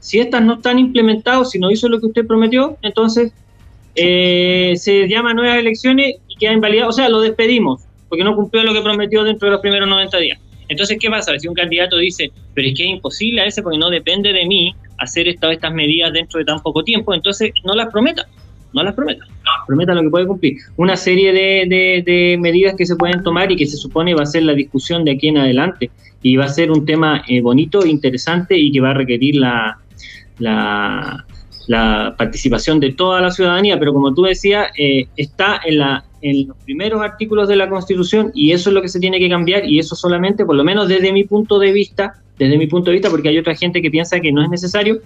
si 0.00 0.18
estas 0.18 0.42
no 0.42 0.54
están 0.54 0.78
implementadas, 0.78 1.50
si 1.50 1.58
no 1.58 1.70
hizo 1.70 1.88
lo 1.88 2.00
que 2.00 2.06
usted 2.06 2.26
prometió, 2.26 2.76
entonces 2.82 3.32
eh, 3.94 4.74
se 4.76 5.08
llama 5.08 5.34
nuevas 5.34 5.58
elecciones 5.58 6.16
y 6.28 6.36
queda 6.36 6.52
invalidado, 6.52 6.88
o 6.88 6.92
sea, 6.92 7.08
lo 7.08 7.20
despedimos, 7.20 7.82
porque 8.08 8.24
no 8.24 8.34
cumplió 8.34 8.62
lo 8.62 8.72
que 8.72 8.80
prometió 8.80 9.24
dentro 9.24 9.46
de 9.46 9.52
los 9.52 9.60
primeros 9.60 9.88
90 9.88 10.18
días. 10.18 10.40
Entonces, 10.68 10.98
¿qué 11.00 11.08
pasa? 11.08 11.38
Si 11.38 11.48
un 11.48 11.54
candidato 11.54 11.96
dice, 11.96 12.30
pero 12.54 12.68
es 12.68 12.74
que 12.74 12.84
es 12.84 12.90
imposible 12.90 13.40
a 13.40 13.46
ese 13.46 13.62
porque 13.62 13.78
no 13.78 13.90
depende 13.90 14.32
de 14.32 14.46
mí 14.46 14.74
hacer 14.98 15.28
esta, 15.28 15.52
estas 15.52 15.72
medidas 15.72 16.12
dentro 16.12 16.38
de 16.38 16.44
tan 16.44 16.60
poco 16.60 16.84
tiempo, 16.84 17.14
entonces 17.14 17.52
no 17.64 17.74
las 17.74 17.90
prometa, 17.90 18.26
no 18.72 18.82
las 18.82 18.94
prometa, 18.94 19.24
prometa 19.66 19.94
lo 19.94 20.02
que 20.02 20.10
puede 20.10 20.26
cumplir. 20.26 20.56
Una 20.76 20.96
serie 20.96 21.32
de, 21.32 22.36
medidas 22.38 22.74
que 22.76 22.84
se 22.84 22.96
pueden 22.96 23.22
tomar 23.22 23.50
y 23.50 23.56
que 23.56 23.66
se 23.66 23.76
supone 23.76 24.14
va 24.14 24.22
a 24.22 24.26
ser 24.26 24.42
la 24.42 24.54
discusión 24.54 25.04
de 25.04 25.12
aquí 25.12 25.28
en 25.28 25.38
adelante 25.38 25.90
y 26.22 26.36
va 26.36 26.44
a 26.44 26.48
ser 26.48 26.70
un 26.70 26.84
tema 26.84 27.22
eh, 27.28 27.40
bonito, 27.40 27.86
interesante 27.86 28.58
y 28.58 28.72
que 28.72 28.80
va 28.80 28.90
a 28.90 28.94
requerir 28.94 29.36
la, 29.36 29.78
la, 30.38 31.24
la 31.68 32.14
participación 32.16 32.80
de 32.80 32.92
toda 32.92 33.20
la 33.20 33.30
ciudadanía, 33.30 33.78
pero 33.78 33.92
como 33.92 34.14
tú 34.14 34.22
decías, 34.22 34.70
eh, 34.76 35.06
está 35.16 35.60
en, 35.64 35.78
la, 35.78 36.04
en 36.22 36.48
los 36.48 36.56
primeros 36.58 37.00
artículos 37.02 37.48
de 37.48 37.56
la 37.56 37.68
Constitución 37.68 38.30
y 38.34 38.52
eso 38.52 38.70
es 38.70 38.74
lo 38.74 38.82
que 38.82 38.88
se 38.88 39.00
tiene 39.00 39.18
que 39.18 39.28
cambiar 39.28 39.64
y 39.64 39.78
eso 39.78 39.94
solamente, 39.94 40.44
por 40.44 40.56
lo 40.56 40.64
menos 40.64 40.88
desde 40.88 41.12
mi 41.12 41.24
punto 41.24 41.58
de 41.58 41.72
vista, 41.72 42.20
desde 42.38 42.58
mi 42.58 42.66
punto 42.66 42.90
de 42.90 42.94
vista, 42.94 43.10
porque 43.10 43.28
hay 43.28 43.38
otra 43.38 43.54
gente 43.54 43.82
que 43.82 43.90
piensa 43.90 44.20
que 44.20 44.32
no 44.32 44.42
es 44.42 44.50
necesario 44.50 45.00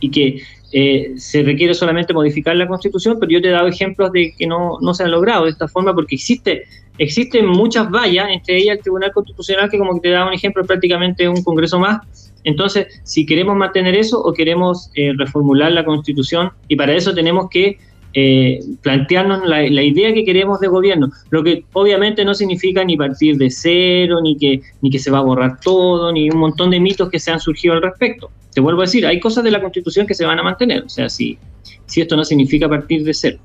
y 0.00 0.10
que 0.10 0.42
eh, 0.72 1.14
se 1.16 1.42
requiere 1.42 1.74
solamente 1.74 2.12
modificar 2.12 2.56
la 2.56 2.66
Constitución, 2.68 3.18
pero 3.18 3.32
yo 3.32 3.40
te 3.40 3.48
he 3.48 3.52
dado 3.52 3.68
ejemplos 3.68 4.12
de 4.12 4.34
que 4.36 4.46
no, 4.46 4.78
no 4.80 4.94
se 4.94 5.04
ha 5.04 5.08
logrado 5.08 5.44
de 5.44 5.50
esta 5.50 5.68
forma 5.68 5.94
porque 5.94 6.16
existe 6.16 6.64
existen 6.98 7.46
muchas 7.46 7.90
vallas, 7.90 8.28
entre 8.30 8.56
ellas 8.56 8.78
el 8.78 8.82
Tribunal 8.82 9.12
Constitucional, 9.12 9.68
que 9.68 9.76
como 9.76 9.94
que 9.94 10.00
te 10.00 10.10
da 10.10 10.26
un 10.26 10.32
ejemplo, 10.32 10.64
prácticamente 10.64 11.28
un 11.28 11.42
Congreso 11.42 11.78
más, 11.78 12.00
entonces, 12.46 12.86
si 13.02 13.26
queremos 13.26 13.56
mantener 13.56 13.96
eso 13.96 14.22
o 14.22 14.32
queremos 14.32 14.88
eh, 14.94 15.12
reformular 15.16 15.72
la 15.72 15.84
Constitución, 15.84 16.52
y 16.68 16.76
para 16.76 16.94
eso 16.94 17.12
tenemos 17.12 17.50
que 17.50 17.76
eh, 18.18 18.60
plantearnos 18.80 19.46
la, 19.46 19.62
idea 19.62 20.14
que 20.14 20.24
queremos 20.24 20.58
de 20.58 20.68
gobierno, 20.68 21.10
lo 21.28 21.44
que 21.44 21.66
obviamente 21.74 22.24
no 22.24 22.32
significa 22.32 22.82
ni 22.82 22.96
partir 22.96 23.36
de 23.36 23.50
cero, 23.50 24.22
ni 24.22 24.38
que, 24.38 24.62
ni 24.80 24.88
que 24.88 24.98
se 24.98 25.10
va 25.10 25.18
a 25.18 25.20
borrar 25.20 25.60
todo, 25.60 26.10
ni 26.10 26.30
un 26.30 26.38
montón 26.38 26.70
de 26.70 26.80
mitos 26.80 27.10
que 27.10 27.18
se 27.18 27.30
han 27.30 27.40
surgido 27.40 27.74
al 27.74 27.82
respecto. 27.82 28.30
Te 28.54 28.62
vuelvo 28.62 28.80
a 28.80 28.84
decir, 28.84 29.04
hay 29.04 29.20
cosas 29.20 29.44
de 29.44 29.50
la 29.50 29.60
Constitución 29.60 30.06
que 30.06 30.14
se 30.14 30.24
van 30.24 30.38
a 30.38 30.42
mantener, 30.42 30.84
o 30.84 30.88
sea, 30.88 31.10
si, 31.10 31.36
si 31.84 32.00
esto 32.00 32.16
no 32.16 32.24
significa 32.24 32.66
partir 32.70 33.04
de 33.04 33.12
cero, 33.12 33.38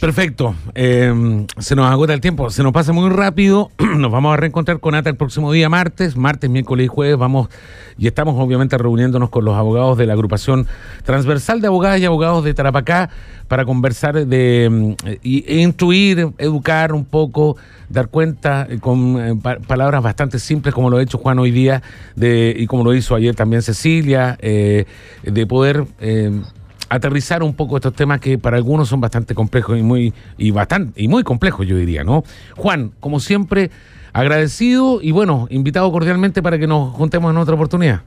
Perfecto. 0.00 0.54
Em, 0.74 1.46
se 1.58 1.76
nos 1.76 1.90
agota 1.90 2.12
el 2.12 2.20
tiempo, 2.20 2.50
se 2.50 2.62
nos 2.62 2.72
pasa 2.72 2.92
muy 2.92 3.08
rápido. 3.10 3.70
Nos 3.78 4.10
vamos 4.10 4.34
a 4.34 4.36
reencontrar 4.36 4.80
con 4.80 4.94
ATA 4.94 5.10
el 5.10 5.16
próximo 5.16 5.52
día 5.52 5.68
martes, 5.68 6.16
martes, 6.16 6.50
miércoles 6.50 6.86
y 6.86 6.88
jueves. 6.88 7.16
Vamos 7.16 7.48
y 7.96 8.06
estamos 8.06 8.34
obviamente 8.38 8.76
reuniéndonos 8.76 9.30
con 9.30 9.44
los 9.44 9.54
abogados 9.54 9.96
de 9.96 10.06
la 10.06 10.14
agrupación 10.14 10.66
transversal 11.04 11.60
de 11.60 11.68
abogadas 11.68 12.00
y 12.00 12.04
abogados 12.04 12.44
de 12.44 12.54
Tarapacá 12.54 13.10
para 13.48 13.64
conversar 13.64 14.26
de 14.26 14.96
e 15.22 15.60
instruir, 15.60 16.30
educar 16.38 16.92
un 16.92 17.04
poco, 17.04 17.56
dar 17.88 18.08
cuenta 18.08 18.66
eh, 18.68 18.78
con 18.80 19.18
eh, 19.20 19.58
palabras 19.66 20.02
bastante 20.02 20.38
simples 20.38 20.74
como 20.74 20.90
lo 20.90 20.96
ha 20.96 21.02
hecho 21.02 21.18
Juan 21.18 21.38
hoy 21.38 21.50
día 21.50 21.82
y 22.16 22.66
como 22.66 22.84
lo 22.84 22.94
hizo 22.94 23.14
ayer 23.14 23.34
también 23.34 23.62
Cecilia, 23.62 24.36
eh, 24.40 24.86
de 25.22 25.46
poder 25.46 25.84
em, 26.00 26.42
aterrizar 26.88 27.42
un 27.42 27.54
poco 27.54 27.76
estos 27.76 27.94
temas 27.94 28.20
que 28.20 28.38
para 28.38 28.56
algunos 28.56 28.88
son 28.88 29.00
bastante 29.00 29.34
complejos 29.34 29.78
y 29.78 29.82
muy 29.82 30.12
y 30.38 30.50
bastante 30.50 31.02
y 31.02 31.08
muy 31.08 31.22
complejos 31.22 31.66
yo 31.66 31.76
diría, 31.76 32.04
¿no? 32.04 32.24
Juan, 32.56 32.92
como 33.00 33.20
siempre, 33.20 33.70
agradecido 34.12 35.00
y 35.02 35.10
bueno, 35.10 35.46
invitado 35.50 35.90
cordialmente 35.90 36.42
para 36.42 36.58
que 36.58 36.66
nos 36.66 36.92
juntemos 36.94 37.30
en 37.30 37.38
otra 37.38 37.54
oportunidad. 37.54 38.02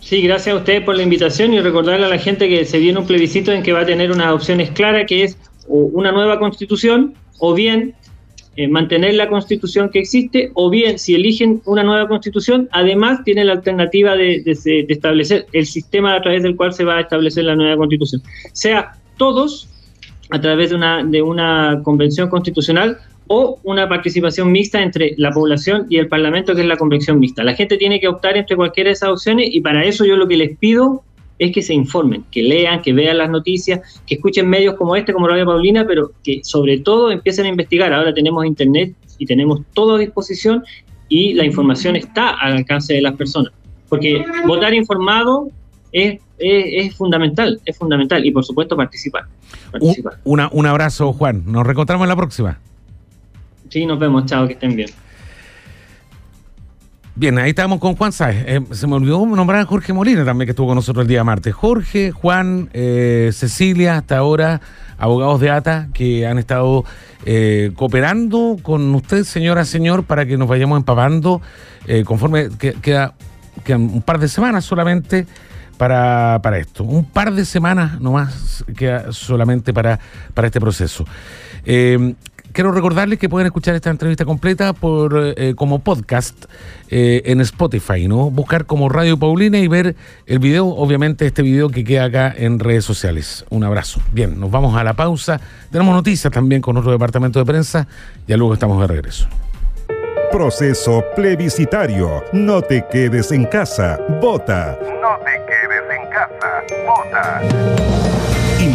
Sí, 0.00 0.22
gracias 0.22 0.54
a 0.54 0.58
ustedes 0.58 0.82
por 0.82 0.96
la 0.96 1.02
invitación 1.02 1.52
y 1.52 1.60
recordarle 1.60 2.06
a 2.06 2.08
la 2.08 2.18
gente 2.18 2.48
que 2.48 2.64
se 2.64 2.78
viene 2.78 2.98
un 2.98 3.06
plebiscito 3.06 3.52
en 3.52 3.62
que 3.62 3.72
va 3.72 3.80
a 3.80 3.86
tener 3.86 4.10
unas 4.10 4.32
opciones 4.32 4.70
claras, 4.70 5.04
que 5.06 5.24
es 5.24 5.36
una 5.66 6.12
nueva 6.12 6.38
constitución 6.38 7.14
o 7.38 7.52
bien 7.52 7.94
eh, 8.60 8.66
mantener 8.66 9.14
la 9.14 9.28
constitución 9.28 9.88
que 9.88 10.00
existe 10.00 10.50
o 10.54 10.68
bien 10.68 10.98
si 10.98 11.14
eligen 11.14 11.62
una 11.64 11.84
nueva 11.84 12.08
constitución, 12.08 12.68
además 12.72 13.22
tiene 13.22 13.44
la 13.44 13.52
alternativa 13.52 14.16
de, 14.16 14.42
establecer 14.88 15.46
el 15.52 15.64
sistema 15.64 16.16
a 16.16 16.22
través 16.22 16.42
del 16.42 16.56
cual 16.56 16.72
se 16.72 16.82
va 16.82 16.96
a 16.96 17.02
establecer 17.02 17.44
la 17.44 17.54
nueva 17.54 17.76
constitución. 17.76 18.20
Sea 18.54 18.94
todos 19.16 19.68
a 20.30 20.40
través 20.40 20.70
de 20.70 20.74
una, 20.74 21.04
de 21.04 21.22
una 21.22 21.82
convención 21.84 22.28
constitucional 22.28 22.98
o 23.28 23.60
una 23.62 23.88
participación 23.88 24.50
mixta 24.50 24.82
entre 24.82 25.14
la 25.18 25.30
población 25.30 25.86
y 25.88 25.98
el 25.98 26.08
Parlamento, 26.08 26.56
que 26.56 26.62
es 26.62 26.66
la 26.66 26.76
convención 26.76 27.20
mixta. 27.20 27.44
La 27.44 27.54
gente 27.54 27.76
tiene 27.76 28.00
que 28.00 28.08
optar 28.08 28.36
entre 28.36 28.56
cualquiera 28.56 28.88
de 28.88 28.94
esas 28.94 29.10
opciones 29.10 29.50
y 29.52 29.60
para 29.60 29.84
eso 29.84 30.04
yo 30.04 30.16
lo 30.16 30.26
que 30.26 30.36
les 30.36 30.58
pido 30.58 31.04
es 31.38 31.52
que 31.52 31.62
se 31.62 31.74
informen, 31.74 32.24
que 32.30 32.42
lean, 32.42 32.82
que 32.82 32.92
vean 32.92 33.18
las 33.18 33.30
noticias, 33.30 34.00
que 34.06 34.16
escuchen 34.16 34.48
medios 34.48 34.74
como 34.74 34.96
este, 34.96 35.12
como 35.12 35.28
Radio 35.28 35.46
Paulina, 35.46 35.86
pero 35.86 36.12
que 36.24 36.40
sobre 36.42 36.78
todo 36.80 37.10
empiecen 37.10 37.46
a 37.46 37.48
investigar. 37.48 37.92
Ahora 37.92 38.12
tenemos 38.12 38.44
internet 38.44 38.94
y 39.18 39.26
tenemos 39.26 39.60
todo 39.72 39.96
a 39.96 39.98
disposición 39.98 40.64
y 41.08 41.34
la 41.34 41.44
información 41.44 41.96
está 41.96 42.30
al 42.30 42.54
alcance 42.54 42.94
de 42.94 43.02
las 43.02 43.14
personas. 43.14 43.52
Porque 43.88 44.24
votar 44.46 44.74
informado 44.74 45.48
es, 45.92 46.20
es, 46.38 46.94
fundamental, 46.94 47.60
es 47.64 47.76
fundamental. 47.76 48.24
Y 48.26 48.30
por 48.30 48.44
supuesto 48.44 48.76
participar. 48.76 49.24
Un, 50.24 50.48
un 50.50 50.66
abrazo, 50.66 51.12
Juan. 51.12 51.44
Nos 51.46 51.64
reencontramos 51.64 52.04
en 52.04 52.08
la 52.08 52.16
próxima. 52.16 52.58
Sí, 53.70 53.86
nos 53.86 53.98
vemos. 53.98 54.26
Chao, 54.26 54.46
que 54.46 54.54
estén 54.54 54.76
bien. 54.76 54.90
Bien, 57.18 57.36
ahí 57.36 57.50
estamos 57.50 57.80
con 57.80 57.96
Juan 57.96 58.12
Sáez. 58.12 58.44
Eh, 58.46 58.60
se 58.70 58.86
me 58.86 58.94
olvidó 58.94 59.26
nombrar 59.26 59.62
a 59.62 59.64
Jorge 59.64 59.92
Molina 59.92 60.24
también, 60.24 60.46
que 60.46 60.52
estuvo 60.52 60.68
con 60.68 60.76
nosotros 60.76 61.02
el 61.02 61.08
día 61.08 61.24
martes. 61.24 61.52
Jorge, 61.52 62.12
Juan, 62.12 62.70
eh, 62.72 63.30
Cecilia, 63.32 63.96
hasta 63.96 64.18
ahora, 64.18 64.60
abogados 64.98 65.40
de 65.40 65.50
ATA, 65.50 65.88
que 65.92 66.28
han 66.28 66.38
estado 66.38 66.84
eh, 67.26 67.72
cooperando 67.74 68.56
con 68.62 68.94
usted, 68.94 69.24
señora, 69.24 69.64
señor, 69.64 70.04
para 70.04 70.26
que 70.26 70.36
nos 70.36 70.46
vayamos 70.46 70.76
empapando 70.76 71.42
conforme 72.04 72.50
que, 72.56 72.74
queda, 72.74 73.14
un 73.66 74.02
par 74.02 74.20
de 74.20 74.28
semanas 74.28 74.64
solamente 74.64 75.26
para, 75.76 76.38
para 76.40 76.58
esto. 76.58 76.84
Un 76.84 77.04
par 77.04 77.32
de 77.32 77.44
semanas 77.44 78.00
nomás 78.00 78.64
queda 78.76 79.10
solamente 79.10 79.74
para, 79.74 79.98
para 80.34 80.46
este 80.46 80.60
proceso 80.60 81.04
quiero 82.52 82.72
recordarles 82.72 83.18
que 83.18 83.28
pueden 83.28 83.46
escuchar 83.46 83.74
esta 83.74 83.90
entrevista 83.90 84.24
completa 84.24 84.72
por 84.72 85.34
eh, 85.36 85.54
como 85.54 85.78
podcast 85.80 86.46
eh, 86.90 87.22
en 87.26 87.40
Spotify, 87.40 88.08
¿no? 88.08 88.30
Buscar 88.30 88.66
como 88.66 88.88
Radio 88.88 89.18
Paulina 89.18 89.58
y 89.58 89.68
ver 89.68 89.96
el 90.26 90.38
video, 90.38 90.66
obviamente 90.66 91.26
este 91.26 91.42
video 91.42 91.68
que 91.68 91.84
queda 91.84 92.04
acá 92.04 92.34
en 92.36 92.58
redes 92.58 92.84
sociales. 92.84 93.44
Un 93.50 93.64
abrazo. 93.64 94.00
Bien, 94.12 94.38
nos 94.38 94.50
vamos 94.50 94.76
a 94.76 94.84
la 94.84 94.94
pausa. 94.94 95.40
Tenemos 95.70 95.94
noticias 95.94 96.32
también 96.32 96.62
con 96.62 96.76
otro 96.76 96.90
departamento 96.90 97.38
de 97.38 97.44
prensa. 97.44 97.86
Ya 98.26 98.36
luego 98.36 98.54
estamos 98.54 98.80
de 98.80 98.86
regreso. 98.86 99.28
Proceso 100.30 101.02
plebiscitario. 101.16 102.22
No 102.32 102.60
te 102.60 102.84
quedes 102.90 103.32
en 103.32 103.46
casa. 103.46 103.98
Vota. 104.20 104.78
No 105.00 105.18
te 105.24 105.40
quedes 105.46 105.82
en 105.90 106.10
casa. 106.10 106.62
Vota. 106.86 108.07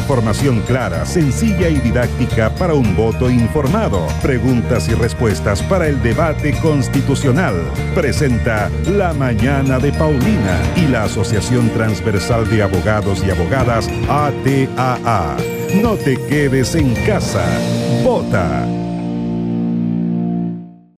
Información 0.04 0.60
clara, 0.68 1.06
sencilla 1.06 1.70
y 1.70 1.80
didáctica 1.80 2.54
para 2.56 2.74
un 2.74 2.94
voto 2.94 3.30
informado. 3.30 4.06
Preguntas 4.22 4.90
y 4.90 4.96
respuestas 4.96 5.64
para 5.64 5.88
el 5.88 6.04
debate 6.04 6.52
constitucional. 6.60 7.56
Presenta 7.96 8.70
La 8.98 9.14
Mañana 9.14 9.80
de 9.80 9.94
Paulina 9.94 10.62
y 10.76 10.88
la 10.88 11.06
Asociación 11.06 11.70
Transversal 11.70 12.50
de 12.50 12.64
Abogados 12.64 13.24
y 13.26 13.32
Abogadas 13.32 13.88
ATAA. 14.10 15.38
No 15.82 15.96
te 15.96 16.18
quedes 16.28 16.76
en 16.76 16.94
casa. 17.06 17.46
Vota. 18.04 18.68